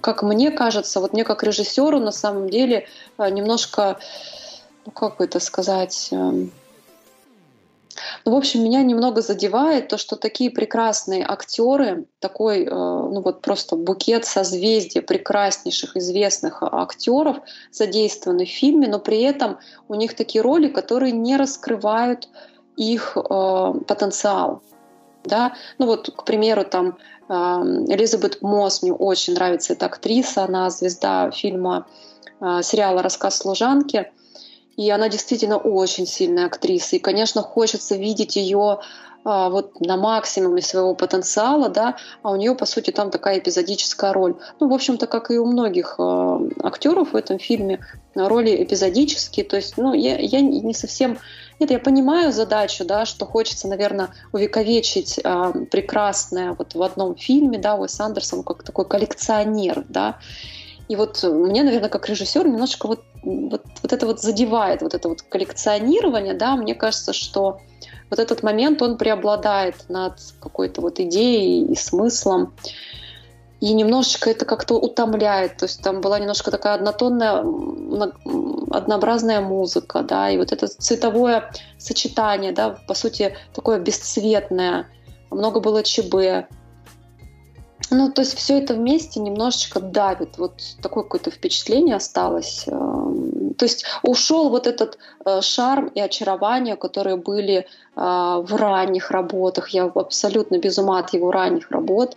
как 0.01 0.23
мне 0.23 0.51
кажется, 0.51 1.01
вот 1.01 1.13
мне 1.13 1.25
как 1.25 1.43
режиссеру 1.43 1.99
на 2.01 2.13
самом 2.13 2.49
деле 2.49 2.87
э, 3.19 3.31
немножко, 3.31 3.99
ну 4.85 4.93
как 4.93 5.21
это 5.21 5.41
сказать, 5.41 6.09
эм, 6.13 6.53
ну, 8.25 8.33
в 8.33 8.37
общем, 8.37 8.63
меня 8.63 8.83
немного 8.83 9.23
задевает 9.23 9.89
то, 9.89 9.99
что 9.99 10.17
такие 10.17 10.51
прекрасные 10.51 11.25
актеры, 11.27 12.07
такой, 12.21 12.65
э, 12.65 12.69
ну 12.71 13.21
вот 13.21 13.43
просто 13.43 13.77
букет 13.77 14.25
созвездия 14.25 15.03
прекраснейших 15.03 15.97
известных 15.97 16.63
актеров 16.63 17.39
задействованы 17.71 18.45
в 18.45 18.51
фильме, 18.51 18.89
но 18.89 18.99
при 18.99 19.23
этом 19.23 19.59
у 19.89 19.95
них 19.95 20.15
такие 20.15 20.43
роли, 20.43 20.69
которые 20.69 21.13
не 21.13 21.37
раскрывают 21.37 22.29
их 22.77 23.17
э, 23.17 23.73
потенциал. 23.87 24.63
Да? 25.25 25.55
Ну 25.79 25.87
вот, 25.87 26.11
к 26.15 26.25
примеру, 26.25 26.65
там 26.65 26.97
Элизабет 27.29 28.41
Мосс, 28.41 28.83
мне 28.83 28.93
очень 28.93 29.35
нравится 29.35 29.75
эта 29.75 29.87
актриса, 29.87 30.45
она 30.45 30.71
звезда 30.71 31.31
фильма, 31.31 31.87
а, 32.41 32.63
сериала 32.63 33.03
«Рассказ 33.03 33.39
служанки», 33.39 34.11
и 34.77 34.91
она 34.91 35.09
действительно 35.09 35.59
очень 35.59 36.07
сильная 36.07 36.47
актриса. 36.47 36.97
И, 36.97 37.01
конечно, 37.01 37.43
хочется 37.43 37.97
видеть 37.97 38.37
ее 38.37 38.79
вот 39.29 39.81
на 39.81 39.97
максимуме 39.97 40.63
своего 40.63 40.95
потенциала, 40.95 41.69
да, 41.69 41.97
а 42.23 42.33
у 42.33 42.37
нее, 42.37 42.55
по 42.55 42.67
сути, 42.67 42.91
там 42.91 43.11
такая 43.11 43.39
эпизодическая 43.39 44.13
роль. 44.13 44.37
Ну, 44.61 44.69
в 44.69 44.73
общем-то, 44.73 45.07
как 45.07 45.31
и 45.31 45.39
у 45.39 45.47
многих 45.47 45.97
э, 45.99 46.39
актеров 46.63 47.13
в 47.13 47.17
этом 47.17 47.39
фильме, 47.39 47.81
роли 48.15 48.63
эпизодические. 48.63 49.45
То 49.45 49.57
есть, 49.57 49.77
ну, 49.77 49.93
я, 49.93 50.19
я 50.19 50.41
не 50.41 50.75
совсем 50.75 51.19
нет, 51.61 51.71
я 51.73 51.79
понимаю 51.79 52.33
задачу, 52.33 52.85
да, 52.85 53.05
что 53.05 53.27
хочется, 53.27 53.67
наверное, 53.69 54.11
увековечить 54.33 55.19
э, 55.23 55.53
прекрасное 55.71 56.55
вот 56.57 56.75
в 56.75 56.83
одном 56.83 57.17
фильме, 57.17 57.59
да, 57.59 57.75
Уэс 57.75 57.99
Андерсон 57.99 58.45
как 58.45 58.63
такой 58.63 58.85
коллекционер, 58.85 59.85
да. 59.89 60.19
И 60.89 60.97
вот 60.97 61.23
мне, 61.23 61.65
наверное, 61.65 61.89
как 61.89 62.09
режиссер 62.09 62.47
немножко 62.47 62.87
вот, 62.87 63.03
вот, 63.23 63.65
вот 63.83 63.93
это 63.93 64.07
вот 64.07 64.21
задевает, 64.21 64.83
вот 64.83 64.95
это 64.95 65.09
вот 65.09 65.23
коллекционирование, 65.23 66.35
да, 66.35 66.57
мне 66.57 66.75
кажется, 66.75 67.13
что 67.13 67.61
вот 68.11 68.19
этот 68.19 68.43
момент, 68.43 68.83
он 68.83 68.97
преобладает 68.97 69.89
над 69.89 70.15
какой-то 70.41 70.81
вот 70.81 71.01
идеей 71.01 71.65
и 71.65 71.77
смыслом. 71.77 72.55
И 73.61 73.73
немножечко 73.73 74.31
это 74.31 74.45
как-то 74.45 74.77
утомляет. 74.77 75.57
То 75.57 75.65
есть 75.67 75.83
там 75.83 76.01
была 76.01 76.19
немножко 76.21 76.51
такая 76.51 76.75
однотонная, 76.75 77.45
однообразная 78.71 79.41
музыка, 79.41 80.03
да, 80.03 80.31
и 80.31 80.39
вот 80.39 80.53
это 80.53 80.69
цветовое 80.69 81.51
сочетание, 81.77 82.53
да, 82.53 82.79
по 82.87 82.95
сути, 82.95 83.37
такое 83.53 83.81
бесцветное. 83.81 84.87
Много 85.31 85.61
было 85.61 85.83
ЧБ. 85.83 86.49
Ну, 87.91 88.13
то 88.13 88.21
есть 88.21 88.37
все 88.37 88.59
это 88.59 88.75
вместе 88.75 89.19
немножечко 89.19 89.81
давит. 89.81 90.39
Вот 90.39 90.63
такое 90.81 91.05
какое-то 91.05 91.31
впечатление 91.31 91.97
осталось. 91.97 92.67
То 93.59 93.65
есть 93.65 93.85
ушел 94.03 94.49
вот 94.49 94.67
этот 94.67 94.99
э, 95.25 95.41
шарм 95.43 95.89
и 95.89 96.01
очарование, 96.01 96.77
которые 96.77 97.17
были 97.17 97.59
э, 97.59 97.65
в 97.95 98.57
ранних 98.57 99.11
работах. 99.11 99.71
Я 99.71 99.85
абсолютно 99.85 100.59
без 100.59 100.79
ума 100.79 101.01
от 101.01 101.13
его 101.13 101.31
ранних 101.31 101.71
работ. 101.71 102.17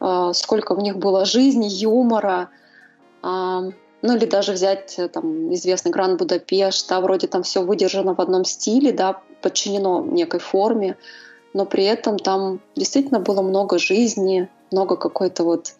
Э, 0.00 0.30
сколько 0.34 0.74
в 0.74 0.78
них 0.78 0.96
было 0.96 1.24
жизни, 1.24 1.66
юмора. 1.68 2.50
Ну 4.00 4.14
или 4.16 4.26
даже 4.26 4.52
взять 4.52 4.96
там 5.12 5.52
известный 5.52 5.90
Гранд 5.90 6.20
Будапешт, 6.20 6.88
да, 6.88 7.00
вроде 7.00 7.26
там 7.26 7.42
все 7.42 7.62
выдержано 7.62 8.14
в 8.14 8.20
одном 8.20 8.44
стиле, 8.44 8.92
да, 8.92 9.20
подчинено 9.42 10.04
некой 10.04 10.38
форме 10.38 10.96
но 11.54 11.66
при 11.66 11.84
этом 11.84 12.18
там 12.18 12.60
действительно 12.76 13.20
было 13.20 13.42
много 13.42 13.78
жизни, 13.78 14.48
много 14.70 14.96
какой-то 14.96 15.44
вот 15.44 15.74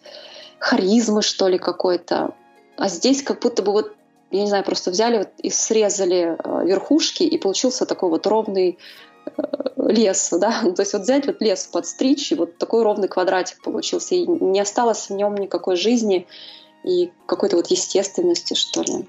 харизмы, 0.59 1.21
что 1.21 1.47
ли, 1.47 1.57
какой-то. 1.57 2.33
А 2.77 2.89
здесь 2.89 3.23
как 3.23 3.39
будто 3.39 3.61
бы 3.61 3.71
вот, 3.71 3.93
я 4.31 4.41
не 4.41 4.47
знаю, 4.47 4.63
просто 4.63 4.91
взяли 4.91 5.19
вот 5.19 5.29
и 5.39 5.49
срезали 5.49 6.37
э, 6.37 6.65
верхушки, 6.65 7.23
и 7.23 7.37
получился 7.37 7.85
такой 7.85 8.09
вот 8.09 8.27
ровный 8.27 8.77
э, 9.25 9.41
лес, 9.77 10.29
да, 10.31 10.61
то 10.75 10.81
есть 10.81 10.93
вот 10.93 11.01
взять 11.03 11.25
вот 11.25 11.41
лес 11.41 11.67
подстричь, 11.67 12.31
и 12.31 12.35
вот 12.35 12.57
такой 12.57 12.83
ровный 12.83 13.07
квадратик 13.07 13.61
получился, 13.61 14.15
и 14.15 14.25
не 14.27 14.59
осталось 14.59 15.09
в 15.09 15.13
нем 15.13 15.35
никакой 15.35 15.75
жизни, 15.75 16.27
и 16.83 17.11
какой-то 17.25 17.57
вот 17.57 17.67
естественности, 17.67 18.53
что 18.53 18.81
ли. 18.81 19.05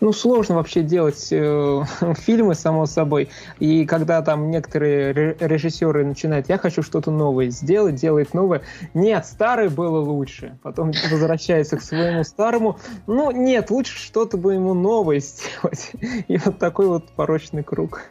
Ну, 0.00 0.12
сложно 0.12 0.56
вообще 0.56 0.82
делать 0.82 1.28
э, 1.30 1.82
фильмы, 2.18 2.54
само 2.54 2.86
собой. 2.86 3.30
И 3.58 3.86
когда 3.86 4.20
там 4.20 4.50
некоторые 4.50 5.36
режиссеры 5.40 6.04
начинают, 6.04 6.48
я 6.48 6.58
хочу 6.58 6.82
что-то 6.82 7.10
новое 7.10 7.48
сделать, 7.48 7.94
делает 7.94 8.34
новое. 8.34 8.62
Нет, 8.92 9.24
старое 9.24 9.70
было 9.70 10.00
лучше. 10.00 10.58
Потом 10.62 10.92
возвращается 11.10 11.78
к 11.78 11.82
своему 11.82 12.24
старому. 12.24 12.78
Ну, 13.06 13.30
нет, 13.30 13.70
лучше 13.70 13.98
что-то 13.98 14.36
бы 14.36 14.54
ему 14.54 14.74
новое 14.74 15.20
сделать. 15.20 15.92
И 16.28 16.36
вот 16.36 16.58
такой 16.58 16.88
вот 16.88 17.08
порочный 17.12 17.62
круг. 17.62 18.02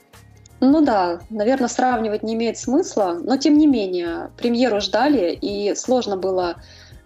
Ну 0.62 0.82
да, 0.84 1.20
наверное, 1.30 1.68
сравнивать 1.68 2.24
не 2.24 2.34
имеет 2.34 2.58
смысла, 2.58 3.20
но 3.22 3.38
тем 3.38 3.58
не 3.58 3.68
менее, 3.68 4.32
премьеру 4.38 4.80
ждали, 4.80 5.38
и 5.40 5.76
сложно 5.76 6.16
было 6.16 6.56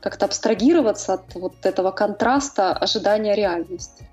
как-то 0.02 0.26
абстрагироваться 0.26 1.14
от 1.16 1.36
вот 1.36 1.54
этого 1.64 1.92
контраста 1.92 2.74
ожидания 2.74 3.36
реальности. 3.36 4.08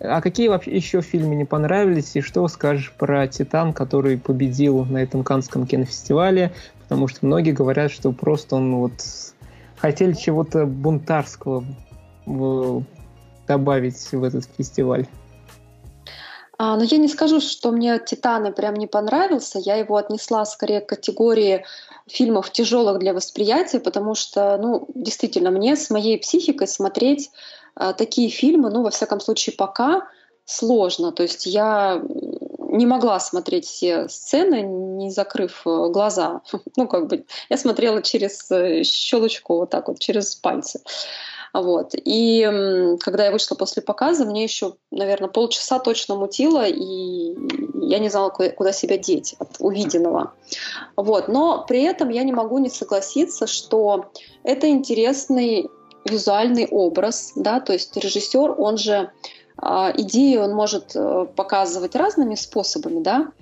А 0.00 0.20
какие 0.20 0.48
вообще 0.48 0.74
еще 0.74 1.00
фильмы 1.00 1.34
не 1.34 1.44
понравились, 1.44 2.16
и 2.16 2.20
что 2.20 2.46
скажешь 2.48 2.92
про 2.96 3.26
«Титан», 3.28 3.72
который 3.72 4.18
победил 4.18 4.84
на 4.84 4.98
этом 4.98 5.22
Канском 5.22 5.66
кинофестивале? 5.66 6.52
Потому 6.82 7.08
что 7.08 7.26
многие 7.26 7.52
говорят, 7.52 7.90
что 7.90 8.12
просто 8.12 8.56
он 8.56 8.76
вот 8.76 8.92
хотели 9.76 10.12
чего-то 10.12 10.66
бунтарского 10.66 11.64
добавить 13.46 14.12
в 14.12 14.24
этот 14.24 14.48
фестиваль. 14.56 15.06
А, 16.58 16.76
но 16.76 16.84
я 16.84 16.96
не 16.96 17.08
скажу, 17.08 17.40
что 17.40 17.70
мне 17.70 17.98
«Титаны» 17.98 18.50
прям 18.52 18.74
не 18.74 18.86
понравился. 18.86 19.58
Я 19.58 19.76
его 19.76 19.96
отнесла 19.96 20.44
скорее 20.46 20.80
к 20.80 20.88
категории 20.88 21.64
фильмов 22.08 22.50
тяжелых 22.50 22.98
для 22.98 23.12
восприятия, 23.12 23.80
потому 23.80 24.14
что, 24.14 24.56
ну, 24.58 24.88
действительно, 24.94 25.50
мне 25.50 25.76
с 25.76 25.90
моей 25.90 26.18
психикой 26.18 26.68
смотреть 26.68 27.30
а, 27.74 27.92
такие 27.92 28.28
фильмы, 28.30 28.70
ну, 28.70 28.82
во 28.82 28.90
всяком 28.90 29.20
случае, 29.20 29.56
пока 29.56 30.08
сложно. 30.44 31.12
То 31.12 31.24
есть 31.24 31.46
я 31.46 32.00
не 32.70 32.86
могла 32.86 33.20
смотреть 33.20 33.66
все 33.66 34.08
сцены, 34.08 34.62
не 34.62 35.10
закрыв 35.10 35.62
э, 35.66 35.88
глаза. 35.90 36.42
Ну, 36.76 36.86
как 36.86 37.08
бы 37.08 37.24
я 37.48 37.56
смотрела 37.56 38.02
через 38.02 38.50
э, 38.50 38.82
щелочку, 38.84 39.56
вот 39.56 39.70
так 39.70 39.88
вот, 39.88 39.98
через 39.98 40.34
пальцы. 40.34 40.80
Вот. 41.62 41.92
И 41.94 42.96
когда 43.00 43.26
я 43.26 43.30
вышла 43.32 43.54
после 43.54 43.82
показа, 43.82 44.24
мне 44.24 44.44
еще, 44.44 44.74
наверное, 44.90 45.28
полчаса 45.28 45.78
точно 45.78 46.16
мутило, 46.16 46.66
и 46.66 47.34
я 47.80 47.98
не 47.98 48.08
знала, 48.08 48.30
куда 48.30 48.72
себя 48.72 48.98
деть 48.98 49.34
от 49.38 49.56
увиденного. 49.58 50.34
Вот. 50.96 51.28
Но 51.28 51.64
при 51.66 51.82
этом 51.82 52.10
я 52.10 52.24
не 52.24 52.32
могу 52.32 52.58
не 52.58 52.68
согласиться, 52.68 53.46
что 53.46 54.06
это 54.42 54.68
интересный 54.68 55.70
визуальный 56.04 56.68
образ, 56.70 57.32
да, 57.34 57.60
то 57.60 57.72
есть 57.72 57.96
режиссер, 57.96 58.54
он 58.58 58.78
же 58.78 59.10
а, 59.56 59.92
идеи 59.96 60.36
он 60.36 60.52
может 60.52 60.94
э, 60.94 61.26
показывать 61.34 61.96
разными 61.96 62.34
способами, 62.36 63.02
да, 63.02 63.32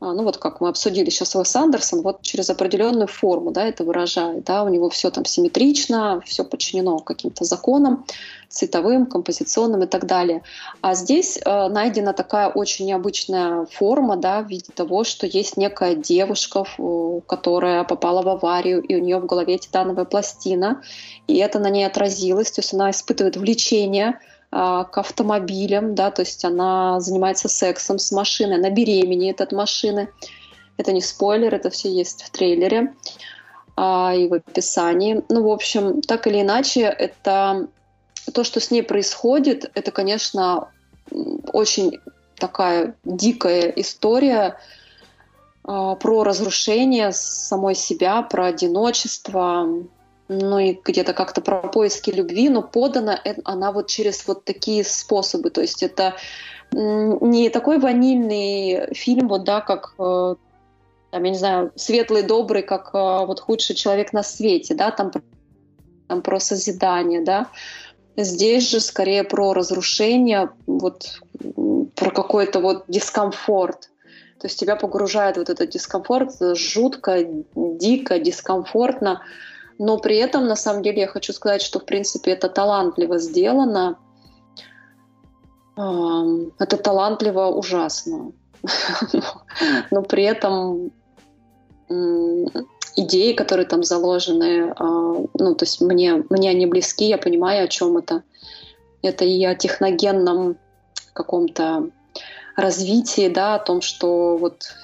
ну 0.00 0.24
вот 0.24 0.36
как 0.36 0.60
мы 0.60 0.68
обсудили 0.68 1.08
сейчас 1.08 1.34
Уэс 1.34 1.56
Андерсон, 1.56 2.02
вот 2.02 2.20
через 2.22 2.50
определенную 2.50 3.06
форму 3.06 3.50
да, 3.50 3.64
это 3.64 3.82
выражает. 3.82 4.44
Да, 4.44 4.62
у 4.62 4.68
него 4.68 4.90
все 4.90 5.10
там 5.10 5.24
симметрично, 5.24 6.20
все 6.24 6.44
подчинено 6.44 6.98
каким-то 6.98 7.44
законам, 7.44 8.04
цветовым, 8.48 9.06
композиционным 9.06 9.84
и 9.84 9.86
так 9.86 10.06
далее. 10.06 10.42
А 10.82 10.94
здесь 10.94 11.38
э, 11.38 11.68
найдена 11.68 12.12
такая 12.12 12.48
очень 12.48 12.86
необычная 12.86 13.66
форма 13.66 14.16
да, 14.16 14.42
в 14.42 14.48
виде 14.48 14.70
того, 14.74 15.04
что 15.04 15.26
есть 15.26 15.56
некая 15.56 15.94
девушка, 15.94 16.64
которая 17.26 17.84
попала 17.84 18.22
в 18.22 18.28
аварию, 18.28 18.82
и 18.82 18.94
у 18.94 18.98
нее 18.98 19.18
в 19.18 19.26
голове 19.26 19.58
титановая 19.58 20.04
пластина, 20.04 20.82
и 21.26 21.36
это 21.36 21.58
на 21.58 21.70
ней 21.70 21.86
отразилось, 21.86 22.50
то 22.50 22.60
есть 22.60 22.74
она 22.74 22.90
испытывает 22.90 23.36
влечение 23.36 24.08
а, 24.08 24.35
к 24.50 24.98
автомобилям, 24.98 25.94
да, 25.94 26.10
то 26.10 26.22
есть 26.22 26.44
она 26.44 27.00
занимается 27.00 27.48
сексом 27.48 27.98
с 27.98 28.12
машиной, 28.12 28.56
она 28.56 28.70
беременеет 28.70 29.40
от 29.40 29.52
машины. 29.52 30.08
Это 30.76 30.92
не 30.92 31.00
спойлер, 31.00 31.54
это 31.54 31.70
все 31.70 31.90
есть 31.90 32.22
в 32.22 32.30
трейлере 32.30 32.94
а, 33.76 34.12
и 34.14 34.28
в 34.28 34.34
описании. 34.34 35.22
Ну, 35.28 35.42
в 35.42 35.50
общем, 35.50 36.00
так 36.02 36.26
или 36.26 36.42
иначе, 36.42 36.82
это 36.82 37.68
то, 38.32 38.44
что 38.44 38.60
с 38.60 38.70
ней 38.70 38.82
происходит, 38.82 39.70
это, 39.74 39.90
конечно, 39.90 40.70
очень 41.52 41.98
такая 42.38 42.94
дикая 43.04 43.72
история 43.76 44.58
а, 45.64 45.94
про 45.96 46.24
разрушение 46.24 47.12
самой 47.12 47.74
себя, 47.74 48.22
про 48.22 48.46
одиночество, 48.46 49.68
ну 50.28 50.58
и 50.58 50.78
где-то 50.84 51.12
как-то 51.12 51.40
про 51.40 51.68
поиски 51.68 52.10
любви, 52.10 52.48
но 52.48 52.62
подана 52.62 53.20
она 53.44 53.72
вот 53.72 53.86
через 53.88 54.26
вот 54.26 54.44
такие 54.44 54.84
способы. 54.84 55.50
То 55.50 55.60
есть 55.60 55.82
это 55.82 56.16
не 56.72 57.48
такой 57.50 57.78
ванильный 57.78 58.92
фильм, 58.94 59.28
вот 59.28 59.44
да, 59.44 59.60
как 59.60 59.94
э, 59.98 60.34
там, 61.10 61.22
я 61.22 61.30
не 61.30 61.38
знаю, 61.38 61.72
светлый, 61.76 62.22
добрый, 62.22 62.62
как 62.62 62.90
э, 62.92 62.98
вот 63.26 63.40
худший 63.40 63.76
человек 63.76 64.12
на 64.12 64.22
свете, 64.22 64.74
да, 64.74 64.90
там, 64.90 65.12
там 66.08 66.22
про 66.22 66.40
созидание, 66.40 67.22
да. 67.22 67.48
Здесь 68.16 68.68
же 68.68 68.80
скорее 68.80 69.24
про 69.24 69.52
разрушение, 69.52 70.50
вот 70.66 71.20
про 71.94 72.10
какой-то 72.10 72.60
вот 72.60 72.84
дискомфорт. 72.88 73.90
То 74.40 74.48
есть 74.48 74.58
тебя 74.58 74.76
погружает 74.76 75.36
вот 75.36 75.48
этот 75.48 75.70
дискомфорт, 75.70 76.32
жутко, 76.56 77.24
дико, 77.54 78.18
дискомфортно 78.18 79.22
но 79.78 79.98
при 79.98 80.16
этом, 80.16 80.46
на 80.46 80.56
самом 80.56 80.82
деле, 80.82 81.00
я 81.00 81.06
хочу 81.06 81.32
сказать, 81.32 81.62
что, 81.62 81.80
в 81.80 81.84
принципе, 81.84 82.32
это 82.32 82.48
талантливо 82.48 83.18
сделано. 83.18 83.98
Это 85.76 86.76
талантливо 86.78 87.46
ужасно. 87.46 88.32
Но 89.90 90.02
при 90.02 90.24
этом 90.24 90.92
идеи, 92.96 93.32
которые 93.34 93.66
там 93.66 93.82
заложены, 93.82 94.72
а, 94.74 94.84
ну, 94.84 95.54
то 95.54 95.64
есть 95.64 95.80
мне, 95.80 96.24
мне 96.30 96.50
они 96.50 96.66
близки, 96.66 97.04
я 97.06 97.18
понимаю, 97.18 97.64
о 97.64 97.68
чем 97.68 97.98
это. 97.98 98.22
Это 99.02 99.24
и 99.24 99.44
о 99.44 99.54
техногенном 99.54 100.56
каком-то 101.12 101.90
развитии, 102.56 103.28
да, 103.28 103.56
о 103.56 103.58
том, 103.58 103.82
что 103.82 104.38
вот 104.38 104.74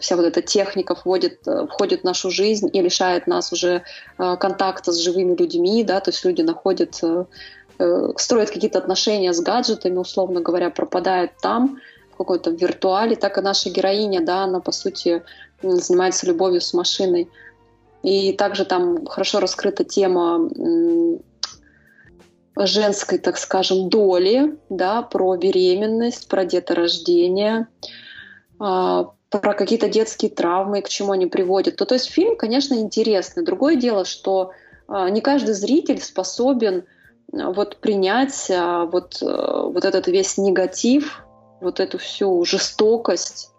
вся 0.00 0.16
вот 0.16 0.24
эта 0.24 0.42
техника 0.42 0.94
входит, 0.94 1.46
э, 1.46 1.66
входит 1.66 2.00
в 2.00 2.04
нашу 2.04 2.30
жизнь 2.30 2.70
и 2.72 2.80
лишает 2.80 3.26
нас 3.26 3.52
уже 3.52 3.82
э, 4.18 4.36
контакта 4.36 4.92
с 4.92 4.98
живыми 4.98 5.34
людьми, 5.36 5.84
да, 5.84 6.00
то 6.00 6.10
есть 6.10 6.24
люди 6.24 6.42
находят, 6.42 7.00
строят 8.16 8.50
какие-то 8.50 8.78
отношения 8.78 9.34
с 9.34 9.40
гаджетами, 9.40 9.98
условно 9.98 10.40
говоря, 10.40 10.70
пропадают 10.70 11.32
там, 11.42 11.78
в 12.14 12.16
какой-то 12.16 12.50
виртуале, 12.50 13.16
так 13.16 13.36
и 13.36 13.42
наша 13.42 13.68
героиня, 13.68 14.22
да, 14.22 14.44
она, 14.44 14.60
по 14.60 14.72
сути, 14.72 15.22
занимается 15.62 16.26
любовью 16.26 16.62
с 16.62 16.72
машиной. 16.72 17.28
И 18.02 18.32
также 18.32 18.64
там 18.64 19.04
хорошо 19.06 19.40
раскрыта 19.40 19.84
тема 19.84 20.48
женской, 22.58 23.18
так 23.18 23.36
скажем, 23.36 23.88
доли, 23.90 24.56
да, 24.70 25.02
про 25.02 25.36
беременность, 25.36 26.28
про 26.28 26.44
деторождение, 26.44 27.68
а, 28.58 29.10
про 29.30 29.54
какие-то 29.54 29.88
детские 29.88 30.30
травмы, 30.30 30.82
к 30.82 30.88
чему 30.88 31.12
они 31.12 31.26
приводят. 31.26 31.76
То, 31.76 31.84
то 31.84 31.94
есть 31.94 32.10
фильм, 32.10 32.36
конечно, 32.36 32.74
интересный. 32.74 33.44
Другое 33.44 33.76
дело, 33.76 34.04
что 34.04 34.52
э, 34.88 35.08
не 35.10 35.20
каждый 35.20 35.54
зритель 35.54 36.00
способен 36.00 36.84
э, 37.32 37.52
вот 37.52 37.78
принять 37.78 38.48
э, 38.50 38.88
вот, 38.90 39.20
э, 39.22 39.26
вот 39.26 39.84
этот 39.84 40.06
весь 40.06 40.38
негатив, 40.38 41.24
вот 41.60 41.80
эту 41.80 41.98
всю 41.98 42.44
жестокость, 42.44 43.50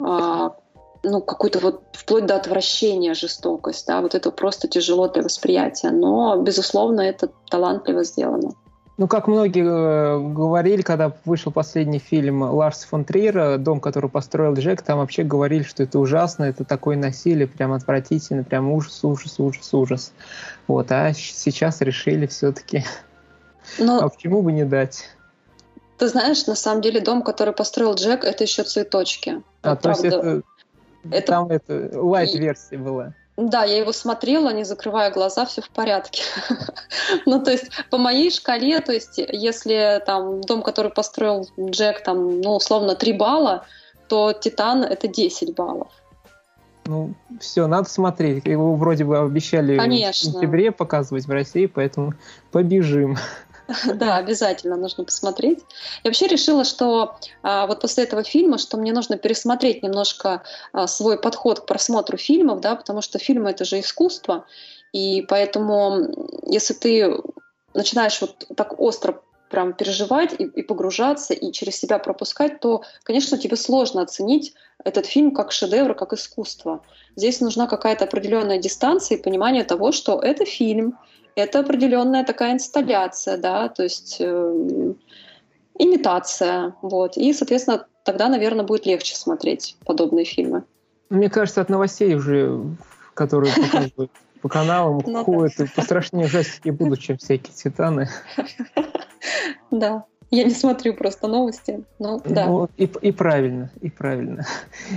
ну, 0.00 1.20
какую-то 1.20 1.58
вот 1.60 1.82
вплоть 1.92 2.26
до 2.26 2.36
отвращения 2.36 3.14
жестокость, 3.14 3.86
да, 3.86 4.00
вот 4.00 4.14
это 4.14 4.30
просто 4.30 4.68
тяжело 4.68 5.06
для 5.08 5.22
восприятия. 5.22 5.90
Но, 5.90 6.36
безусловно, 6.38 7.02
это 7.02 7.30
талантливо 7.50 8.04
сделано. 8.04 8.54
Ну, 8.96 9.08
как 9.08 9.26
многие 9.26 9.64
э, 9.64 10.32
говорили, 10.32 10.82
когда 10.82 11.12
вышел 11.24 11.50
последний 11.50 11.98
фильм 11.98 12.42
Ларс 12.42 12.84
фон 12.84 13.04
Триера 13.04 13.58
«Дом, 13.58 13.80
который 13.80 14.08
построил 14.08 14.54
Джек», 14.54 14.82
там 14.82 14.98
вообще 14.98 15.24
говорили, 15.24 15.64
что 15.64 15.82
это 15.82 15.98
ужасно, 15.98 16.44
это 16.44 16.64
такое 16.64 16.96
насилие, 16.96 17.48
прям 17.48 17.72
отвратительно, 17.72 18.44
прям 18.44 18.70
ужас, 18.70 19.02
ужас, 19.02 19.40
ужас, 19.40 19.74
ужас. 19.74 20.12
Вот, 20.68 20.92
а 20.92 21.12
сейчас 21.12 21.80
решили 21.80 22.26
все-таки, 22.26 22.84
Но... 23.80 23.98
а 23.98 24.08
почему 24.08 24.42
бы 24.42 24.52
не 24.52 24.64
дать? 24.64 25.08
Ты 25.98 26.06
знаешь, 26.08 26.46
на 26.46 26.54
самом 26.54 26.80
деле 26.80 27.00
дом, 27.00 27.22
который 27.22 27.52
построил 27.52 27.94
Джек, 27.94 28.24
это 28.24 28.44
еще 28.44 28.62
цветочки. 28.62 29.42
А, 29.62 29.74
то 29.74 29.90
есть 29.90 30.04
это 30.04 30.42
Это... 31.10 31.26
Там 31.26 31.48
это 31.48 31.90
лайт-версия 31.94 32.78
была. 32.78 33.14
Да, 33.36 33.64
я 33.64 33.78
его 33.78 33.92
смотрела, 33.92 34.50
не 34.52 34.64
закрывая 34.64 35.10
глаза, 35.10 35.44
все 35.44 35.60
в 35.60 35.68
порядке. 35.70 36.22
ну, 37.26 37.42
то 37.42 37.50
есть, 37.50 37.68
по 37.90 37.98
моей 37.98 38.30
шкале, 38.30 38.80
то 38.80 38.92
есть, 38.92 39.18
если 39.18 40.00
там 40.06 40.40
дом, 40.40 40.62
который 40.62 40.92
построил 40.92 41.48
Джек, 41.58 42.04
там, 42.04 42.40
ну, 42.40 42.54
условно, 42.54 42.94
3 42.94 43.12
балла, 43.14 43.66
то 44.08 44.32
Титан— 44.32 44.84
это 44.84 45.08
10 45.08 45.54
баллов. 45.54 45.88
Ну, 46.86 47.14
все, 47.40 47.66
надо 47.66 47.88
смотреть. 47.88 48.44
Его 48.44 48.76
вроде 48.76 49.04
бы 49.04 49.18
обещали 49.18 49.78
Конечно. 49.78 50.30
в 50.30 50.34
сентябре 50.34 50.70
показывать 50.70 51.26
в 51.26 51.30
России, 51.30 51.66
поэтому 51.66 52.14
побежим. 52.52 53.16
Да, 53.94 54.16
обязательно 54.16 54.76
нужно 54.76 55.04
посмотреть. 55.04 55.60
Я 56.02 56.10
вообще 56.10 56.26
решила, 56.26 56.64
что 56.64 57.16
а, 57.42 57.66
вот 57.66 57.80
после 57.80 58.04
этого 58.04 58.22
фильма, 58.22 58.58
что 58.58 58.76
мне 58.76 58.92
нужно 58.92 59.16
пересмотреть 59.16 59.82
немножко 59.82 60.42
а, 60.72 60.86
свой 60.86 61.18
подход 61.18 61.60
к 61.60 61.66
просмотру 61.66 62.16
фильмов, 62.16 62.60
да, 62.60 62.76
потому 62.76 63.00
что 63.00 63.18
фильмы 63.18 63.50
это 63.50 63.64
же 63.64 63.80
искусство, 63.80 64.46
и 64.92 65.24
поэтому, 65.28 66.40
если 66.46 66.74
ты 66.74 67.16
начинаешь 67.74 68.20
вот 68.20 68.46
так 68.56 68.78
остро 68.78 69.20
прям 69.50 69.72
переживать 69.72 70.34
и, 70.38 70.44
и 70.44 70.62
погружаться, 70.62 71.34
и 71.34 71.52
через 71.52 71.76
себя 71.76 71.98
пропускать, 71.98 72.60
то, 72.60 72.82
конечно, 73.02 73.38
тебе 73.38 73.56
сложно 73.56 74.02
оценить 74.02 74.54
этот 74.84 75.06
фильм 75.06 75.32
как 75.32 75.52
шедевр, 75.52 75.94
как 75.94 76.12
искусство. 76.12 76.82
Здесь 77.16 77.40
нужна 77.40 77.66
какая-то 77.66 78.04
определенная 78.04 78.58
дистанция 78.58 79.16
и 79.16 79.22
понимание 79.22 79.64
того, 79.64 79.92
что 79.92 80.20
это 80.20 80.44
фильм, 80.44 80.98
это 81.36 81.60
определенная 81.60 82.24
такая 82.24 82.52
инсталляция, 82.52 83.36
да, 83.36 83.68
то 83.68 83.82
есть 83.82 84.16
э, 84.20 84.94
имитация, 85.78 86.74
вот. 86.82 87.16
И, 87.16 87.32
соответственно, 87.32 87.86
тогда, 88.04 88.28
наверное, 88.28 88.64
будет 88.64 88.86
легче 88.86 89.16
смотреть 89.16 89.76
подобные 89.84 90.24
фильмы. 90.24 90.64
Мне 91.10 91.28
кажется, 91.28 91.60
от 91.60 91.68
новостей 91.68 92.14
уже, 92.14 92.60
которые 93.14 93.52
показывают 93.54 94.10
по 94.40 94.48
каналам, 94.48 95.00
ну 95.06 95.24
ходят, 95.24 95.58
и 95.60 95.66
пострашнее 95.66 96.26
ужастики 96.26 96.68
будут, 96.70 97.00
чем 97.00 97.16
всякие 97.18 97.54
титаны. 97.54 98.08
Да. 99.70 100.04
Я 100.34 100.42
не 100.42 100.50
смотрю 100.50 100.94
просто 100.94 101.28
новости, 101.28 101.84
но 102.00 102.20
да. 102.24 102.46
Ну, 102.46 102.68
и, 102.76 102.90
и 103.02 103.12
правильно, 103.12 103.70
и 103.80 103.88
правильно. 103.88 104.44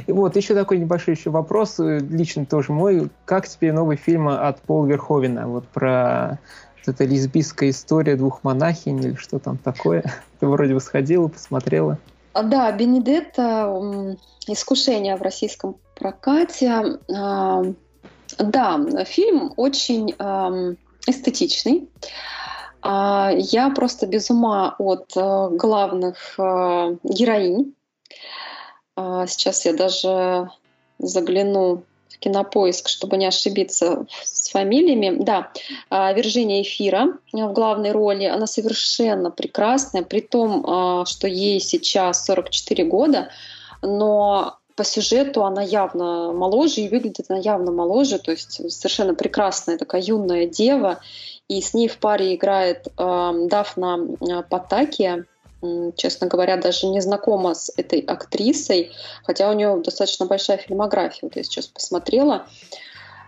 И 0.07 0.11
вот 0.11 0.35
еще 0.35 0.55
такой 0.55 0.79
небольшой 0.79 1.13
еще 1.13 1.29
вопрос, 1.29 1.79
э, 1.79 1.99
лично 1.99 2.47
тоже 2.47 2.71
мой. 2.71 3.09
Как 3.25 3.47
тебе 3.47 3.71
новый 3.71 3.97
фильм 3.97 4.29
от 4.29 4.59
Пола 4.61 4.88
Верховина? 4.88 5.47
Вот 5.47 5.67
про 5.67 6.39
вот 6.79 6.95
эта 6.95 7.05
лесбийская 7.05 7.69
история 7.69 8.15
двух 8.15 8.43
монахинь 8.43 8.99
или 8.99 9.13
что 9.13 9.38
там 9.38 9.59
такое? 9.59 10.03
Ты 10.39 10.47
вроде 10.47 10.73
бы 10.73 10.79
сходила, 10.79 11.27
посмотрела. 11.27 11.99
А, 12.33 12.41
да, 12.41 12.71
Бенедетта 12.71 14.17
«Искушение» 14.47 15.17
в 15.17 15.21
российском 15.21 15.75
прокате. 15.93 16.97
А, 17.15 17.63
да, 18.39 19.05
фильм 19.05 19.53
очень 19.55 20.15
эстетичный. 21.05 21.89
А, 22.82 23.32
я 23.36 23.69
просто 23.69 24.05
без 24.05 24.30
ума 24.30 24.75
от 24.78 25.11
э, 25.15 25.49
главных 25.51 26.36
э, 26.38 26.97
героинь. 27.03 27.73
А, 28.95 29.28
сейчас 29.28 29.65
я 29.65 29.73
даже 29.73 30.49
загляну 30.99 31.84
в 32.09 32.19
кинопоиск, 32.19 32.88
чтобы 32.88 33.17
не 33.17 33.25
ошибиться 33.25 34.05
с 34.23 34.49
фамилиями. 34.49 35.17
Да, 35.23 35.51
а, 35.89 36.13
Виржиния 36.13 36.61
Эфира 36.61 37.17
в 37.32 37.53
главной 37.53 37.91
роли. 37.91 38.25
Она 38.25 38.47
совершенно 38.47 39.32
прекрасная, 39.32 40.03
при 40.03 40.21
том, 40.21 41.05
что 41.05 41.28
ей 41.28 41.59
сейчас 41.59 42.25
44 42.25 42.86
года, 42.86 43.30
но 43.82 44.57
по 44.78 44.84
сюжету 44.84 45.43
она 45.43 45.63
явно 45.63 46.32
моложе 46.32 46.82
и 46.82 46.88
выглядит 46.88 47.25
она 47.30 47.39
явно 47.39 47.71
моложе, 47.71 48.19
то 48.19 48.32
есть 48.32 48.71
совершенно 48.71 49.15
прекрасная 49.15 49.78
такая 49.78 50.01
юная 50.01 50.45
дева 50.45 50.99
и 51.47 51.61
с 51.61 51.73
ней 51.73 51.88
в 51.88 51.97
паре 51.97 52.36
играет 52.36 52.88
э, 52.88 53.47
Дафна 53.49 53.99
э, 54.21 54.43
Патакия. 54.49 55.25
Честно 55.95 56.28
говоря, 56.28 56.55
даже 56.57 56.86
не 56.86 57.01
знакома 57.01 57.55
с 57.55 57.73
этой 57.75 57.99
актрисой, 58.01 58.91
хотя 59.23 59.49
у 59.49 59.53
нее 59.53 59.82
достаточно 59.84 60.28
большая 60.28 60.57
фильмография. 60.57 61.21
Вот 61.23 61.36
я 61.36 61.41
сейчас 61.41 61.65
посмотрела 61.65 62.45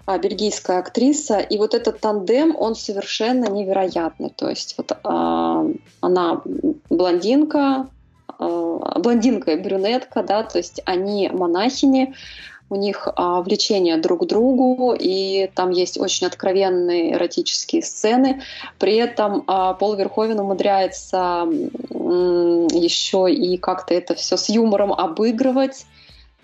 а, 0.05 0.19
бельгийская 0.19 0.77
актриса. 0.77 1.39
И 1.39 1.57
вот 1.57 1.73
этот 1.73 2.01
тандем, 2.01 2.55
он 2.55 2.75
совершенно 2.75 3.45
невероятный. 3.45 4.29
То 4.29 4.47
есть 4.47 4.75
вот 4.77 4.91
а, 5.03 5.65
она 6.01 6.41
блондинка, 6.91 7.87
блондинка 8.39 9.51
и 9.51 9.61
брюнетка, 9.61 10.23
да, 10.23 10.43
то 10.43 10.57
есть 10.57 10.81
они 10.85 11.29
монахини, 11.29 12.15
у 12.69 12.75
них 12.75 13.07
а, 13.15 13.41
влечение 13.41 13.97
друг 13.97 14.23
к 14.23 14.25
другу, 14.25 14.95
и 14.97 15.49
там 15.55 15.71
есть 15.71 15.99
очень 15.99 16.27
откровенные 16.27 17.13
эротические 17.13 17.81
сцены. 17.81 18.41
При 18.77 18.95
этом 18.95 19.43
а, 19.47 19.73
Пол 19.73 19.95
Верховен 19.95 20.39
умудряется 20.39 21.47
м, 21.89 22.67
еще 22.67 23.31
и 23.31 23.57
как-то 23.57 23.93
это 23.93 24.15
все 24.15 24.37
с 24.37 24.49
юмором 24.49 24.93
обыгрывать. 24.93 25.85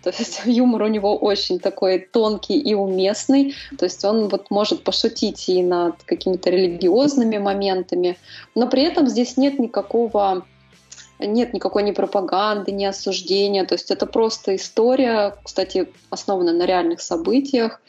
То 0.03 0.11
есть 0.17 0.41
юмор 0.45 0.83
у 0.83 0.87
него 0.87 1.15
очень 1.15 1.59
такой 1.59 1.99
тонкий 1.99 2.59
и 2.59 2.73
уместный. 2.73 3.53
То 3.77 3.85
есть 3.85 4.03
он 4.03 4.27
вот 4.27 4.49
может 4.49 4.83
пошутить 4.83 5.47
и 5.47 5.61
над 5.61 6.01
какими-то 6.03 6.49
религиозными 6.49 7.37
моментами, 7.37 8.17
но 8.55 8.67
при 8.67 8.83
этом 8.83 9.07
здесь 9.07 9.37
нет 9.37 9.59
никакого 9.59 10.43
нет 11.19 11.53
никакой 11.53 11.83
ни 11.83 11.91
пропаганды, 11.91 12.71
ни 12.71 12.85
осуждения. 12.85 13.65
То 13.65 13.75
есть 13.75 13.91
это 13.91 14.05
просто 14.05 14.55
история, 14.55 15.35
кстати, 15.43 15.89
основанная 16.09 16.53
на 16.53 16.65
реальных 16.65 17.01
событиях, 17.01 17.81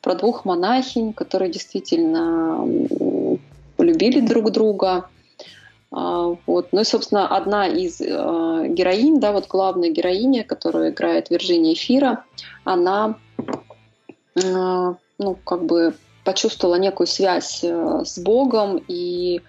про 0.00 0.14
двух 0.14 0.44
монахинь, 0.44 1.14
которые 1.14 1.50
действительно 1.50 2.66
полюбили 3.76 4.20
друг 4.20 4.50
друга. 4.50 5.08
А, 5.90 6.36
вот. 6.46 6.68
Ну 6.72 6.80
и, 6.80 6.84
собственно, 6.84 7.26
одна 7.28 7.66
из 7.66 8.00
э, 8.00 8.04
героинь, 8.68 9.20
да, 9.20 9.32
вот 9.32 9.46
главная 9.46 9.90
героиня, 9.90 10.44
которую 10.44 10.90
играет 10.90 11.30
Вирджиния 11.30 11.72
Эфира, 11.72 12.24
она, 12.64 13.16
э, 14.34 14.94
ну, 15.18 15.34
как 15.44 15.64
бы 15.64 15.94
почувствовала 16.24 16.76
некую 16.76 17.06
связь 17.06 17.60
э, 17.62 18.02
с 18.04 18.18
Богом 18.18 18.82
и 18.88 19.40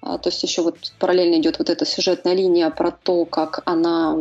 то 0.00 0.20
есть 0.26 0.42
еще 0.42 0.62
вот 0.62 0.92
параллельно 0.98 1.40
идет 1.40 1.58
вот 1.58 1.70
эта 1.70 1.84
сюжетная 1.84 2.34
линия 2.34 2.70
про 2.70 2.90
то, 2.90 3.24
как 3.24 3.62
она 3.64 4.16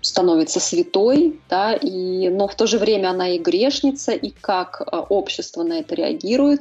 становится 0.00 0.60
святой, 0.60 1.40
да, 1.50 1.74
и, 1.74 2.28
но 2.28 2.46
в 2.46 2.54
то 2.54 2.66
же 2.66 2.78
время 2.78 3.08
она 3.10 3.28
и 3.28 3.38
грешница, 3.38 4.12
и 4.12 4.30
как 4.30 4.80
а, 4.80 5.00
общество 5.00 5.64
на 5.64 5.80
это 5.80 5.94
реагирует. 5.94 6.60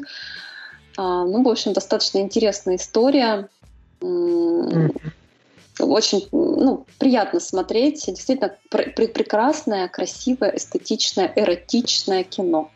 А, 0.98 1.26
ну, 1.26 1.44
в 1.44 1.48
общем, 1.48 1.74
достаточно 1.74 2.20
интересная 2.20 2.78
история. 2.78 3.50
Очень 5.80 6.28
ну, 6.32 6.86
приятно 6.98 7.40
смотреть. 7.40 8.06
Действительно 8.08 8.56
пр- 8.70 8.94
прекрасное, 8.94 9.88
красивое, 9.90 10.56
эстетичное, 10.56 11.32
эротичное 11.36 12.24
кино. 12.24 12.72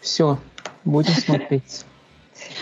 Все, 0.00 0.38
будем 0.84 1.12
смотреть. 1.14 1.84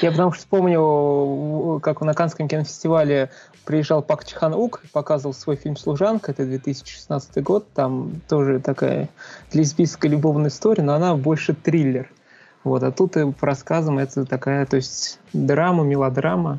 Я 0.02 0.10
потому 0.10 0.32
что 0.32 0.40
вспомнил, 0.40 1.80
как 1.80 2.00
на 2.02 2.12
Каннском 2.12 2.48
кинофестивале 2.48 3.30
приезжал 3.64 4.02
Пак 4.02 4.24
Чхан 4.24 4.54
Ук, 4.54 4.82
показывал 4.92 5.32
свой 5.34 5.56
фильм 5.56 5.76
«Служанка», 5.76 6.32
это 6.32 6.44
2016 6.44 7.42
год, 7.42 7.66
там 7.72 8.20
тоже 8.28 8.60
такая 8.60 9.08
лесбийская 9.52 10.10
любовная 10.10 10.50
история, 10.50 10.82
но 10.82 10.94
она 10.94 11.14
больше 11.16 11.54
триллер. 11.54 12.10
Вот, 12.62 12.82
а 12.82 12.92
тут 12.92 13.16
и 13.16 13.30
по 13.32 13.46
рассказам 13.46 13.98
это 13.98 14.24
такая, 14.24 14.66
то 14.66 14.76
есть 14.76 15.18
драма, 15.32 15.84
мелодрама. 15.84 16.58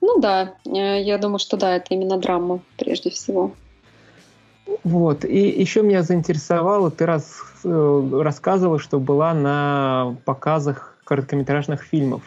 Ну 0.00 0.18
да, 0.20 0.54
э, 0.66 1.02
я 1.02 1.18
думаю, 1.18 1.38
что 1.38 1.56
да, 1.56 1.76
это 1.76 1.94
именно 1.94 2.18
драма 2.18 2.60
прежде 2.78 3.10
всего. 3.10 3.52
Вот, 4.82 5.24
и 5.24 5.38
еще 5.38 5.82
меня 5.82 6.02
заинтересовало, 6.02 6.90
ты 6.90 7.06
раз, 7.06 7.42
э, 7.64 8.20
рассказывала, 8.22 8.78
что 8.78 8.98
была 8.98 9.34
на 9.34 10.16
показах 10.24 10.93
короткометражных 11.04 11.82
фильмов. 11.82 12.22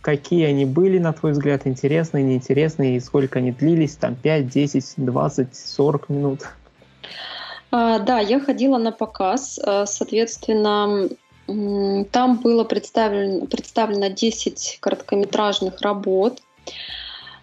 Какие 0.00 0.46
они 0.46 0.64
были, 0.64 0.98
на 0.98 1.12
твой 1.12 1.32
взгляд, 1.32 1.66
интересные, 1.66 2.24
неинтересные, 2.24 2.96
и 2.96 3.00
сколько 3.00 3.38
они 3.38 3.52
длились, 3.52 3.96
там 3.96 4.14
5, 4.14 4.48
10, 4.48 4.94
20, 4.96 5.54
40 5.54 6.08
минут? 6.08 6.40
А, 7.70 7.98
да, 7.98 8.18
я 8.18 8.40
ходила 8.40 8.78
на 8.78 8.92
показ, 8.92 9.60
а, 9.62 9.84
соответственно, 9.86 11.08
там 11.46 12.38
было 12.38 12.64
представлено, 12.64 13.46
представлено 13.46 14.08
10 14.08 14.78
короткометражных 14.80 15.80
работ. 15.82 16.40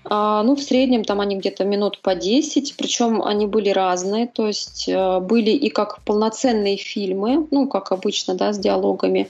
А, 0.09 0.43
ну, 0.43 0.55
в 0.55 0.61
среднем 0.61 1.03
там 1.03 1.19
они 1.19 1.37
где-то 1.37 1.65
минут 1.65 2.01
по 2.01 2.15
10, 2.15 2.75
причем 2.77 3.21
они 3.21 3.45
были 3.45 3.69
разные, 3.69 4.27
то 4.27 4.47
есть 4.47 4.87
э, 4.87 5.19
были 5.19 5.51
и 5.51 5.69
как 5.69 6.01
полноценные 6.03 6.77
фильмы, 6.77 7.47
ну, 7.51 7.67
как 7.67 7.91
обычно, 7.91 8.35
да, 8.35 8.53
с 8.53 8.59
диалогами, 8.59 9.29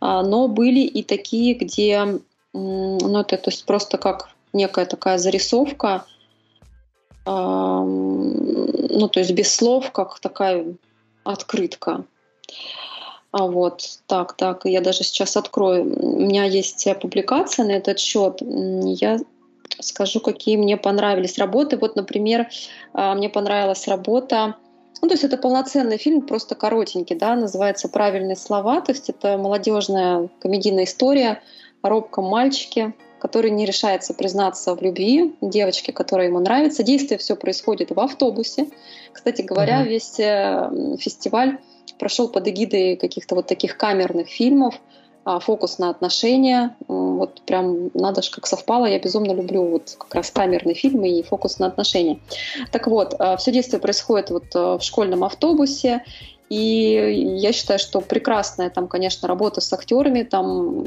а, 0.00 0.22
но 0.22 0.48
были 0.48 0.80
и 0.80 1.02
такие, 1.02 1.54
где, 1.54 2.20
ну, 2.52 3.20
это 3.20 3.36
то 3.36 3.50
есть 3.50 3.64
просто 3.64 3.98
как 3.98 4.30
некая 4.52 4.86
такая 4.86 5.18
зарисовка, 5.18 6.04
ну, 7.26 9.08
то 9.12 9.20
есть 9.20 9.32
без 9.32 9.54
слов, 9.54 9.92
как 9.92 10.18
такая 10.18 10.64
открытка. 11.24 12.04
А 13.32 13.46
вот, 13.46 13.82
так, 14.06 14.32
так, 14.32 14.64
я 14.64 14.80
даже 14.80 15.04
сейчас 15.04 15.36
открою. 15.36 15.94
У 16.00 16.20
меня 16.20 16.44
есть 16.44 16.88
публикация 17.02 17.66
на 17.66 17.72
этот 17.72 17.98
счет. 17.98 18.38
Я 18.40 19.20
скажу, 19.80 20.20
какие 20.20 20.56
мне 20.56 20.76
понравились 20.76 21.38
работы. 21.38 21.76
Вот, 21.76 21.96
например, 21.96 22.48
а, 22.92 23.14
мне 23.14 23.28
понравилась 23.28 23.86
работа 23.88 24.56
ну, 25.00 25.08
то 25.08 25.14
есть 25.14 25.24
это 25.24 25.36
полноценный 25.36 25.96
фильм, 25.96 26.22
просто 26.22 26.54
коротенький, 26.54 27.14
да, 27.14 27.36
называется 27.36 27.88
«Правильные 27.88 28.36
слова», 28.36 28.80
то 28.80 28.92
есть 28.92 29.08
это 29.08 29.36
молодежная 29.36 30.28
комедийная 30.40 30.84
история 30.84 31.40
о 31.82 31.88
робком 31.88 32.24
мальчике, 32.24 32.94
который 33.20 33.50
не 33.50 33.64
решается 33.64 34.14
признаться 34.14 34.74
в 34.74 34.82
любви 34.82 35.34
девочке, 35.40 35.92
которая 35.92 36.28
ему 36.28 36.40
нравится. 36.40 36.82
Действие 36.82 37.18
все 37.18 37.36
происходит 37.36 37.90
в 37.90 38.00
автобусе. 38.00 38.68
Кстати 39.12 39.42
говоря, 39.42 39.82
mm-hmm. 39.82 39.88
весь 39.88 40.20
э, 40.20 40.96
фестиваль 40.98 41.58
прошел 41.98 42.28
под 42.28 42.46
эгидой 42.48 42.96
каких-то 42.96 43.34
вот 43.34 43.46
таких 43.46 43.76
камерных 43.76 44.28
фильмов, 44.28 44.80
фокус 45.40 45.78
на 45.78 45.90
отношения. 45.90 46.76
Вот 46.86 47.42
прям 47.42 47.90
надо 47.94 48.22
же 48.22 48.30
как 48.30 48.46
совпало. 48.46 48.86
Я 48.86 48.98
безумно 48.98 49.32
люблю 49.32 49.64
вот 49.64 49.96
как 49.98 50.14
раз 50.14 50.30
камерные 50.30 50.74
фильмы 50.74 51.08
и 51.10 51.22
фокус 51.22 51.58
на 51.58 51.66
отношения. 51.66 52.18
Так 52.72 52.86
вот, 52.86 53.14
а, 53.18 53.36
все 53.36 53.52
действие 53.52 53.80
происходит 53.80 54.30
вот 54.30 54.44
э, 54.54 54.78
в 54.78 54.82
школьном 54.82 55.24
автобусе. 55.24 56.04
И 56.48 57.36
я 57.40 57.52
считаю, 57.52 57.78
что 57.78 58.00
прекрасная 58.00 58.70
там, 58.70 58.88
конечно, 58.88 59.28
работа 59.28 59.60
с 59.60 59.70
актерами, 59.72 60.22
там 60.22 60.86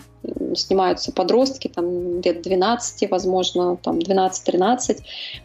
снимаются 0.56 1.12
подростки, 1.12 1.68
там 1.68 2.20
лет 2.22 2.42
12, 2.42 3.10
возможно, 3.12 3.78
там 3.78 4.00
12-13, 4.00 5.02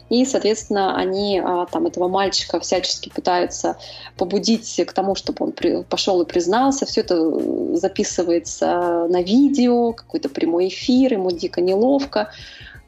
и, 0.09 0.25
соответственно, 0.25 0.97
они 0.97 1.41
а, 1.45 1.67
там 1.67 1.87
этого 1.87 2.09
мальчика 2.09 2.61
всячески 2.61 3.11
пытаются 3.11 3.77
побудить 4.17 4.81
к 4.87 4.93
тому, 4.93 5.15
чтобы 5.15 5.47
он 5.47 5.85
пошел 5.85 6.23
и 6.23 6.27
признался, 6.27 6.87
все 6.87 7.03
это 7.03 7.77
записывается 7.77 9.07
на 9.09 9.23
видео, 9.23 9.93
какой-то 9.93 10.29
прямой 10.29 10.69
эфир, 10.69 11.13
ему 11.13 11.31
дико 11.31 11.61
неловко, 11.61 12.33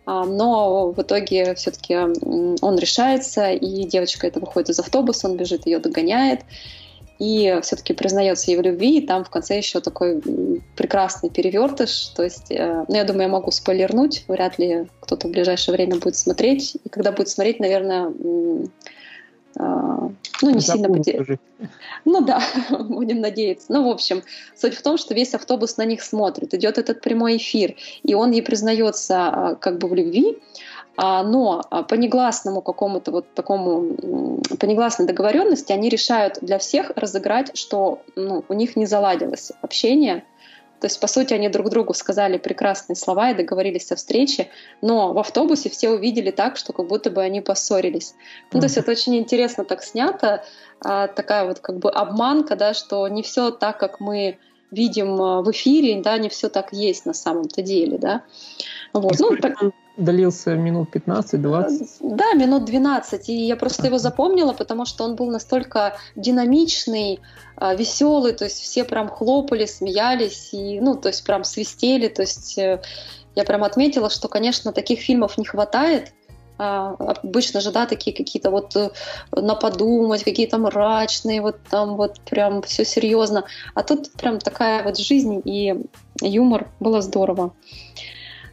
а, 0.06 0.24
но 0.24 0.92
в 0.92 1.02
итоге 1.02 1.54
все-таки 1.54 1.94
он 1.94 2.78
решается, 2.78 3.50
и 3.50 3.84
девочка 3.84 4.26
это 4.26 4.40
выходит 4.40 4.70
из 4.70 4.78
автобуса, 4.78 5.28
он 5.28 5.36
бежит, 5.36 5.66
ее 5.66 5.78
догоняет, 5.78 6.40
и 7.18 7.58
все-таки 7.62 7.94
признается 7.94 8.50
ей 8.50 8.56
в 8.58 8.62
любви, 8.62 8.98
и 8.98 9.06
там 9.06 9.24
в 9.24 9.30
конце 9.30 9.56
еще 9.56 9.80
такой 9.80 10.22
прекрасный 10.76 11.30
перевертыш. 11.30 12.08
То 12.16 12.22
есть, 12.22 12.50
э, 12.50 12.84
ну, 12.86 12.94
я 12.94 13.04
думаю, 13.04 13.22
я 13.22 13.28
могу 13.28 13.50
спойлернуть, 13.50 14.24
вряд 14.28 14.58
ли 14.58 14.86
кто-то 15.00 15.26
в 15.26 15.30
ближайшее 15.32 15.74
время 15.74 15.96
будет 15.96 16.16
смотреть. 16.16 16.76
И 16.84 16.88
когда 16.88 17.10
будет 17.10 17.28
смотреть, 17.28 17.58
наверное, 17.58 18.08
э, 18.08 18.64
ну, 20.42 20.50
не 20.50 20.60
сильно 20.60 20.88
потеряет. 20.88 21.40
Ну 22.04 22.20
да, 22.20 22.40
будем 22.78 23.20
надеяться. 23.20 23.66
Ну, 23.72 23.88
в 23.88 23.90
общем, 23.90 24.22
суть 24.56 24.74
в 24.74 24.82
том, 24.82 24.96
что 24.96 25.14
весь 25.14 25.34
автобус 25.34 25.76
на 25.76 25.84
них 25.84 26.02
смотрит, 26.02 26.54
идет 26.54 26.78
этот 26.78 27.00
прямой 27.00 27.38
эфир, 27.38 27.74
и 28.04 28.14
он 28.14 28.30
ей 28.30 28.42
признается 28.42 29.32
э, 29.34 29.56
как 29.60 29.78
бы 29.78 29.88
в 29.88 29.94
любви, 29.94 30.36
а, 30.36 30.42
но 30.98 31.62
а, 31.70 31.84
по 31.84 31.94
негласному 31.94 32.60
какому-то 32.60 33.12
вот 33.12 33.32
такому, 33.32 34.40
по 34.58 34.66
негласной 34.66 35.06
договоренности 35.06 35.70
они 35.70 35.88
решают 35.88 36.38
для 36.42 36.58
всех 36.58 36.90
разыграть, 36.96 37.56
что 37.56 38.02
ну, 38.16 38.44
у 38.48 38.54
них 38.54 38.74
не 38.74 38.84
заладилось 38.84 39.52
общение, 39.62 40.24
то 40.80 40.86
есть, 40.86 41.00
по 41.00 41.06
сути, 41.06 41.34
они 41.34 41.48
друг 41.48 41.70
другу 41.70 41.92
сказали 41.92 42.38
прекрасные 42.38 42.96
слова 42.96 43.30
и 43.30 43.34
договорились 43.34 43.90
о 43.90 43.96
встрече, 43.96 44.48
но 44.80 45.12
в 45.12 45.18
автобусе 45.18 45.70
все 45.70 45.90
увидели 45.90 46.30
так, 46.30 46.56
что 46.56 46.72
как 46.72 46.86
будто 46.86 47.10
бы 47.10 47.20
они 47.20 47.40
поссорились. 47.40 48.14
Ну, 48.52 48.60
то 48.60 48.66
есть 48.66 48.76
это 48.76 48.90
очень 48.90 49.16
интересно 49.16 49.64
так 49.64 49.82
снято, 49.82 50.44
а, 50.80 51.08
такая 51.08 51.46
вот 51.46 51.60
как 51.60 51.78
бы 51.78 51.90
обманка, 51.90 52.54
да, 52.54 52.74
что 52.74 53.06
не 53.08 53.22
все 53.22 53.50
так, 53.50 53.78
как 53.78 53.98
мы 54.00 54.38
видим 54.70 55.16
в 55.16 55.50
эфире, 55.50 56.00
да, 56.00 56.18
не 56.18 56.28
все 56.28 56.48
так 56.48 56.72
есть 56.72 57.06
на 57.06 57.14
самом-то 57.14 57.62
деле, 57.62 57.98
да. 57.98 58.22
Вот. 58.92 59.18
Ну, 59.18 59.36
так 59.36 59.54
длился 59.98 60.54
минут 60.54 60.94
15-20? 60.94 61.88
Да, 62.00 62.32
минут 62.34 62.64
12. 62.64 63.28
И 63.28 63.46
я 63.46 63.56
просто 63.56 63.86
его 63.86 63.98
запомнила, 63.98 64.52
потому 64.52 64.86
что 64.86 65.04
он 65.04 65.16
был 65.16 65.30
настолько 65.30 65.96
динамичный, 66.16 67.20
а, 67.56 67.74
веселый, 67.74 68.32
то 68.32 68.44
есть 68.44 68.60
все 68.60 68.84
прям 68.84 69.08
хлопали, 69.08 69.66
смеялись, 69.66 70.50
и, 70.52 70.80
ну, 70.80 70.94
то 70.94 71.08
есть 71.08 71.24
прям 71.24 71.44
свистели, 71.44 72.08
то 72.08 72.22
есть 72.22 72.56
э, 72.56 72.80
я 73.34 73.44
прям 73.44 73.64
отметила, 73.64 74.10
что, 74.10 74.28
конечно, 74.28 74.72
таких 74.72 75.00
фильмов 75.00 75.36
не 75.38 75.44
хватает, 75.44 76.12
а, 76.58 76.96
обычно 76.98 77.60
же, 77.60 77.70
да, 77.70 77.86
такие 77.86 78.16
какие-то 78.16 78.50
вот 78.50 78.74
э, 78.74 78.90
на 79.32 79.54
подумать, 79.54 80.24
какие-то 80.24 80.58
мрачные, 80.58 81.40
вот 81.40 81.56
там 81.70 81.96
вот 81.96 82.20
прям 82.20 82.62
все 82.62 82.84
серьезно. 82.84 83.44
А 83.74 83.82
тут 83.84 84.12
прям 84.12 84.38
такая 84.40 84.82
вот 84.82 84.98
жизнь 84.98 85.40
и 85.44 85.84
юмор, 86.20 86.68
было 86.80 87.00
здорово. 87.00 87.54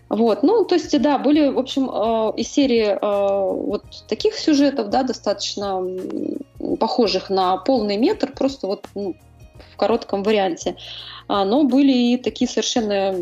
Вот, 0.09 0.43
ну, 0.43 0.63
то 0.65 0.75
есть, 0.75 1.01
да, 1.01 1.17
были, 1.17 1.49
в 1.49 1.57
общем, 1.57 1.89
э, 1.89 2.33
из 2.37 2.47
серии 2.47 2.85
э, 2.85 2.97
вот 3.01 3.83
таких 4.07 4.35
сюжетов, 4.35 4.89
да, 4.89 5.03
достаточно 5.03 5.83
похожих 6.79 7.29
на 7.29 7.57
полный 7.57 7.97
метр, 7.97 8.31
просто 8.31 8.67
вот 8.67 8.87
ну, 8.93 9.15
в 9.73 9.77
коротком 9.77 10.23
варианте. 10.23 10.75
А, 11.27 11.43
но 11.43 11.63
были 11.63 11.91
и 11.91 12.17
такие 12.17 12.47
совершенно 12.47 13.13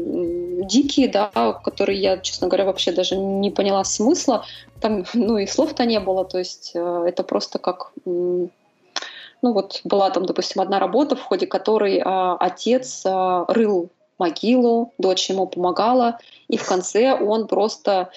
дикие, 0.65 1.07
да, 1.07 1.31
которые 1.63 2.01
я, 2.01 2.17
честно 2.17 2.47
говоря, 2.47 2.65
вообще 2.65 2.91
даже 2.91 3.15
не 3.15 3.49
поняла 3.49 3.83
смысла. 3.83 4.45
Там, 4.81 5.05
ну, 5.13 5.37
и 5.37 5.47
слов-то 5.47 5.85
не 5.85 5.99
было, 5.99 6.25
то 6.25 6.37
есть 6.37 6.71
э, 6.75 7.05
это 7.07 7.23
просто 7.23 7.59
как 7.59 7.93
ну 8.05 9.51
вот 9.51 9.81
была 9.83 10.09
там, 10.09 10.25
допустим, 10.25 10.61
одна 10.61 10.79
работа, 10.79 11.17
в 11.17 11.21
ходе 11.21 11.47
которой 11.47 12.01
а, 12.03 12.37
отец 12.39 13.03
а, 13.05 13.45
рыл 13.49 13.89
могилу, 14.23 14.93
дочь 14.97 15.29
ему 15.29 15.47
помогала, 15.47 16.17
и 16.47 16.57
в 16.57 16.65
конце 16.65 17.13
он 17.13 17.47
просто, 17.47 18.09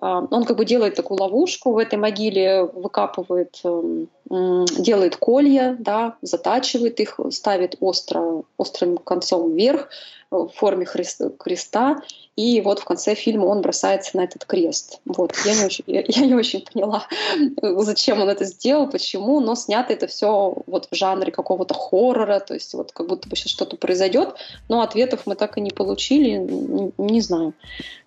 а, 0.00 0.26
он 0.30 0.44
как 0.44 0.56
бы 0.56 0.64
делает 0.64 0.94
такую 0.94 1.20
ловушку 1.20 1.72
в 1.72 1.78
этой 1.78 1.98
могиле, 1.98 2.64
выкапывает, 2.64 3.60
эм, 3.64 4.08
делает 4.32 5.16
колья, 5.16 5.76
да, 5.78 6.16
затачивает 6.22 7.00
их, 7.00 7.20
ставит 7.30 7.76
остро, 7.80 8.42
острым 8.56 8.96
концом 8.96 9.54
вверх 9.54 9.90
в 10.30 10.48
форме 10.48 10.86
креста, 10.86 12.00
и 12.34 12.62
вот 12.62 12.78
в 12.78 12.84
конце 12.86 13.14
фильма 13.14 13.44
он 13.44 13.60
бросается 13.60 14.16
на 14.16 14.22
этот 14.24 14.46
крест. 14.46 15.00
Вот. 15.04 15.34
Я, 15.44 15.54
не 15.54 15.64
очень, 15.66 15.84
я 15.86 16.26
не 16.26 16.34
очень 16.34 16.64
поняла, 16.64 17.06
зачем 17.82 18.22
он 18.22 18.30
это 18.30 18.46
сделал, 18.46 18.88
почему, 18.88 19.40
но 19.40 19.54
снято 19.54 19.92
это 19.92 20.06
все 20.06 20.56
вот 20.66 20.88
в 20.90 20.94
жанре 20.94 21.30
какого-то 21.30 21.74
хоррора, 21.74 22.40
то 22.40 22.54
есть 22.54 22.72
вот 22.72 22.92
как 22.92 23.08
будто 23.08 23.28
бы 23.28 23.36
сейчас 23.36 23.52
что-то 23.52 23.76
произойдет, 23.76 24.34
но 24.70 24.80
ответов 24.80 25.26
мы 25.26 25.34
так 25.34 25.58
и 25.58 25.60
не 25.60 25.70
получили, 25.70 26.38
не, 26.38 26.92
не 26.96 27.20
знаю. 27.20 27.52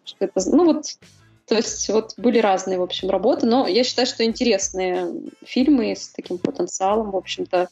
Что 0.04 0.26
это, 0.26 0.42
ну 0.50 0.66
вот 0.66 0.86
то 1.48 1.56
есть 1.56 1.88
вот 1.90 2.14
были 2.18 2.40
разные, 2.40 2.80
в 2.80 2.84
общем, 2.84 3.10
работы, 3.10 3.46
но 3.46 3.68
я 3.68 3.84
считаю, 3.84 4.08
что 4.08 4.24
интересные 4.24 5.12
фильмы 5.46 5.92
с 5.92 6.10
таким 6.10 6.38
потенциалом, 6.38 7.12
в 7.12 7.16
общем-то, 7.16 7.70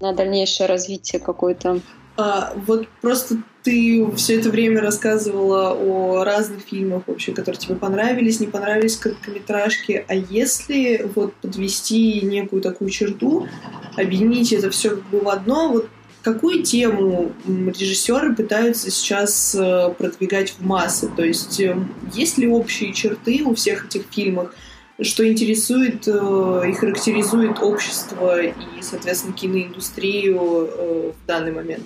на 0.00 0.12
дальнейшее 0.12 0.66
развитие 0.66 1.20
какое-то. 1.20 1.80
А, 2.16 2.52
вот 2.66 2.86
просто 3.00 3.38
ты 3.62 4.08
все 4.16 4.38
это 4.38 4.50
время 4.50 4.80
рассказывала 4.80 5.72
о 5.72 6.24
разных 6.24 6.62
фильмах 6.62 7.02
вообще, 7.06 7.32
которые 7.32 7.58
тебе 7.58 7.74
понравились, 7.74 8.40
не 8.40 8.46
понравились 8.46 8.96
короткометражки. 8.96 10.04
А 10.06 10.14
если 10.14 11.10
вот 11.14 11.34
подвести 11.34 12.20
некую 12.22 12.62
такую 12.62 12.90
черту, 12.90 13.48
объединить 13.96 14.52
это 14.52 14.70
все 14.70 14.90
как 14.90 15.02
бы 15.10 15.20
в 15.20 15.28
одно, 15.28 15.68
вот 15.68 15.88
какую 16.24 16.62
тему 16.62 17.32
режиссеры 17.46 18.34
пытаются 18.34 18.90
сейчас 18.90 19.54
э, 19.54 19.90
продвигать 19.96 20.50
в 20.50 20.64
массы? 20.64 21.08
То 21.14 21.22
есть 21.22 21.60
э, 21.60 21.76
есть 22.14 22.38
ли 22.38 22.48
общие 22.48 22.92
черты 22.92 23.42
у 23.44 23.54
всех 23.54 23.86
этих 23.86 24.06
фильмов, 24.10 24.52
что 25.00 25.28
интересует 25.30 26.08
э, 26.08 26.62
и 26.68 26.72
характеризует 26.72 27.60
общество 27.60 28.40
и, 28.42 28.52
соответственно, 28.80 29.34
киноиндустрию 29.34 31.12
в 31.12 31.26
данный 31.26 31.52
момент? 31.52 31.84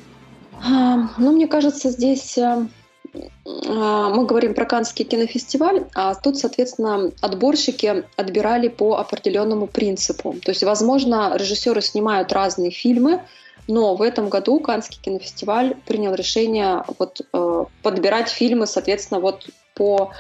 А, 0.65 1.11
ну, 1.19 1.33
мне 1.33 1.49
кажется, 1.49 1.91
здесь 1.91 2.39
а, 2.39 4.11
мы 4.11 4.27
говорим 4.27 4.55
про 4.55 4.67
Каннский 4.67 5.05
кинофестиваль, 5.05 5.87
а 5.95 6.15
тут, 6.15 6.37
соответственно, 6.39 7.11
отборщики 7.21 8.05
отбирали 8.17 8.69
по 8.69 8.99
определенному 8.99 9.67
принципу. 9.67 10.37
То 10.45 10.51
есть, 10.51 10.63
возможно, 10.63 11.33
режиссеры 11.37 11.81
снимают 11.81 12.33
разные 12.33 12.71
фильмы, 12.71 13.23
но 13.69 13.95
в 13.95 14.03
этом 14.03 14.29
году 14.29 14.61
Каннский 14.61 15.01
кинофестиваль 15.01 15.77
принял 15.87 16.15
решение 16.15 16.85
вот, 16.99 17.21
э, 17.33 17.65
подбирать 17.83 18.29
фильмы, 18.29 18.67
соответственно, 18.67 19.21
вот 19.21 19.47
по 19.75 20.13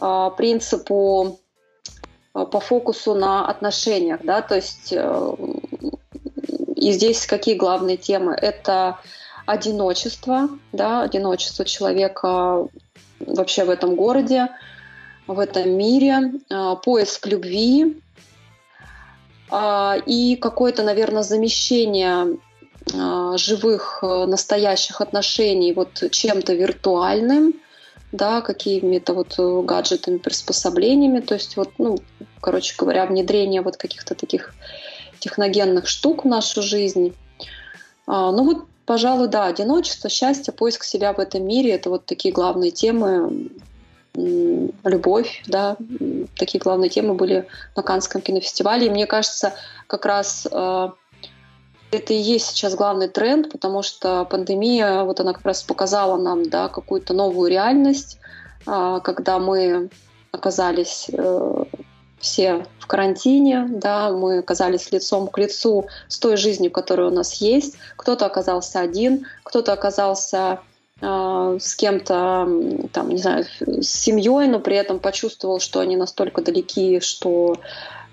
э, 0.00 0.30
принципу, 0.36 1.40
по 2.32 2.60
фокусу 2.60 3.14
на 3.14 3.48
отношениях, 3.48 4.20
да, 4.22 4.42
то 4.42 4.56
есть 4.56 4.92
и 4.92 6.92
здесь 6.92 7.26
какие 7.26 7.54
главные 7.54 7.96
темы? 7.96 8.34
Это 8.34 8.98
одиночество, 9.46 10.48
да, 10.72 11.02
одиночество 11.02 11.64
человека 11.64 12.66
вообще 13.20 13.64
в 13.64 13.70
этом 13.70 13.94
городе, 13.94 14.48
в 15.26 15.38
этом 15.38 15.70
мире, 15.70 16.32
а, 16.50 16.76
поиск 16.76 17.26
любви, 17.26 18.02
а, 19.50 19.96
и 20.04 20.36
какое-то, 20.36 20.82
наверное, 20.82 21.22
замещение 21.22 22.38
живых, 22.86 24.00
э, 24.02 24.26
настоящих 24.26 25.00
отношений 25.00 25.72
вот 25.72 26.02
чем-то 26.10 26.54
виртуальным, 26.54 27.54
да, 28.12 28.40
какими-то 28.40 29.14
вот 29.14 29.34
э, 29.38 29.62
гаджетами, 29.62 30.18
приспособлениями, 30.18 31.20
то 31.20 31.34
есть 31.34 31.56
вот, 31.56 31.70
ну, 31.78 31.98
короче 32.40 32.74
говоря, 32.78 33.06
внедрение 33.06 33.62
вот 33.62 33.76
каких-то 33.76 34.14
таких 34.14 34.54
техногенных 35.18 35.88
штук 35.88 36.24
в 36.24 36.28
нашу 36.28 36.62
жизнь. 36.62 37.14
А, 38.06 38.30
ну 38.30 38.44
вот, 38.44 38.64
пожалуй, 38.84 39.28
да, 39.28 39.46
одиночество, 39.46 40.10
счастье, 40.10 40.52
поиск 40.52 40.84
себя 40.84 41.12
в 41.12 41.18
этом 41.18 41.46
мире– 41.46 41.70
это 41.72 41.90
вот 41.90 42.04
такие 42.04 42.32
главные 42.32 42.70
темы, 42.70 43.48
любовь, 44.84 45.42
да, 45.46 45.76
такие 46.36 46.60
главные 46.60 46.88
темы 46.88 47.14
были 47.14 47.48
на 47.74 47.82
Канском 47.82 48.20
кинофестивале. 48.20 48.86
И 48.86 48.90
мне 48.90 49.06
кажется, 49.06 49.54
как 49.88 50.06
раз 50.06 50.46
э, 50.50 50.88
это 51.94 52.12
и 52.12 52.16
есть 52.16 52.46
сейчас 52.46 52.74
главный 52.74 53.08
тренд, 53.08 53.50
потому 53.50 53.82
что 53.82 54.24
пандемия, 54.24 55.02
вот 55.04 55.20
она 55.20 55.32
как 55.32 55.44
раз 55.44 55.62
показала 55.62 56.16
нам, 56.16 56.48
да, 56.48 56.68
какую-то 56.68 57.14
новую 57.14 57.50
реальность, 57.50 58.18
э, 58.66 59.00
когда 59.02 59.38
мы 59.38 59.90
оказались 60.32 61.08
э, 61.12 61.64
все 62.18 62.66
в 62.78 62.86
карантине, 62.86 63.66
да, 63.68 64.10
мы 64.10 64.38
оказались 64.38 64.90
лицом 64.90 65.28
к 65.28 65.38
лицу 65.38 65.86
с 66.08 66.18
той 66.18 66.36
жизнью, 66.36 66.70
которая 66.70 67.08
у 67.08 67.14
нас 67.14 67.34
есть. 67.34 67.76
Кто-то 67.96 68.26
оказался 68.26 68.80
один, 68.80 69.26
кто-то 69.42 69.72
оказался 69.72 70.60
а, 71.00 71.58
с 71.58 71.74
кем-то, 71.74 72.48
там, 72.92 73.08
не 73.10 73.18
знаю, 73.18 73.44
с 73.60 73.86
семьей, 73.88 74.48
но 74.48 74.60
при 74.60 74.76
этом 74.76 75.00
почувствовал, 75.00 75.60
что 75.60 75.80
они 75.80 75.96
настолько 75.96 76.40
далеки, 76.40 77.00
что 77.00 77.56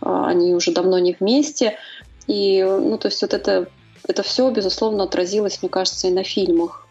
а, 0.02 0.28
они 0.28 0.54
уже 0.54 0.72
давно 0.72 1.00
не 1.00 1.16
вместе. 1.18 1.78
И, 2.28 2.64
ну, 2.64 2.98
то 2.98 3.08
есть 3.08 3.22
вот 3.22 3.34
это, 3.34 3.68
это 4.08 4.24
все, 4.24 4.50
безусловно, 4.52 5.04
отразилось, 5.04 5.60
мне 5.62 5.70
кажется, 5.70 6.08
и 6.08 6.12
на 6.12 6.24
фильмах. 6.24 6.88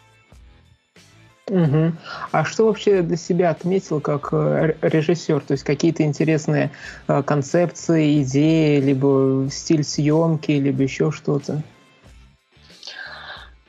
Угу. 1.51 1.93
А 2.31 2.45
что 2.45 2.67
вообще 2.67 3.03
для 3.03 3.17
себя 3.17 3.51
отметил 3.51 4.01
как 4.01 4.29
э, 4.33 4.77
режиссер? 4.83 5.41
То 5.41 5.53
есть 5.53 5.65
какие-то 5.65 6.05
интересные 6.05 6.71
э, 7.09 7.23
концепции, 7.25 8.23
идеи, 8.23 8.79
либо 8.81 9.49
стиль 9.51 9.83
съемки, 9.83 10.53
либо 10.53 10.83
еще 10.85 11.11
что-то? 11.11 11.63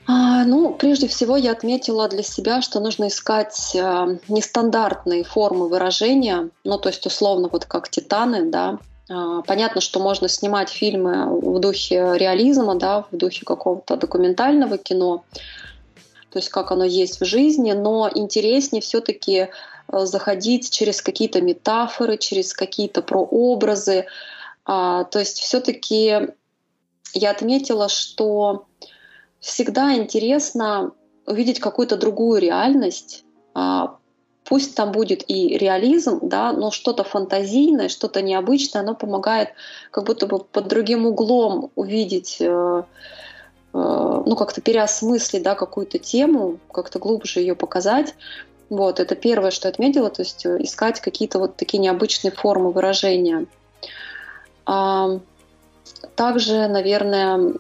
А, 0.06 0.46
ну, 0.46 0.74
прежде 0.74 1.08
всего 1.08 1.38
я 1.38 1.54
отметила 1.54 2.08
для 2.08 2.22
себя, 2.22 2.62
что 2.62 2.80
нужно 2.80 3.08
искать 3.08 3.72
э, 3.74 4.18
нестандартные 4.28 5.24
формы 5.24 5.68
выражения, 5.68 6.50
ну, 6.64 6.78
то 6.78 6.90
есть 6.90 7.06
условно 7.08 7.50
вот 7.52 7.66
как 7.66 7.90
«Титаны», 7.90 8.50
да. 8.50 8.78
А, 9.12 9.42
понятно, 9.42 9.82
что 9.82 10.00
можно 10.00 10.28
снимать 10.30 10.70
фильмы 10.70 11.40
в 11.40 11.60
духе 11.60 12.14
реализма, 12.16 12.76
да, 12.76 13.06
в 13.12 13.18
духе 13.18 13.46
какого-то 13.46 13.98
документального 13.98 14.78
кино, 14.78 15.24
то 16.30 16.40
есть 16.40 16.50
как 16.50 16.72
оно 16.72 16.86
есть 16.86 17.20
в 17.20 17.26
жизни, 17.26 17.74
но 17.74 18.10
интереснее 18.14 18.82
все-таки 18.82 19.50
э, 19.92 20.06
заходить 20.06 20.72
через 20.72 21.02
какие-то 21.02 21.42
метафоры, 21.42 22.18
через 22.18 22.54
какие-то 22.54 23.02
прообразы. 23.02 24.06
А, 24.64 25.04
то 25.04 25.20
есть 25.20 25.40
все-таки 25.40 26.30
я 27.14 27.32
отметила, 27.32 27.90
что 27.90 28.66
всегда 29.42 29.94
интересно 29.96 30.94
увидеть 31.26 31.60
какую-то 31.60 31.98
другую 31.98 32.40
реальность. 32.40 33.26
Пусть 34.52 34.76
там 34.76 34.92
будет 34.92 35.24
и 35.30 35.58
реализм, 35.58 36.20
да, 36.22 36.52
но 36.52 36.72
что-то 36.72 37.06
фантазийное, 37.06 37.88
что-то 37.88 38.22
необычное, 38.22 38.82
оно 38.82 38.96
помогает 38.96 39.54
как 39.92 40.04
будто 40.04 40.28
бы 40.28 40.40
под 40.40 40.68
другим 40.68 41.06
углом 41.06 41.72
увидеть, 41.76 42.36
э, 42.42 42.84
э, 43.74 43.78
ну 44.26 44.36
как-то 44.36 44.60
переосмыслить, 44.60 45.42
да, 45.42 45.56
какую-то 45.56 46.00
тему, 46.00 46.60
как-то 46.74 47.00
глубже 47.00 47.40
ее 47.40 47.56
показать. 47.56 48.14
Вот, 48.70 49.00
это 49.00 49.16
первое, 49.16 49.52
что 49.52 49.70
отметила, 49.70 50.10
то 50.10 50.22
есть 50.22 50.46
э, 50.46 50.58
искать 50.62 51.00
какие-то 51.00 51.40
вот 51.40 51.56
такие 51.56 51.80
необычные 51.80 52.32
формы 52.34 52.74
выражения. 52.74 53.46
А, 54.66 55.18
также, 56.18 56.68
наверное, 56.68 57.54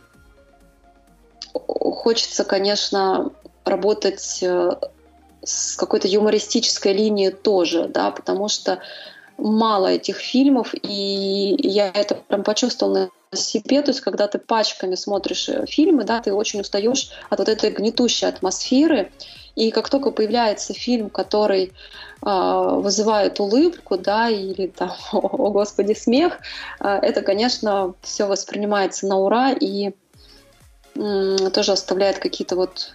хочется, 1.53 2.43
конечно, 2.43 3.31
работать 3.63 4.39
э, 4.41 4.71
с 5.43 5.75
какой-то 5.75 6.07
юмористической 6.07 6.93
линией 6.93 7.31
тоже, 7.31 7.87
да, 7.87 8.11
потому 8.11 8.47
что 8.47 8.79
мало 9.37 9.87
этих 9.87 10.17
фильмов, 10.17 10.73
и 10.73 11.55
я 11.63 11.89
это 11.89 12.15
прям 12.15 12.43
почувствовала 12.43 13.09
на 13.31 13.37
себе, 13.37 13.81
то 13.81 13.89
есть 13.89 14.01
когда 14.01 14.27
ты 14.27 14.37
пачками 14.39 14.95
смотришь 14.95 15.49
э, 15.49 15.65
фильмы, 15.65 16.03
да, 16.03 16.21
ты 16.21 16.33
очень 16.33 16.61
устаешь 16.61 17.09
от 17.29 17.39
вот 17.39 17.49
этой 17.49 17.71
гнетущей 17.71 18.27
атмосферы, 18.27 19.11
и 19.55 19.71
как 19.71 19.89
только 19.89 20.11
появляется 20.11 20.73
фильм, 20.73 21.09
который 21.09 21.71
э, 22.23 22.69
вызывает 22.75 23.39
улыбку, 23.39 23.97
да, 23.97 24.29
или 24.29 24.67
там, 24.67 24.91
о, 25.11 25.49
господи, 25.49 25.93
смех, 25.93 26.39
э, 26.79 26.87
это, 26.87 27.21
конечно, 27.21 27.95
все 28.01 28.25
воспринимается 28.25 29.07
на 29.07 29.17
ура, 29.17 29.51
и 29.51 29.93
тоже 31.53 31.71
оставляет 31.71 32.19
какие-то 32.19 32.57
вот 32.57 32.93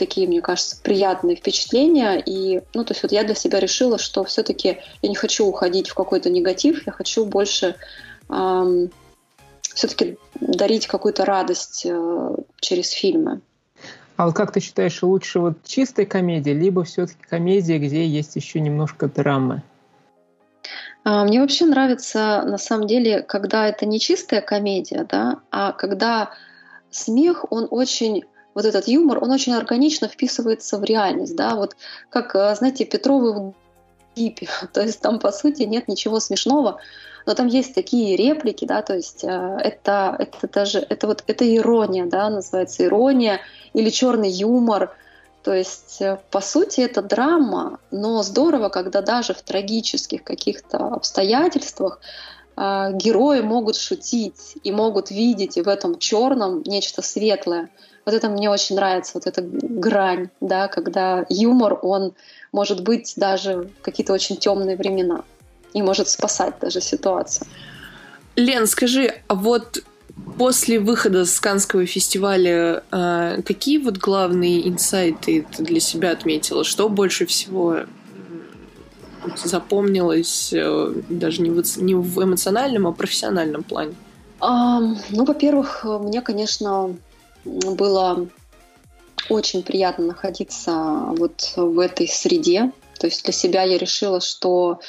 такие, 0.00 0.26
мне 0.26 0.40
кажется, 0.40 0.76
приятные 0.82 1.36
впечатления. 1.36 2.20
И, 2.24 2.62
ну, 2.74 2.84
то 2.84 2.92
есть 2.92 3.02
вот 3.02 3.12
я 3.12 3.22
для 3.22 3.34
себя 3.34 3.60
решила, 3.60 3.98
что 3.98 4.24
все-таки 4.24 4.78
я 5.02 5.08
не 5.08 5.14
хочу 5.14 5.46
уходить 5.46 5.90
в 5.90 5.94
какой-то 5.94 6.30
негатив, 6.30 6.86
я 6.86 6.92
хочу 6.92 7.24
больше 7.26 7.76
эм, 8.30 8.90
все-таки 9.74 10.16
дарить 10.40 10.86
какую-то 10.86 11.24
радость 11.24 11.82
э, 11.84 12.34
через 12.60 12.90
фильмы. 12.90 13.40
А 14.16 14.26
вот 14.26 14.34
как 14.34 14.52
ты 14.52 14.60
считаешь, 14.60 15.02
лучше 15.02 15.38
вот 15.38 15.54
чистая 15.64 16.06
комедия, 16.06 16.54
либо 16.54 16.84
все-таки 16.84 17.22
комедия, 17.28 17.78
где 17.78 18.06
есть 18.06 18.36
еще 18.36 18.60
немножко 18.60 19.06
драмы? 19.06 19.62
А, 21.04 21.24
мне 21.24 21.40
вообще 21.40 21.66
нравится, 21.66 22.42
на 22.46 22.58
самом 22.58 22.86
деле, 22.86 23.22
когда 23.22 23.68
это 23.68 23.86
не 23.86 24.00
чистая 24.00 24.40
комедия, 24.40 25.06
да, 25.08 25.40
а 25.50 25.72
когда 25.72 26.30
смех, 26.90 27.44
он 27.50 27.68
очень 27.70 28.24
вот 28.54 28.64
этот 28.64 28.88
юмор, 28.88 29.22
он 29.22 29.30
очень 29.30 29.54
органично 29.54 30.08
вписывается 30.08 30.78
в 30.78 30.84
реальность, 30.84 31.36
да, 31.36 31.54
вот 31.54 31.76
как, 32.08 32.34
э, 32.34 32.54
знаете, 32.56 32.84
Петровы 32.84 33.32
в 33.32 33.54
гипе, 34.16 34.48
то 34.72 34.82
есть 34.82 35.00
там, 35.00 35.18
по 35.18 35.32
сути, 35.32 35.62
нет 35.62 35.88
ничего 35.88 36.20
смешного, 36.20 36.80
но 37.26 37.34
там 37.34 37.46
есть 37.46 37.74
такие 37.74 38.16
реплики, 38.16 38.64
да, 38.64 38.82
то 38.82 38.94
есть 38.94 39.24
э, 39.24 39.58
это, 39.62 40.16
это 40.18 40.48
даже, 40.48 40.78
это 40.78 41.06
вот, 41.06 41.24
это 41.26 41.56
ирония, 41.56 42.06
да, 42.06 42.28
называется 42.30 42.84
ирония 42.84 43.40
или 43.72 43.90
черный 43.90 44.30
юмор, 44.30 44.96
то 45.42 45.54
есть, 45.54 45.98
э, 46.00 46.18
по 46.30 46.40
сути, 46.40 46.80
это 46.80 47.02
драма, 47.02 47.78
но 47.90 48.22
здорово, 48.22 48.68
когда 48.68 49.00
даже 49.00 49.32
в 49.32 49.42
трагических 49.42 50.24
каких-то 50.24 50.78
обстоятельствах 50.78 52.00
герои 52.56 53.40
могут 53.40 53.76
шутить 53.76 54.56
и 54.64 54.70
могут 54.70 55.10
видеть 55.10 55.54
в 55.56 55.66
этом 55.66 55.98
черном 55.98 56.62
нечто 56.66 57.00
светлое. 57.00 57.70
Вот 58.06 58.14
это 58.14 58.28
мне 58.28 58.50
очень 58.50 58.76
нравится, 58.76 59.12
вот 59.14 59.26
эта 59.26 59.42
грань, 59.42 60.30
да, 60.40 60.68
когда 60.68 61.26
юмор, 61.28 61.78
он 61.82 62.14
может 62.52 62.82
быть 62.82 63.14
даже 63.16 63.68
в 63.78 63.82
какие-то 63.82 64.12
очень 64.12 64.36
темные 64.36 64.76
времена 64.76 65.22
и 65.74 65.82
может 65.82 66.08
спасать 66.08 66.54
даже 66.60 66.80
ситуацию. 66.80 67.46
Лен, 68.36 68.66
скажи, 68.66 69.14
а 69.28 69.34
вот 69.34 69.82
после 70.38 70.80
выхода 70.80 71.24
с 71.24 71.38
Канского 71.40 71.86
фестиваля 71.86 72.82
э, 72.90 73.42
какие 73.44 73.78
вот 73.78 73.98
главные 73.98 74.68
инсайты 74.68 75.46
ты 75.54 75.62
для 75.62 75.80
себя 75.80 76.12
отметила? 76.12 76.64
Что 76.64 76.88
больше 76.88 77.26
всего 77.26 77.80
запомнилось 79.44 80.52
э, 80.52 80.94
даже 81.08 81.42
не 81.42 81.50
в, 81.50 81.76
не 81.82 81.94
в 81.94 82.22
эмоциональном, 82.22 82.86
а 82.86 82.90
в 82.90 82.94
профессиональном 82.94 83.62
плане? 83.62 83.94
А, 84.40 84.80
ну, 85.10 85.24
во-первых, 85.24 85.84
мне, 85.84 86.22
конечно, 86.22 86.96
было 87.44 88.28
очень 89.28 89.62
приятно 89.62 90.06
находиться 90.06 90.72
вот 91.16 91.52
в 91.56 91.78
этой 91.78 92.08
среде. 92.08 92.72
То 92.98 93.06
есть 93.06 93.24
для 93.24 93.32
себя 93.32 93.62
я 93.62 93.78
решила, 93.78 94.20
что 94.20 94.80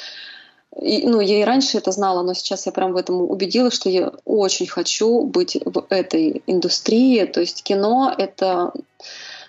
и, 0.80 1.06
ну, 1.06 1.20
я 1.20 1.40
и 1.40 1.44
раньше 1.44 1.78
это 1.78 1.92
знала, 1.92 2.22
но 2.22 2.32
сейчас 2.32 2.66
я 2.66 2.72
прям 2.72 2.92
в 2.92 2.96
этом 2.96 3.20
убедилась, 3.22 3.74
что 3.74 3.90
я 3.90 4.12
очень 4.24 4.66
хочу 4.66 5.22
быть 5.24 5.58
в 5.64 5.84
этой 5.90 6.42
индустрии. 6.46 7.24
То 7.26 7.40
есть 7.40 7.62
кино— 7.62 8.14
это 8.18 8.72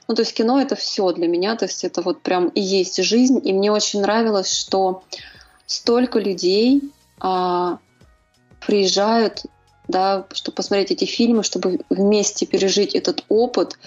ну, 0.08 0.16
то 0.16 0.22
есть 0.22 0.34
кино— 0.34 0.60
это 0.62 0.76
все 0.76 1.12
для 1.14 1.28
меня, 1.28 1.56
то 1.56 1.66
есть 1.66 1.86
это 1.86 2.01
вот 2.01 2.22
прям 2.22 2.49
и 2.49 2.62
есть 2.62 3.01
жизнь. 3.01 3.39
И 3.43 3.54
мне 3.54 3.72
очень 3.72 4.01
нравилось, 4.01 4.54
что 4.54 5.04
столько 5.66 6.20
людей 6.20 6.82
а, 7.20 7.80
приезжают, 8.66 9.43
да, 9.88 10.25
чтобы 10.34 10.55
посмотреть 10.55 10.91
эти 10.91 11.05
фильмы, 11.05 11.43
чтобы 11.43 11.79
вместе 11.89 12.45
пережить 12.45 12.95
этот 12.95 13.23
опыт 13.29 13.77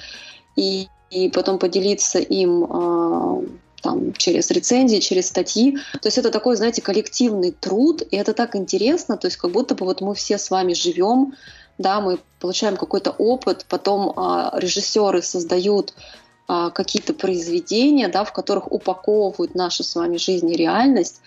и, 0.56 0.88
и 1.10 1.30
потом 1.30 1.58
поделиться 1.58 2.18
им 2.18 2.64
а, 2.64 3.42
там, 3.82 4.12
через 4.14 4.50
рецензии, 4.50 4.98
через 4.98 5.28
статьи. 5.28 5.78
То 6.00 6.06
есть 6.06 6.18
это 6.18 6.30
такой, 6.30 6.56
знаете, 6.56 6.82
коллективный 6.82 7.52
труд, 7.52 8.02
и 8.02 8.16
это 8.16 8.34
так 8.34 8.56
интересно, 8.56 9.16
то 9.16 9.26
есть 9.26 9.36
как 9.36 9.52
будто 9.52 9.74
бы 9.74 9.86
вот 9.86 10.00
мы 10.00 10.14
все 10.14 10.38
с 10.38 10.50
вами 10.50 10.74
живем, 10.74 11.34
да, 11.78 12.00
мы 12.00 12.18
получаем 12.40 12.76
какой-то 12.76 13.10
опыт, 13.10 13.66
потом 13.68 14.12
а, 14.16 14.52
режиссеры 14.58 15.22
создают 15.22 15.94
а, 16.48 16.70
какие-то 16.70 17.12
произведения, 17.12 18.08
да, 18.08 18.24
в 18.24 18.32
которых 18.32 18.70
упаковывают 18.70 19.54
нашу 19.54 19.82
с 19.82 19.94
вами 19.94 20.16
жизнь 20.16 20.50
и 20.50 20.56
реальность, 20.56 21.20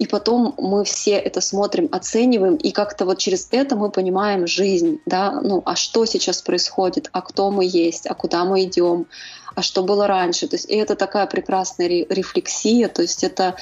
и 0.00 0.06
потом 0.06 0.54
мы 0.56 0.84
все 0.84 1.12
это 1.12 1.42
смотрим, 1.42 1.86
оцениваем, 1.92 2.56
и 2.56 2.70
как-то 2.70 3.04
вот 3.04 3.18
через 3.18 3.48
это 3.50 3.76
мы 3.76 3.90
понимаем 3.90 4.46
жизнь, 4.46 4.98
да, 5.04 5.42
ну, 5.42 5.62
а 5.66 5.76
что 5.76 6.06
сейчас 6.06 6.40
происходит, 6.40 7.10
а 7.12 7.20
кто 7.20 7.50
мы 7.50 7.66
есть, 7.66 8.06
а 8.06 8.14
куда 8.14 8.46
мы 8.46 8.64
идем, 8.64 9.06
а 9.54 9.60
что 9.60 9.82
было 9.82 10.06
раньше. 10.06 10.48
То 10.48 10.56
есть 10.56 10.70
и 10.70 10.74
это 10.74 10.96
такая 10.96 11.26
прекрасная 11.26 11.86
рефлексия, 11.86 12.88
то 12.88 13.02
есть 13.02 13.22
это 13.22 13.56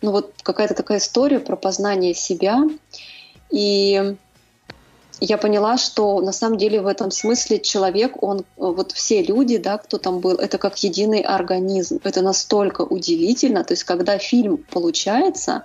ну, 0.00 0.12
вот 0.12 0.32
какая-то 0.42 0.72
такая 0.72 0.98
история 0.98 1.38
про 1.38 1.54
познание 1.54 2.14
себя. 2.14 2.62
И 3.50 4.16
я 5.20 5.38
поняла, 5.38 5.76
что 5.78 6.20
на 6.20 6.32
самом 6.32 6.58
деле 6.58 6.80
в 6.80 6.86
этом 6.86 7.10
смысле 7.10 7.60
человек, 7.60 8.22
он, 8.22 8.44
вот 8.56 8.92
все 8.92 9.22
люди, 9.22 9.58
да, 9.58 9.78
кто 9.78 9.98
там 9.98 10.20
был, 10.20 10.32
это 10.32 10.58
как 10.58 10.76
единый 10.78 11.20
организм. 11.20 12.00
Это 12.04 12.20
настолько 12.20 12.82
удивительно. 12.82 13.64
То 13.64 13.72
есть, 13.72 13.84
когда 13.84 14.18
фильм 14.18 14.58
получается, 14.58 15.64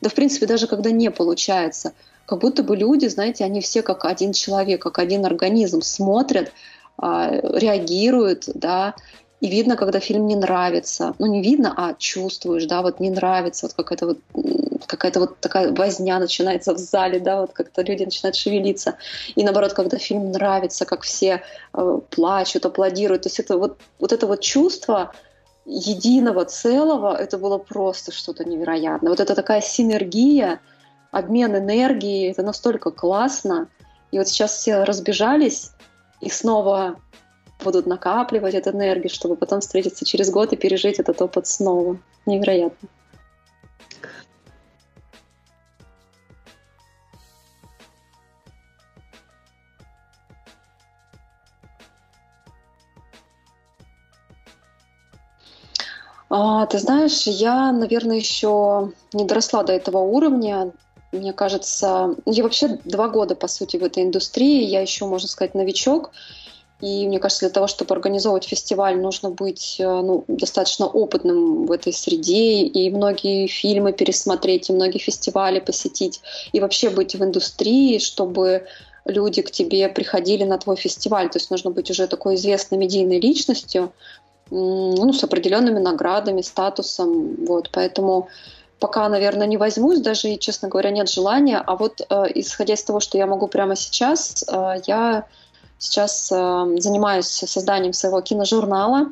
да, 0.00 0.08
в 0.08 0.14
принципе, 0.14 0.46
даже 0.46 0.66
когда 0.66 0.90
не 0.90 1.10
получается, 1.10 1.92
как 2.26 2.40
будто 2.40 2.62
бы 2.62 2.76
люди, 2.76 3.06
знаете, 3.06 3.44
они 3.44 3.60
все 3.60 3.82
как 3.82 4.04
один 4.04 4.32
человек, 4.32 4.82
как 4.82 4.98
один 4.98 5.24
организм, 5.24 5.80
смотрят, 5.80 6.52
а, 6.98 7.30
реагируют, 7.30 8.44
да, 8.54 8.94
и 9.42 9.48
видно, 9.48 9.76
когда 9.76 9.98
фильм 9.98 10.28
не 10.28 10.36
нравится. 10.36 11.14
Ну, 11.18 11.26
не 11.26 11.42
видно, 11.42 11.74
а 11.76 11.94
чувствуешь, 11.94 12.66
да, 12.66 12.80
вот 12.80 13.00
не 13.00 13.10
нравится, 13.10 13.66
вот 13.66 13.74
какая-то 13.74 14.06
вот 14.06 14.18
какая-то 14.86 15.20
вот 15.20 15.40
такая 15.40 15.72
возня 15.72 16.20
начинается 16.20 16.72
в 16.74 16.78
зале, 16.78 17.18
да, 17.18 17.40
вот 17.40 17.52
как-то 17.52 17.82
люди 17.82 18.04
начинают 18.04 18.36
шевелиться. 18.36 18.94
И 19.34 19.42
наоборот, 19.42 19.72
когда 19.72 19.98
фильм 19.98 20.30
нравится, 20.30 20.84
как 20.84 21.02
все 21.02 21.42
э, 21.74 21.98
плачут, 22.10 22.66
аплодируют, 22.66 23.22
то 23.22 23.28
есть 23.28 23.40
это 23.40 23.58
вот, 23.58 23.80
вот 23.98 24.12
это 24.12 24.28
вот 24.28 24.40
чувство 24.42 25.12
единого 25.66 26.44
целого, 26.44 27.16
это 27.16 27.36
было 27.36 27.58
просто 27.58 28.12
что-то 28.12 28.44
невероятное. 28.44 29.10
Вот 29.10 29.18
это 29.18 29.34
такая 29.34 29.60
синергия, 29.60 30.60
обмен 31.10 31.56
энергией, 31.56 32.30
это 32.30 32.44
настолько 32.44 32.92
классно. 32.92 33.66
И 34.12 34.18
вот 34.18 34.28
сейчас 34.28 34.52
все 34.52 34.84
разбежались, 34.84 35.72
и 36.20 36.30
снова 36.30 36.96
будут 37.62 37.86
накапливать 37.86 38.54
эту 38.54 38.70
энергию, 38.70 39.10
чтобы 39.10 39.36
потом 39.36 39.60
встретиться 39.60 40.04
через 40.04 40.30
год 40.30 40.52
и 40.52 40.56
пережить 40.56 40.98
этот 40.98 41.20
опыт 41.22 41.46
снова. 41.46 41.98
Невероятно. 42.26 42.88
А, 56.34 56.64
ты 56.64 56.78
знаешь, 56.78 57.26
я, 57.26 57.72
наверное, 57.72 58.16
еще 58.16 58.92
не 59.12 59.26
доросла 59.26 59.64
до 59.64 59.74
этого 59.74 59.98
уровня. 59.98 60.72
Мне 61.12 61.34
кажется, 61.34 62.16
я 62.24 62.42
вообще 62.42 62.78
два 62.84 63.08
года, 63.08 63.34
по 63.34 63.48
сути, 63.48 63.76
в 63.76 63.84
этой 63.84 64.02
индустрии. 64.02 64.64
Я 64.64 64.80
еще, 64.80 65.04
можно 65.04 65.28
сказать, 65.28 65.54
новичок. 65.54 66.10
И 66.82 67.06
мне 67.06 67.20
кажется, 67.20 67.46
для 67.46 67.54
того, 67.54 67.68
чтобы 67.68 67.94
организовывать 67.94 68.44
фестиваль, 68.44 69.00
нужно 69.00 69.30
быть 69.30 69.76
э, 69.78 69.84
ну, 69.84 70.24
достаточно 70.26 70.86
опытным 70.86 71.64
в 71.64 71.70
этой 71.70 71.92
среде 71.92 72.62
и 72.62 72.90
многие 72.90 73.46
фильмы 73.46 73.92
пересмотреть, 73.92 74.68
и 74.68 74.72
многие 74.72 74.98
фестивали 74.98 75.60
посетить, 75.60 76.20
и 76.52 76.58
вообще 76.58 76.90
быть 76.90 77.14
в 77.14 77.22
индустрии, 77.22 77.98
чтобы 77.98 78.66
люди 79.04 79.42
к 79.42 79.52
тебе 79.52 79.88
приходили 79.88 80.42
на 80.42 80.58
твой 80.58 80.74
фестиваль. 80.74 81.30
То 81.30 81.38
есть 81.38 81.52
нужно 81.52 81.70
быть 81.70 81.88
уже 81.88 82.08
такой 82.08 82.34
известной 82.34 82.78
медийной 82.78 83.20
личностью, 83.20 83.92
ну, 84.50 85.12
с 85.12 85.22
определенными 85.22 85.78
наградами, 85.78 86.42
статусом. 86.42 87.46
Вот, 87.46 87.70
поэтому 87.72 88.26
пока, 88.80 89.08
наверное, 89.08 89.46
не 89.46 89.56
возьмусь, 89.56 90.00
даже 90.00 90.30
и, 90.30 90.38
честно 90.38 90.68
говоря, 90.68 90.90
нет 90.90 91.08
желания. 91.08 91.62
А 91.64 91.76
вот 91.76 92.00
э, 92.00 92.24
исходя 92.34 92.74
из 92.74 92.82
того, 92.82 92.98
что 92.98 93.18
я 93.18 93.28
могу 93.28 93.46
прямо 93.46 93.76
сейчас, 93.76 94.44
э, 94.48 94.80
я 94.88 95.26
Сейчас 95.82 96.30
э, 96.30 96.76
занимаюсь 96.78 97.26
созданием 97.26 97.92
своего 97.92 98.20
киножурнала. 98.20 99.10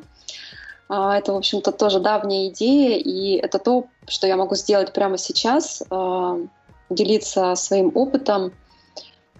Э, 0.89 1.17
это, 1.17 1.33
в 1.33 1.35
общем-то, 1.35 1.73
тоже 1.73 1.99
давняя 1.99 2.47
идея, 2.47 2.97
и 2.97 3.33
это 3.35 3.59
то, 3.59 3.87
что 4.07 4.25
я 4.25 4.37
могу 4.37 4.55
сделать 4.55 4.93
прямо 4.93 5.17
сейчас, 5.17 5.83
э, 5.91 6.45
делиться 6.89 7.55
своим 7.55 7.91
опытом. 7.93 8.53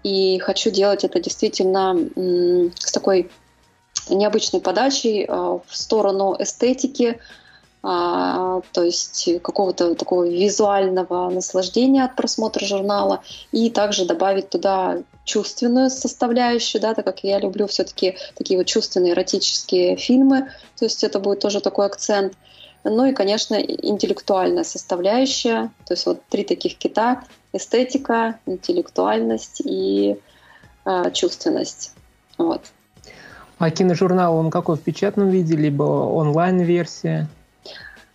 И 0.02 0.40
хочу 0.40 0.70
делать 0.70 1.04
это 1.04 1.20
действительно 1.20 1.96
с 2.78 2.92
такой 2.92 3.30
необычной 4.10 4.60
подачей 4.60 5.24
э, 5.24 5.32
в 5.32 5.62
сторону 5.70 6.36
эстетики, 6.38 7.18
а, 7.18 7.41
то 7.82 8.62
есть 8.76 9.28
какого-то 9.42 9.96
такого 9.96 10.28
визуального 10.28 11.28
наслаждения 11.30 12.04
от 12.04 12.14
просмотра 12.14 12.64
журнала, 12.64 13.22
и 13.50 13.70
также 13.70 14.04
добавить 14.04 14.50
туда 14.50 15.02
чувственную 15.24 15.90
составляющую, 15.90 16.80
да, 16.80 16.94
так 16.94 17.04
как 17.04 17.24
я 17.24 17.40
люблю 17.40 17.66
все-таки 17.66 18.16
такие 18.36 18.56
вот 18.56 18.66
чувственные 18.66 19.14
эротические 19.14 19.96
фильмы, 19.96 20.50
то 20.78 20.84
есть 20.84 21.02
это 21.02 21.18
будет 21.18 21.40
тоже 21.40 21.60
такой 21.60 21.86
акцент. 21.86 22.34
Ну 22.84 23.04
и, 23.06 23.12
конечно, 23.12 23.54
интеллектуальная 23.54 24.64
составляющая, 24.64 25.70
то 25.86 25.94
есть 25.94 26.06
вот 26.06 26.20
три 26.28 26.44
таких 26.44 26.76
кита— 26.76 27.24
эстетика, 27.52 28.38
интеллектуальность 28.46 29.60
и 29.64 30.18
э, 30.84 31.10
чувственность. 31.12 31.92
Вот. 32.38 32.62
А 33.58 33.70
киножурнал, 33.70 34.36
он 34.36 34.50
какой, 34.50 34.76
в 34.76 34.80
печатном 34.80 35.28
виде, 35.30 35.56
либо 35.56 35.84
онлайн-версия? 35.84 37.28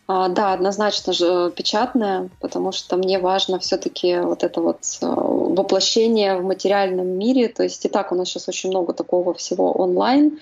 А, 0.09 0.29
да, 0.29 0.53
однозначно 0.53 1.11
же 1.11 1.51
печатная, 1.51 2.29
потому 2.39 2.71
что 2.71 2.95
мне 2.95 3.19
важно 3.19 3.59
все-таки 3.59 4.17
вот 4.19 4.43
это 4.43 4.61
вот 4.61 4.79
э, 5.01 5.05
воплощение 5.05 6.37
в 6.37 6.45
материальном 6.45 7.07
мире. 7.07 7.49
То 7.49 7.63
есть 7.63 7.83
и 7.83 7.89
так 7.89 8.13
у 8.13 8.15
нас 8.15 8.29
сейчас 8.29 8.47
очень 8.47 8.69
много 8.69 8.93
такого 8.93 9.33
всего 9.33 9.73
онлайн, 9.73 10.39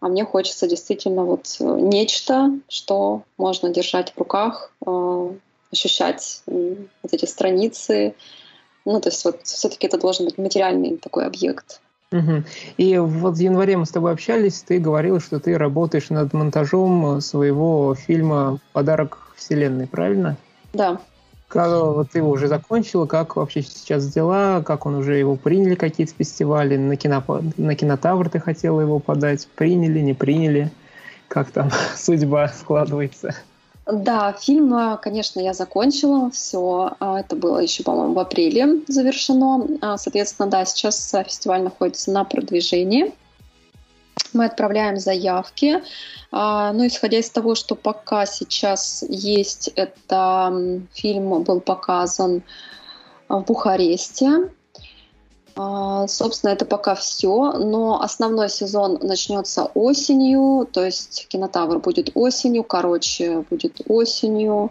а 0.00 0.08
мне 0.08 0.26
хочется 0.26 0.68
действительно 0.68 1.24
вот 1.24 1.56
э, 1.58 1.64
нечто, 1.64 2.50
что 2.68 3.22
можно 3.38 3.70
держать 3.70 4.12
в 4.12 4.18
руках, 4.18 4.72
э, 4.86 5.30
ощущать 5.72 6.42
вот 6.46 7.12
эти 7.12 7.24
страницы. 7.24 8.14
Ну, 8.84 9.00
то 9.00 9.08
есть 9.08 9.24
вот 9.24 9.40
все-таки 9.44 9.86
это 9.86 9.96
должен 9.96 10.26
быть 10.26 10.36
материальный 10.36 10.98
такой 10.98 11.24
объект. 11.24 11.80
Угу. 12.10 12.44
И 12.78 12.98
вот 12.98 13.36
в 13.36 13.38
январе 13.38 13.76
мы 13.76 13.84
с 13.84 13.90
тобой 13.90 14.12
общались, 14.12 14.62
ты 14.62 14.78
говорил, 14.78 15.20
что 15.20 15.40
ты 15.40 15.58
работаешь 15.58 16.08
над 16.08 16.32
монтажом 16.32 17.20
своего 17.20 17.94
фильма 17.94 18.60
«Подарок 18.72 19.18
Вселенной», 19.36 19.86
правильно? 19.86 20.36
Да. 20.72 21.00
Как, 21.48 21.68
вот 21.70 22.10
ты 22.10 22.18
его 22.18 22.30
уже 22.30 22.46
закончила, 22.48 23.06
как 23.06 23.36
вообще 23.36 23.62
сейчас 23.62 24.06
дела, 24.06 24.62
как 24.62 24.84
он 24.84 24.96
уже 24.96 25.16
его 25.16 25.36
приняли 25.36 25.74
какие-то 25.74 26.12
фестивали, 26.14 26.76
на, 26.76 26.96
кино, 26.96 27.22
на 27.56 27.74
кинотавр 27.74 28.28
ты 28.28 28.38
хотела 28.38 28.82
его 28.82 28.98
подать, 28.98 29.48
приняли, 29.54 30.00
не 30.00 30.12
приняли, 30.12 30.70
как 31.26 31.50
там 31.50 31.70
судьба 31.96 32.48
складывается? 32.48 33.34
Да, 33.90 34.34
фильм, 34.34 34.74
э, 34.74 34.98
конечно, 34.98 35.40
я 35.40 35.54
закончила. 35.54 36.30
Все, 36.30 36.92
а, 37.00 37.20
это 37.20 37.36
было 37.36 37.58
еще, 37.58 37.82
по-моему, 37.82 38.12
в 38.12 38.18
апреле 38.18 38.82
завершено. 38.86 39.66
А, 39.80 39.96
соответственно, 39.96 40.50
да, 40.50 40.66
сейчас 40.66 41.14
э, 41.14 41.24
фестиваль 41.24 41.62
находится 41.62 42.10
на 42.10 42.24
продвижении. 42.24 43.14
Мы 44.34 44.44
отправляем 44.44 44.98
заявки. 44.98 45.82
А, 46.30 46.74
ну, 46.74 46.86
исходя 46.86 47.18
из 47.18 47.30
того, 47.30 47.54
что 47.54 47.74
пока 47.74 48.26
сейчас 48.26 49.02
есть, 49.08 49.68
это 49.68 50.82
фильм 50.92 51.42
был 51.42 51.60
показан 51.60 52.42
в 53.30 53.40
Бухаресте. 53.40 54.50
А, 55.60 56.06
собственно, 56.06 56.52
это 56.52 56.64
пока 56.64 56.94
все, 56.94 57.52
но 57.54 58.00
основной 58.00 58.48
сезон 58.48 58.96
начнется 59.02 59.64
осенью, 59.74 60.68
то 60.72 60.84
есть 60.84 61.26
кинотавр 61.28 61.80
будет 61.80 62.12
осенью, 62.14 62.62
короче, 62.62 63.44
будет 63.50 63.80
осенью. 63.88 64.70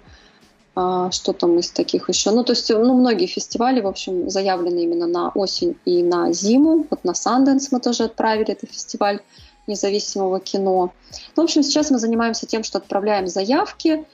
А, 0.75 1.11
что 1.11 1.33
там 1.33 1.59
из 1.59 1.71
таких 1.71 2.07
еще? 2.07 2.31
Ну, 2.31 2.45
то 2.45 2.53
есть, 2.53 2.69
ну, 2.69 2.93
многие 2.93 3.25
фестивали, 3.25 3.81
в 3.81 3.87
общем, 3.87 4.29
заявлены 4.29 4.79
именно 4.79 5.07
на 5.07 5.29
осень 5.31 5.75
и 5.83 6.01
на 6.03 6.31
зиму. 6.31 6.87
Вот 6.89 7.03
на 7.03 7.13
Санденс 7.13 7.69
мы 7.73 7.81
тоже 7.81 8.05
отправили, 8.05 8.53
это 8.53 8.65
фестиваль 8.65 9.19
независимого 9.67 10.39
кино. 10.39 10.93
Ну, 11.35 11.43
в 11.43 11.43
общем, 11.43 11.63
сейчас 11.63 11.91
мы 11.91 11.99
занимаемся 11.99 12.45
тем, 12.45 12.63
что 12.63 12.77
отправляем 12.77 13.27
заявки 13.27 14.05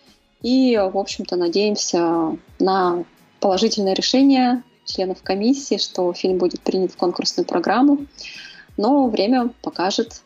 и, 0.41 0.75
в 0.75 0.97
общем-то, 0.97 1.35
надеемся 1.35 2.35
на 2.57 3.03
положительное 3.39 3.93
решение 3.93 4.63
членов 4.85 5.21
комиссии, 5.23 5.77
что 5.77 6.13
фильм 6.13 6.37
будет 6.37 6.61
принят 6.61 6.91
в 6.91 6.97
конкурсную 6.97 7.45
программу, 7.45 8.05
но 8.77 9.07
время 9.07 9.49
покажет. 9.61 10.21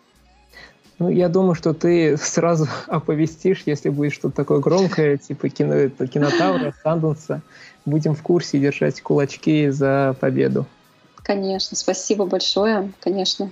Ну, 0.99 1.09
я 1.09 1.29
думаю, 1.29 1.53
что 1.53 1.73
ты 1.73 2.17
сразу 2.17 2.67
оповестишь, 2.87 3.63
если 3.65 3.89
будет 3.89 4.13
что-то 4.13 4.35
такое 4.35 4.59
громкое, 4.59 5.17
типа 5.17 5.49
кино, 5.49 5.89
кинотавра, 6.07 6.73
Санденса. 6.83 7.41
Будем 7.85 8.15
в 8.15 8.21
курсе 8.21 8.59
держать 8.59 9.01
кулачки 9.01 9.69
за 9.69 10.15
победу. 10.19 10.65
Конечно, 11.23 11.77
спасибо 11.77 12.25
большое, 12.25 12.91
конечно. 12.99 13.51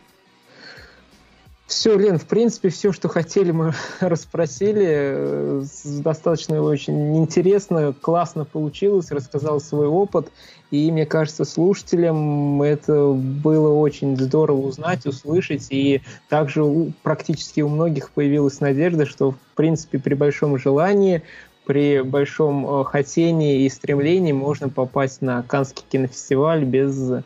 Все, 1.67 1.97
Лен, 1.97 2.19
в 2.19 2.27
принципе, 2.27 2.69
все, 2.69 2.91
что 2.91 3.07
хотели, 3.07 3.49
мы 3.49 3.73
расспросили. 3.99 5.63
Достаточно 6.03 6.61
очень 6.61 7.17
интересно, 7.17 7.93
классно 7.99 8.45
получилось, 8.45 9.09
рассказал 9.09 9.59
свой 9.59 9.87
опыт. 9.87 10.31
И 10.69 10.91
мне 10.91 11.07
кажется, 11.07 11.43
слушателям 11.43 12.61
это 12.61 13.13
было 13.13 13.73
очень 13.73 14.15
здорово 14.15 14.61
узнать, 14.67 15.07
услышать. 15.07 15.67
И 15.71 16.01
также 16.29 16.63
у, 16.63 16.91
практически 17.01 17.61
у 17.61 17.69
многих 17.69 18.11
появилась 18.11 18.59
надежда, 18.59 19.07
что, 19.07 19.31
в 19.31 19.37
принципе, 19.55 19.97
при 19.97 20.13
большом 20.13 20.59
желании, 20.59 21.23
при 21.65 22.01
большом 22.01 22.81
э, 22.81 22.83
хотении 22.83 23.63
и 23.63 23.69
стремлении 23.69 24.33
можно 24.33 24.69
попасть 24.69 25.23
на 25.23 25.41
Канский 25.41 25.83
кинофестиваль 25.89 26.63
без 26.63 27.23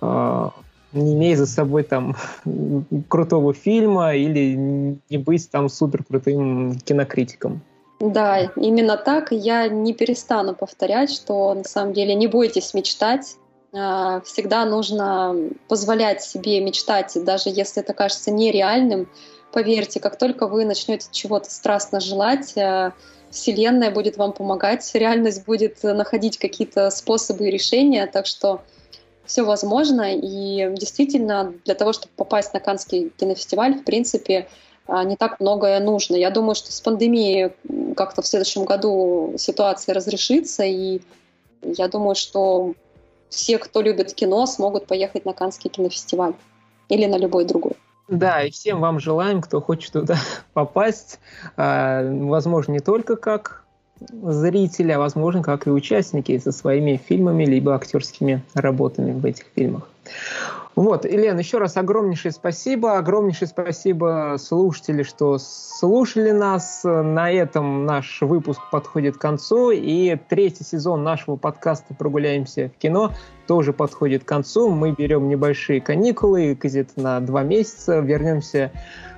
э, 0.00 0.48
не 0.92 1.14
имея 1.14 1.36
за 1.36 1.46
собой 1.46 1.82
там 1.82 2.16
крутого 3.08 3.54
фильма 3.54 4.14
или 4.14 4.54
не 5.08 5.18
быть 5.18 5.50
там 5.50 5.68
супер 5.68 6.04
крутым 6.04 6.78
кинокритиком. 6.78 7.62
Да, 8.00 8.50
именно 8.56 8.96
так. 8.96 9.28
Я 9.30 9.68
не 9.68 9.92
перестану 9.92 10.54
повторять, 10.54 11.12
что 11.12 11.52
на 11.54 11.64
самом 11.64 11.92
деле 11.92 12.14
не 12.14 12.26
бойтесь 12.26 12.72
мечтать. 12.72 13.36
А, 13.72 14.20
всегда 14.22 14.64
нужно 14.64 15.36
позволять 15.68 16.22
себе 16.22 16.60
мечтать, 16.60 17.16
даже 17.24 17.50
если 17.50 17.82
это 17.82 17.92
кажется 17.92 18.30
нереальным. 18.30 19.08
Поверьте, 19.52 20.00
как 20.00 20.16
только 20.16 20.46
вы 20.46 20.64
начнете 20.64 21.08
чего-то 21.12 21.50
страстно 21.50 22.00
желать, 22.00 22.56
а, 22.56 22.94
Вселенная 23.30 23.92
будет 23.92 24.16
вам 24.16 24.32
помогать, 24.32 24.90
реальность 24.94 25.44
будет 25.44 25.82
находить 25.84 26.38
какие-то 26.38 26.90
способы 26.90 27.46
и 27.46 27.50
решения. 27.50 28.06
Так 28.06 28.26
что 28.26 28.62
все 29.30 29.44
возможно. 29.44 30.12
И 30.12 30.74
действительно, 30.74 31.54
для 31.64 31.76
того, 31.76 31.92
чтобы 31.92 32.12
попасть 32.16 32.52
на 32.52 32.58
Каннский 32.58 33.10
кинофестиваль, 33.10 33.78
в 33.78 33.84
принципе, 33.84 34.48
а, 34.88 35.04
не 35.04 35.14
так 35.16 35.38
многое 35.38 35.78
нужно. 35.78 36.16
Я 36.16 36.30
думаю, 36.30 36.56
что 36.56 36.72
с 36.72 36.80
пандемией 36.80 37.52
как-то 37.94 38.22
в 38.22 38.26
следующем 38.26 38.64
году 38.64 39.34
ситуация 39.38 39.94
разрешится, 39.94 40.64
и 40.64 41.00
я 41.62 41.86
думаю, 41.86 42.16
что 42.16 42.74
все, 43.28 43.58
кто 43.58 43.82
любит 43.82 44.14
кино, 44.14 44.46
смогут 44.46 44.86
поехать 44.86 45.24
на 45.24 45.32
Каннский 45.32 45.70
кинофестиваль 45.70 46.34
или 46.88 47.06
на 47.06 47.16
любой 47.16 47.44
другой. 47.44 47.74
Да, 48.08 48.42
и 48.42 48.50
всем 48.50 48.80
вам 48.80 48.98
желаем, 48.98 49.40
кто 49.40 49.60
хочет 49.60 49.92
туда 49.92 50.16
попасть, 50.54 51.20
а, 51.56 52.02
возможно, 52.02 52.72
не 52.72 52.80
только 52.80 53.14
как 53.14 53.59
зрители, 54.00 54.92
а 54.92 54.98
возможно, 54.98 55.42
как 55.42 55.66
и 55.66 55.70
участники 55.70 56.38
со 56.38 56.52
своими 56.52 57.00
фильмами 57.02 57.44
либо 57.44 57.74
актерскими 57.74 58.42
работами 58.54 59.12
в 59.12 59.24
этих 59.24 59.44
фильмах. 59.54 59.88
Вот, 60.76 61.04
Елена, 61.04 61.40
еще 61.40 61.58
раз 61.58 61.76
огромнейшее 61.76 62.32
спасибо. 62.32 62.96
Огромнейшее 62.96 63.48
спасибо 63.48 64.36
слушатели, 64.38 65.02
что 65.02 65.36
слушали 65.38 66.30
нас. 66.30 66.82
На 66.84 67.30
этом 67.30 67.84
наш 67.84 68.22
выпуск 68.22 68.60
подходит 68.70 69.16
к 69.16 69.20
концу. 69.20 69.72
И 69.72 70.16
третий 70.28 70.64
сезон 70.64 71.02
нашего 71.02 71.36
подкаста 71.36 71.92
«Прогуляемся 71.94 72.70
в 72.74 72.80
кино» 72.80 73.12
тоже 73.46 73.72
подходит 73.72 74.24
к 74.24 74.28
концу. 74.28 74.70
Мы 74.70 74.92
берем 74.92 75.28
небольшие 75.28 75.80
каникулы, 75.80 76.56
где-то 76.58 77.00
на 77.00 77.20
два 77.20 77.42
месяца. 77.42 77.98
Вернемся 77.98 78.70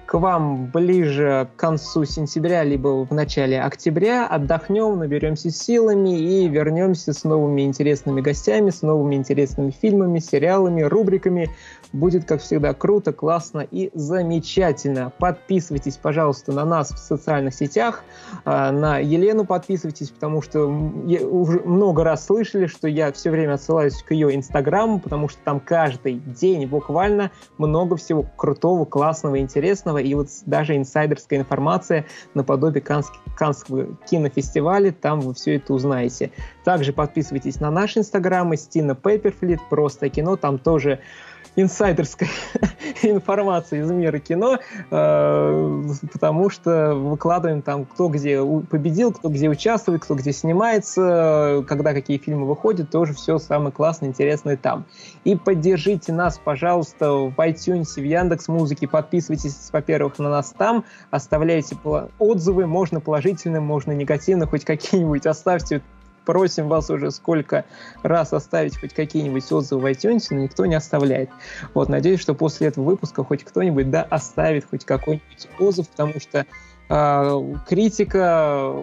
к 0.06 0.18
вам 0.18 0.66
ближе 0.66 1.48
к 1.56 1.60
концу 1.60 2.04
сентября, 2.04 2.64
либо 2.64 3.04
в 3.06 3.12
начале 3.12 3.60
октября. 3.60 4.26
Отдохнем, 4.26 4.98
наберемся 4.98 5.50
силами 5.50 6.18
и 6.18 6.48
вернемся 6.48 7.12
с 7.12 7.24
новыми 7.24 7.62
интересными 7.62 8.20
гостями, 8.20 8.70
с 8.70 8.82
новыми 8.82 9.14
интересными 9.14 9.70
фильмами, 9.70 10.18
сериалами, 10.18 10.82
рубриками. 10.82 11.50
Будет, 11.92 12.24
как 12.24 12.40
всегда, 12.40 12.74
круто, 12.74 13.12
классно 13.12 13.60
и 13.60 13.90
замечательно. 13.94 15.12
Подписывайтесь, 15.18 15.96
пожалуйста, 15.96 16.52
на 16.52 16.64
нас 16.64 16.90
в 16.90 16.98
социальных 16.98 17.54
сетях. 17.54 18.02
А, 18.44 18.72
на 18.72 18.98
Елену 18.98 19.44
подписывайтесь, 19.44 20.10
потому 20.10 20.42
что 20.42 20.66
уже 20.66 21.60
много 21.60 22.04
раз 22.04 22.26
слышали, 22.26 22.66
что 22.66 22.88
я 22.88 23.12
все 23.12 23.30
время 23.30 23.54
отсылаюсь 23.54 24.02
к 24.02 24.12
ее 24.12 24.34
инстаграму, 24.34 25.00
потому 25.00 25.28
что 25.28 25.38
там 25.44 25.60
каждый 25.60 26.14
день 26.14 26.66
буквально 26.66 27.30
много 27.58 27.96
всего 27.96 28.24
крутого, 28.36 28.84
классного, 28.84 29.38
интересного 29.38 30.01
и 30.02 30.14
вот 30.14 30.28
даже 30.46 30.76
инсайдерская 30.76 31.38
информация 31.38 32.04
наподобие 32.34 32.82
Канского 32.82 33.86
кинофестиваля, 34.08 34.92
там 34.92 35.20
вы 35.20 35.34
все 35.34 35.56
это 35.56 35.72
узнаете. 35.72 36.30
Также 36.64 36.92
подписывайтесь 36.92 37.60
на 37.60 37.70
наш 37.70 37.96
инстаграм, 37.96 38.54
Стина 38.56 38.94
Пепперфлит, 38.94 39.60
просто 39.70 40.08
кино, 40.08 40.36
там 40.36 40.58
тоже 40.58 41.00
инсайдерской 41.56 42.28
информации 43.02 43.80
из 43.80 43.90
мира 43.90 44.18
кино, 44.18 44.58
э, 44.90 45.82
потому 46.12 46.50
что 46.50 46.94
выкладываем 46.94 47.62
там, 47.62 47.84
кто 47.84 48.08
где 48.08 48.42
победил, 48.70 49.12
кто 49.12 49.28
где 49.28 49.48
участвует, 49.48 50.02
кто 50.02 50.14
где 50.14 50.32
снимается, 50.32 51.64
когда 51.68 51.92
какие 51.92 52.18
фильмы 52.18 52.46
выходят, 52.46 52.90
тоже 52.90 53.12
все 53.12 53.38
самое 53.38 53.72
классное, 53.72 54.08
интересное 54.08 54.56
там. 54.56 54.84
И 55.24 55.36
поддержите 55.36 56.12
нас, 56.12 56.40
пожалуйста, 56.42 57.12
в 57.12 57.34
iTunes, 57.38 57.94
в 57.96 58.04
Яндекс 58.04 58.48
Музыке, 58.48 58.88
подписывайтесь, 58.88 59.70
во-первых, 59.72 60.18
на 60.18 60.30
нас 60.30 60.54
там, 60.56 60.84
оставляйте 61.10 61.76
отзывы, 62.18 62.66
можно 62.66 63.00
положительные, 63.00 63.60
можно 63.60 63.92
негативные, 63.92 64.46
хоть 64.46 64.64
какие-нибудь 64.64 65.26
оставьте 65.26 65.82
просим 66.24 66.68
вас 66.68 66.90
уже 66.90 67.10
сколько 67.10 67.64
раз 68.02 68.32
оставить 68.32 68.78
хоть 68.78 68.94
какие-нибудь 68.94 69.50
отзывы 69.50 69.82
в 69.82 69.86
iTunes, 69.86 70.26
но 70.30 70.38
никто 70.38 70.66
не 70.66 70.74
оставляет. 70.74 71.30
Вот, 71.74 71.88
надеюсь, 71.88 72.20
что 72.20 72.34
после 72.34 72.68
этого 72.68 72.84
выпуска 72.84 73.24
хоть 73.24 73.44
кто-нибудь, 73.44 73.90
да, 73.90 74.02
оставит 74.02 74.66
хоть 74.68 74.84
какой-нибудь 74.84 75.48
отзыв, 75.58 75.88
потому 75.88 76.20
что 76.20 76.46
э, 76.88 77.54
критика, 77.68 78.82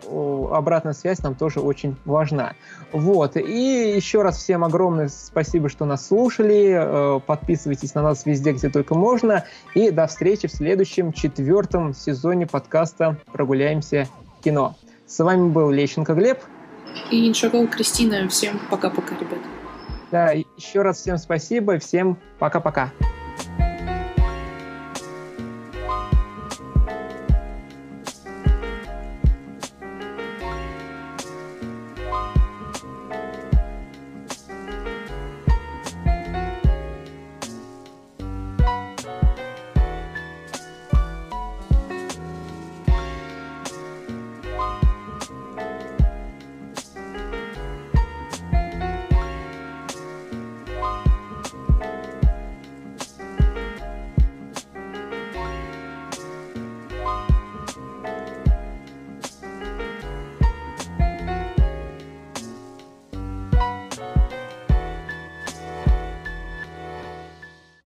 обратная 0.51 0.93
связь 0.93 1.19
нам 1.19 1.35
тоже 1.35 1.59
очень 1.59 1.95
важна. 2.05 2.53
Вот, 2.91 3.37
и 3.37 3.93
еще 3.95 4.21
раз 4.21 4.37
всем 4.37 4.63
огромное 4.63 5.09
спасибо, 5.09 5.69
что 5.69 5.85
нас 5.85 6.07
слушали, 6.07 6.75
э, 6.75 7.19
подписывайтесь 7.25 7.93
на 7.95 8.01
нас 8.01 8.25
везде, 8.25 8.53
где 8.53 8.69
только 8.69 8.95
можно, 8.95 9.45
и 9.75 9.91
до 9.91 10.07
встречи 10.07 10.47
в 10.47 10.51
следующем 10.51 11.13
четвертом 11.13 11.93
сезоне 11.93 12.47
подкаста 12.47 13.17
«Прогуляемся 13.31 14.07
кино». 14.41 14.75
С 15.05 15.23
вами 15.23 15.49
был 15.49 15.71
Лещенко 15.71 16.13
Глеб. 16.13 16.39
И 17.11 17.27
Иншагал 17.27 17.67
Кристина. 17.67 18.27
Всем 18.29 18.59
пока-пока, 18.69 19.15
ребят. 19.15 19.39
Да, 20.11 20.31
еще 20.31 20.81
раз 20.81 20.97
всем 20.97 21.17
спасибо, 21.17 21.77
всем 21.79 22.17
пока-пока. 22.39 22.91